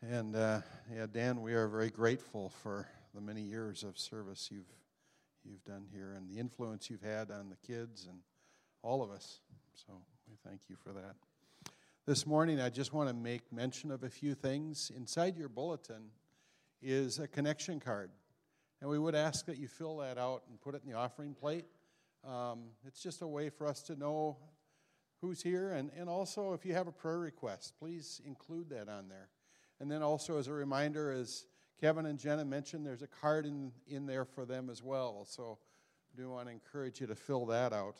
And 0.00 0.34
uh, 0.34 0.62
yeah, 0.90 1.04
Dan, 1.12 1.42
we 1.42 1.52
are 1.52 1.68
very 1.68 1.90
grateful 1.90 2.48
for 2.62 2.88
the 3.14 3.20
many 3.20 3.42
years 3.42 3.82
of 3.82 3.98
service 3.98 4.48
you've 4.50 4.72
you've 5.44 5.62
done 5.64 5.84
here 5.92 6.14
and 6.16 6.26
the 6.30 6.40
influence 6.40 6.88
you've 6.88 7.02
had 7.02 7.30
on 7.30 7.50
the 7.50 7.56
kids 7.56 8.06
and 8.08 8.20
all 8.82 9.02
of 9.02 9.10
us. 9.10 9.40
So 9.74 9.92
we 10.26 10.36
thank 10.48 10.62
you 10.70 10.76
for 10.82 10.94
that. 10.94 11.16
This 12.06 12.26
morning, 12.26 12.62
I 12.62 12.70
just 12.70 12.94
want 12.94 13.10
to 13.10 13.14
make 13.14 13.52
mention 13.52 13.90
of 13.90 14.02
a 14.02 14.08
few 14.08 14.34
things. 14.34 14.90
Inside 14.96 15.36
your 15.36 15.50
bulletin 15.50 16.04
is 16.80 17.18
a 17.18 17.28
connection 17.28 17.78
card, 17.78 18.10
and 18.80 18.88
we 18.88 18.98
would 18.98 19.14
ask 19.14 19.44
that 19.44 19.58
you 19.58 19.68
fill 19.68 19.98
that 19.98 20.16
out 20.16 20.44
and 20.48 20.58
put 20.62 20.74
it 20.74 20.80
in 20.82 20.90
the 20.90 20.96
offering 20.96 21.34
plate. 21.34 21.66
Um, 22.26 22.68
it's 22.86 23.02
just 23.02 23.20
a 23.20 23.28
way 23.28 23.50
for 23.50 23.66
us 23.66 23.82
to 23.82 23.96
know 23.96 24.38
who's 25.22 25.40
here, 25.40 25.70
and, 25.70 25.90
and 25.96 26.08
also 26.08 26.52
if 26.52 26.66
you 26.66 26.74
have 26.74 26.88
a 26.88 26.92
prayer 26.92 27.20
request, 27.20 27.74
please 27.78 28.20
include 28.26 28.68
that 28.68 28.88
on 28.88 29.08
there. 29.08 29.28
And 29.80 29.90
then 29.90 30.02
also 30.02 30.36
as 30.36 30.48
a 30.48 30.52
reminder, 30.52 31.12
as 31.12 31.46
Kevin 31.80 32.06
and 32.06 32.18
Jenna 32.18 32.44
mentioned, 32.44 32.84
there's 32.84 33.02
a 33.02 33.06
card 33.06 33.46
in, 33.46 33.70
in 33.86 34.04
there 34.04 34.24
for 34.24 34.44
them 34.44 34.68
as 34.68 34.82
well. 34.82 35.24
So 35.28 35.58
I 36.12 36.20
do 36.20 36.28
want 36.30 36.48
to 36.48 36.52
encourage 36.52 37.00
you 37.00 37.06
to 37.06 37.14
fill 37.14 37.46
that 37.46 37.72
out. 37.72 37.96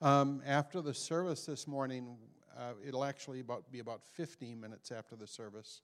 Um, 0.00 0.42
after 0.46 0.80
the 0.80 0.94
service 0.94 1.44
this 1.44 1.66
morning, 1.66 2.16
uh, 2.58 2.72
it'll 2.86 3.04
actually 3.04 3.40
about, 3.40 3.70
be 3.70 3.80
about 3.80 4.00
15 4.14 4.58
minutes 4.58 4.90
after 4.90 5.14
the 5.14 5.26
service. 5.26 5.82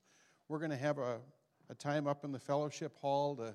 We're 0.49 0.59
going 0.59 0.70
to 0.70 0.76
have 0.76 0.99
a, 0.99 1.18
a 1.68 1.74
time 1.74 2.07
up 2.07 2.24
in 2.24 2.32
the 2.32 2.38
fellowship 2.38 2.97
hall 2.99 3.36
to, 3.36 3.55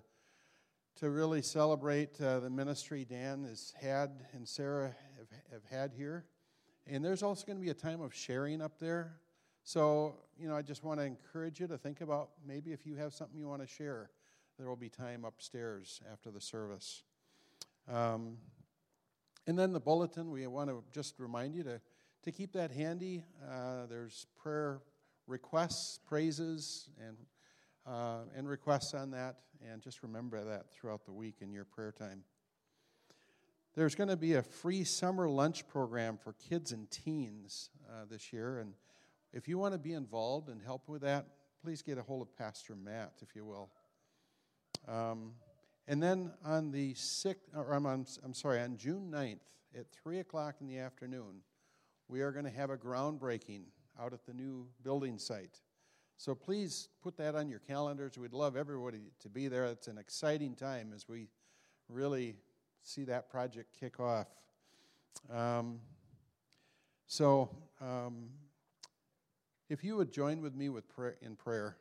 to 0.98 1.12
really 1.12 1.44
celebrate 1.44 2.20
uh, 2.20 2.40
the 2.40 2.50
ministry 2.50 3.06
Dan 3.08 3.44
has 3.44 3.74
had 3.80 4.10
and 4.34 4.48
Sarah 4.48 4.96
have, 5.18 5.28
have 5.52 5.64
had 5.70 5.94
here. 5.94 6.26
And 6.88 7.06
there's 7.06 7.22
also 7.22 7.46
going 7.46 7.58
to 7.58 7.64
be 7.64 7.70
a 7.70 7.76
time 7.76 8.02
of 8.02 8.16
sharing 8.16 8.62
up 8.62 8.80
there. 8.80 9.18
So, 9.64 10.16
you 10.40 10.48
know, 10.48 10.56
I 10.56 10.64
just 10.64 10.84
want 10.84 11.00
to 11.00 11.06
encourage 11.06 11.60
you 11.60 11.68
to 11.68 11.78
think 11.78 12.02
about 12.02 12.30
maybe 12.46 12.72
if 12.72 12.86
you 12.86 12.96
have 12.96 13.14
something 13.14 13.38
you 13.38 13.48
want 13.48 13.62
to 13.62 13.68
share, 13.68 14.10
there 14.58 14.68
will 14.68 14.76
be 14.76 14.90
time 14.90 15.24
upstairs 15.24 16.02
after 16.12 16.32
the 16.32 16.42
service. 16.42 17.04
Um, 17.92 18.38
and 19.46 19.58
then 19.58 19.74
the 19.74 19.80
bulletin, 19.80 20.32
we 20.32 20.48
want 20.48 20.70
to 20.70 20.84
just 20.92 21.20
remind 21.20 21.54
you 21.54 21.64
to, 21.64 21.80
to 22.24 22.32
keep 22.32 22.54
that 22.54 22.72
handy. 22.72 23.24
Uh, 23.48 23.86
there's 23.88 24.26
prayer 24.42 24.82
requests, 25.28 26.00
praises, 26.08 26.90
and, 27.06 27.18
uh, 27.88 28.20
and 28.36 28.48
requests 28.48 28.94
on 28.94 29.12
that. 29.12 29.38
And 29.72 29.82
just 29.82 30.04
remember 30.04 30.44
that 30.44 30.72
throughout 30.72 31.06
the 31.06 31.14
week 31.14 31.38
in 31.42 31.52
your 31.52 31.66
prayer 31.66 31.92
time. 31.92 32.24
There's 33.76 33.96
going 33.96 34.10
to 34.10 34.18
be 34.18 34.34
a 34.34 34.42
free 34.42 34.84
summer 34.84 35.30
lunch 35.30 35.68
program 35.68 36.18
for 36.18 36.34
kids 36.34 36.72
and 36.72 36.90
teens 36.90 37.70
uh, 37.88 38.06
this 38.10 38.34
year. 38.34 38.60
And 38.60 38.74
if 39.34 39.48
you 39.48 39.58
want 39.58 39.74
to 39.74 39.78
be 39.78 39.94
involved 39.94 40.50
and 40.50 40.62
help 40.62 40.88
with 40.88 41.02
that, 41.02 41.28
please 41.64 41.82
get 41.82 41.98
a 41.98 42.02
hold 42.02 42.22
of 42.22 42.36
Pastor 42.36 42.76
Matt, 42.76 43.14
if 43.22 43.36
you 43.36 43.46
will. 43.46 43.70
Um, 44.88 45.34
and 45.88 46.02
then 46.02 46.32
on 46.44 46.72
the 46.72 46.94
6th, 46.94 47.36
or 47.56 47.74
I'm, 47.74 47.86
I'm 47.86 48.34
sorry, 48.34 48.62
on 48.62 48.78
June 48.78 49.12
9th 49.14 49.40
at 49.78 49.86
3 49.92 50.20
o'clock 50.20 50.56
in 50.60 50.68
the 50.68 50.80
afternoon, 50.80 51.42
we 52.08 52.22
are 52.22 52.32
going 52.32 52.46
to 52.46 52.52
have 52.52 52.70
a 52.70 52.78
groundbreaking 52.78 53.64
out 54.00 54.14
at 54.14 54.26
the 54.26 54.34
new 54.34 54.68
building 54.84 55.18
site. 55.18 55.60
So 56.18 56.34
please 56.34 56.90
put 57.04 57.16
that 57.18 57.36
on 57.36 57.48
your 57.48 57.60
calendars. 57.60 58.18
We'd 58.18 58.34
love 58.34 58.58
everybody 58.58 59.12
to 59.20 59.30
be 59.30 59.48
there. 59.48 59.66
It's 59.66 59.88
an 59.88 60.00
exciting 60.00 60.56
time 60.56 60.92
as 60.96 61.08
we 61.08 61.28
really 61.90 62.38
see 62.82 63.04
that 63.06 63.30
project 63.30 63.78
kick 63.80 64.00
off. 64.00 64.28
Um, 65.32 65.80
so, 67.06 67.50
um, 67.80 68.30
if 69.70 69.84
you 69.84 69.96
would 69.96 70.12
join 70.12 70.42
with 70.42 70.56
me 70.56 70.70
with 70.70 70.86
in 71.22 71.36
prayer. 71.36 71.78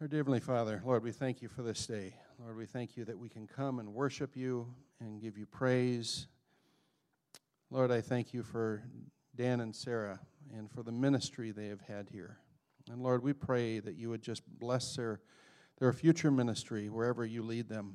Our 0.00 0.08
Heavenly 0.08 0.40
Father, 0.40 0.82
Lord, 0.84 1.02
we 1.02 1.12
thank 1.12 1.42
you 1.42 1.48
for 1.48 1.62
this 1.62 1.86
day. 1.86 2.14
Lord, 2.38 2.56
we 2.56 2.66
thank 2.66 2.96
you 2.96 3.04
that 3.04 3.18
we 3.18 3.28
can 3.28 3.46
come 3.46 3.78
and 3.78 3.94
worship 3.94 4.36
you 4.36 4.66
and 5.00 5.20
give 5.20 5.38
you 5.38 5.46
praise. 5.46 6.26
Lord, 7.72 7.90
I 7.90 8.02
thank 8.02 8.34
you 8.34 8.42
for 8.42 8.82
Dan 9.34 9.60
and 9.60 9.74
Sarah 9.74 10.20
and 10.54 10.70
for 10.70 10.82
the 10.82 10.92
ministry 10.92 11.52
they 11.52 11.68
have 11.68 11.80
had 11.80 12.10
here. 12.10 12.36
And 12.90 13.02
Lord, 13.02 13.22
we 13.22 13.32
pray 13.32 13.78
that 13.78 13.94
you 13.94 14.10
would 14.10 14.20
just 14.20 14.42
bless 14.58 14.94
their, 14.94 15.20
their 15.78 15.94
future 15.94 16.30
ministry 16.30 16.90
wherever 16.90 17.24
you 17.24 17.42
lead 17.42 17.70
them. 17.70 17.94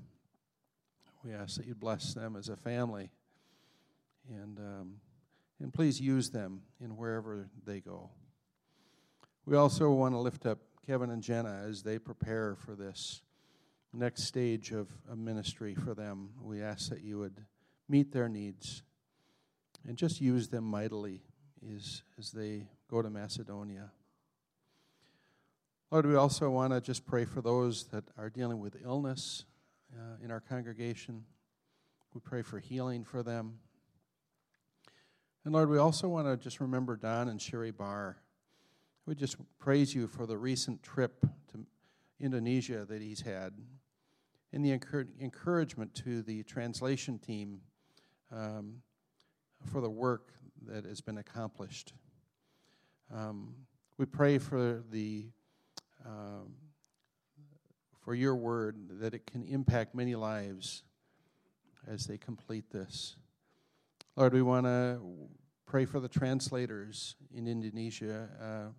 We 1.23 1.31
ask 1.31 1.57
that 1.57 1.67
you 1.67 1.75
bless 1.75 2.15
them 2.15 2.35
as 2.35 2.49
a 2.49 2.55
family 2.55 3.11
and, 4.27 4.57
um, 4.57 4.93
and 5.59 5.71
please 5.71 6.01
use 6.01 6.31
them 6.31 6.63
in 6.83 6.97
wherever 6.97 7.47
they 7.63 7.79
go. 7.79 8.09
We 9.45 9.55
also 9.55 9.91
want 9.91 10.15
to 10.15 10.19
lift 10.19 10.47
up 10.47 10.57
Kevin 10.87 11.11
and 11.11 11.21
Jenna 11.21 11.65
as 11.69 11.83
they 11.83 11.99
prepare 11.99 12.55
for 12.55 12.73
this 12.73 13.21
next 13.93 14.23
stage 14.23 14.71
of 14.71 14.89
a 15.07 15.15
ministry 15.15 15.75
for 15.75 15.93
them. 15.93 16.31
We 16.41 16.63
ask 16.63 16.89
that 16.89 17.03
you 17.03 17.19
would 17.19 17.45
meet 17.87 18.11
their 18.11 18.27
needs 18.27 18.81
and 19.85 19.97
just 19.97 20.21
use 20.21 20.47
them 20.47 20.63
mightily 20.63 21.21
as, 21.75 22.03
as 22.17 22.31
they 22.31 22.67
go 22.89 23.01
to 23.01 23.09
Macedonia. 23.09 23.91
Lord, 25.91 26.05
we 26.05 26.15
also 26.15 26.49
want 26.49 26.73
to 26.73 26.81
just 26.81 27.05
pray 27.05 27.25
for 27.25 27.41
those 27.41 27.85
that 27.85 28.03
are 28.17 28.29
dealing 28.29 28.59
with 28.59 28.75
illness 28.83 29.45
uh, 29.93 30.23
in 30.23 30.31
our 30.31 30.41
congregation. 30.41 31.23
We 32.13 32.21
pray 32.21 32.41
for 32.41 32.59
healing 32.59 33.03
for 33.03 33.23
them. 33.23 33.59
And 35.45 35.53
Lord, 35.53 35.69
we 35.69 35.77
also 35.77 36.09
want 36.09 36.27
to 36.27 36.35
just 36.35 36.59
remember 36.59 36.97
Don 36.97 37.29
and 37.29 37.41
Sherry 37.41 37.71
Barr. 37.71 38.17
We 39.05 39.15
just 39.15 39.37
praise 39.59 39.95
you 39.95 40.07
for 40.07 40.25
the 40.25 40.37
recent 40.37 40.83
trip 40.83 41.21
to 41.51 41.65
Indonesia 42.19 42.85
that 42.85 43.01
he's 43.01 43.21
had 43.21 43.53
and 44.51 44.65
the 44.65 44.71
encouragement 45.21 45.93
to 45.95 46.21
the 46.21 46.43
translation 46.43 47.19
team 47.19 47.61
um, 48.31 48.81
for 49.65 49.81
the 49.81 49.89
work 49.89 50.31
that 50.67 50.85
has 50.85 51.01
been 51.01 51.17
accomplished. 51.17 51.93
Um, 53.13 53.55
we 53.97 54.05
pray 54.05 54.37
for 54.37 54.83
the 54.91 55.25
um, 56.05 56.53
for 57.99 58.15
your 58.15 58.35
word 58.35 58.77
that 59.01 59.13
it 59.13 59.25
can 59.27 59.43
impact 59.43 59.93
many 59.93 60.15
lives 60.15 60.83
as 61.87 62.05
they 62.05 62.17
complete 62.17 62.69
this. 62.71 63.17
Lord, 64.15 64.33
we 64.33 64.41
want 64.41 64.65
to 64.65 64.99
pray 65.65 65.85
for 65.85 65.99
the 65.99 66.07
translators 66.07 67.15
in 67.33 67.47
Indonesia 67.47 68.29
uh, 68.41 68.71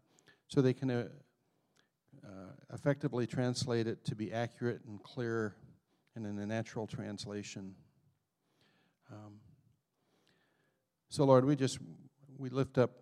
so 0.47 0.63
they 0.63 0.73
can 0.73 0.91
uh, 0.91 1.09
uh, 2.25 2.29
effectively 2.73 3.27
translate 3.27 3.87
it 3.87 4.05
to 4.07 4.15
be 4.15 4.33
accurate 4.33 4.81
and 4.87 5.03
clear 5.03 5.55
and 6.17 6.27
in 6.27 6.39
a 6.39 6.47
natural 6.47 6.87
translation. 6.87 7.75
Um, 9.13 9.35
so, 11.09 11.25
Lord, 11.25 11.45
we 11.45 11.57
just 11.57 11.79
we 12.37 12.51
lift 12.51 12.79
up 12.79 12.93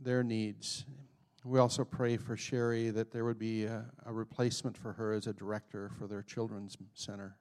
their 0.00 0.22
needs. 0.22 0.84
We 1.44 1.58
also 1.58 1.84
pray 1.84 2.16
for 2.16 2.36
Sherry 2.36 2.90
that 2.90 3.10
there 3.10 3.24
would 3.24 3.38
be 3.38 3.64
a, 3.64 3.84
a 4.06 4.12
replacement 4.12 4.76
for 4.76 4.92
her 4.92 5.12
as 5.12 5.26
a 5.26 5.32
director 5.32 5.90
for 5.98 6.06
their 6.06 6.22
children's 6.22 6.76
center. 6.94 7.36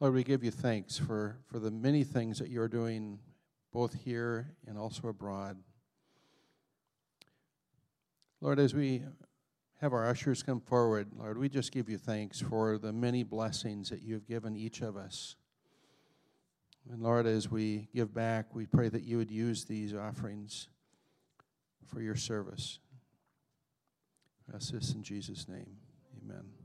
Lord, 0.00 0.14
we 0.14 0.22
give 0.22 0.44
you 0.44 0.50
thanks 0.50 0.98
for, 0.98 1.38
for 1.50 1.58
the 1.58 1.70
many 1.70 2.04
things 2.04 2.38
that 2.38 2.50
you're 2.50 2.68
doing 2.68 3.18
both 3.72 3.94
here 3.94 4.54
and 4.66 4.78
also 4.78 5.08
abroad. 5.08 5.56
Lord, 8.40 8.58
as 8.58 8.74
we 8.74 9.02
have 9.80 9.92
our 9.92 10.08
ushers 10.08 10.42
come 10.42 10.60
forward, 10.60 11.08
Lord, 11.16 11.38
we 11.38 11.48
just 11.48 11.72
give 11.72 11.88
you 11.88 11.98
thanks 11.98 12.40
for 12.40 12.78
the 12.78 12.92
many 12.92 13.22
blessings 13.22 13.88
that 13.90 14.02
you 14.02 14.14
have 14.14 14.26
given 14.26 14.54
each 14.54 14.82
of 14.82 14.96
us. 14.96 15.36
And 16.90 17.02
Lord, 17.02 17.26
as 17.26 17.50
we 17.50 17.88
give 17.94 18.12
back, 18.12 18.54
we 18.54 18.66
pray 18.66 18.88
that 18.88 19.04
you 19.04 19.16
would 19.16 19.30
use 19.30 19.64
these 19.64 19.94
offerings 19.94 20.68
for 21.86 22.00
your 22.00 22.16
service. 22.16 22.78
I 24.52 24.56
ask 24.56 24.72
this 24.72 24.92
in 24.92 25.02
Jesus' 25.02 25.48
name. 25.48 25.76
Amen. 26.22 26.63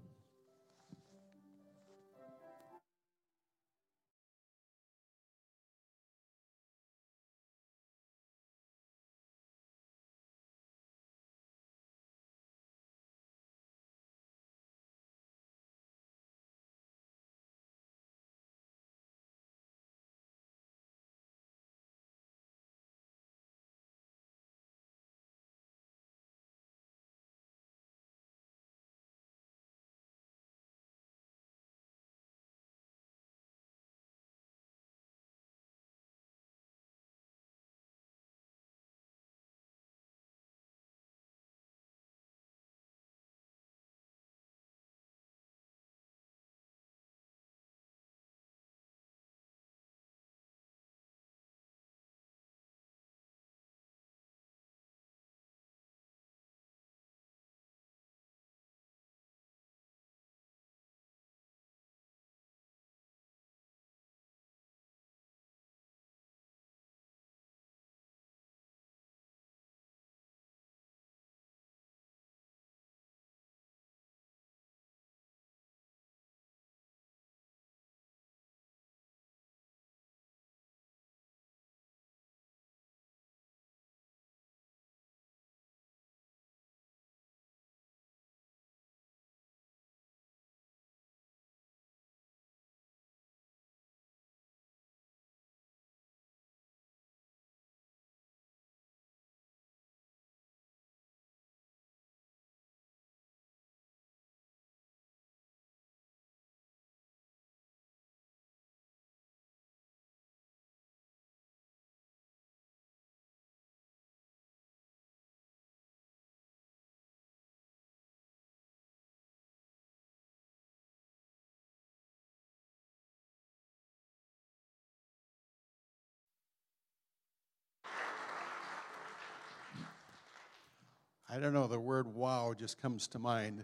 I 131.31 131.37
don't 131.37 131.53
know, 131.53 131.67
the 131.67 131.79
word 131.79 132.15
wow 132.15 132.55
just 132.57 132.81
comes 132.81 133.07
to 133.09 133.19
mind. 133.19 133.63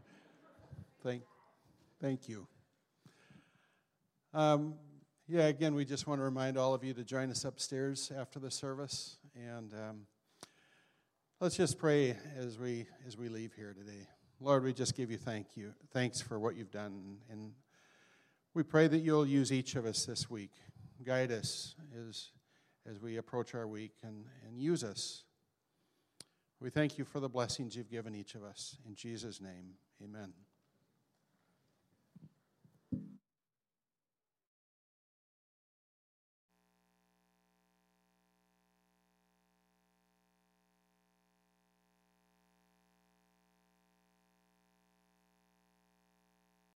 Thank, 1.02 1.24
thank 2.00 2.30
you. 2.30 2.48
Um, 4.36 4.76
yeah, 5.28 5.48
again, 5.48 5.74
we 5.74 5.84
just 5.84 6.06
want 6.06 6.20
to 6.20 6.24
remind 6.24 6.60
all 6.60 6.76
of 6.76 6.84
you 6.84 6.94
to 6.94 7.04
join 7.04 7.32
us 7.32 7.44
upstairs 7.44 8.12
after 8.16 8.38
the 8.38 8.52
service. 8.52 9.18
And 9.36 9.74
um, 9.74 10.02
let's 11.42 11.58
just 11.58 11.80
pray 11.80 12.16
as 12.38 12.60
we, 12.60 12.86
as 13.08 13.18
we 13.18 13.30
leave 13.30 13.54
here 13.56 13.74
today. 13.74 14.08
Lord, 14.40 14.64
we 14.64 14.72
just 14.72 14.96
give 14.96 15.10
you 15.10 15.18
thank 15.18 15.48
you. 15.56 15.74
Thanks 15.92 16.22
for 16.22 16.38
what 16.38 16.56
you've 16.56 16.70
done. 16.72 17.18
And 17.32 17.54
we 18.54 18.62
pray 18.62 18.88
that 18.88 19.00
you'll 19.00 19.26
use 19.26 19.52
each 19.52 19.76
of 19.76 19.88
us 19.88 20.06
this 20.06 20.30
week. 20.30 20.52
Guide 21.04 21.32
us 21.32 21.74
as, 22.08 22.30
as 22.88 23.02
we 23.02 23.18
approach 23.18 23.56
our 23.56 23.68
week 23.68 23.94
and, 24.04 24.26
and 24.48 24.60
use 24.60 24.84
us 24.84 25.25
we 26.66 26.72
thank 26.72 26.98
you 26.98 27.06
for 27.06 27.20
the 27.20 27.30
blessings 27.30 27.76
you've 27.76 27.92
given 27.92 28.16
each 28.16 28.34
of 28.34 28.44
us. 28.44 28.76
In 28.88 28.96
Jesus' 28.96 29.40
name, 29.40 29.76
amen. 30.04 30.34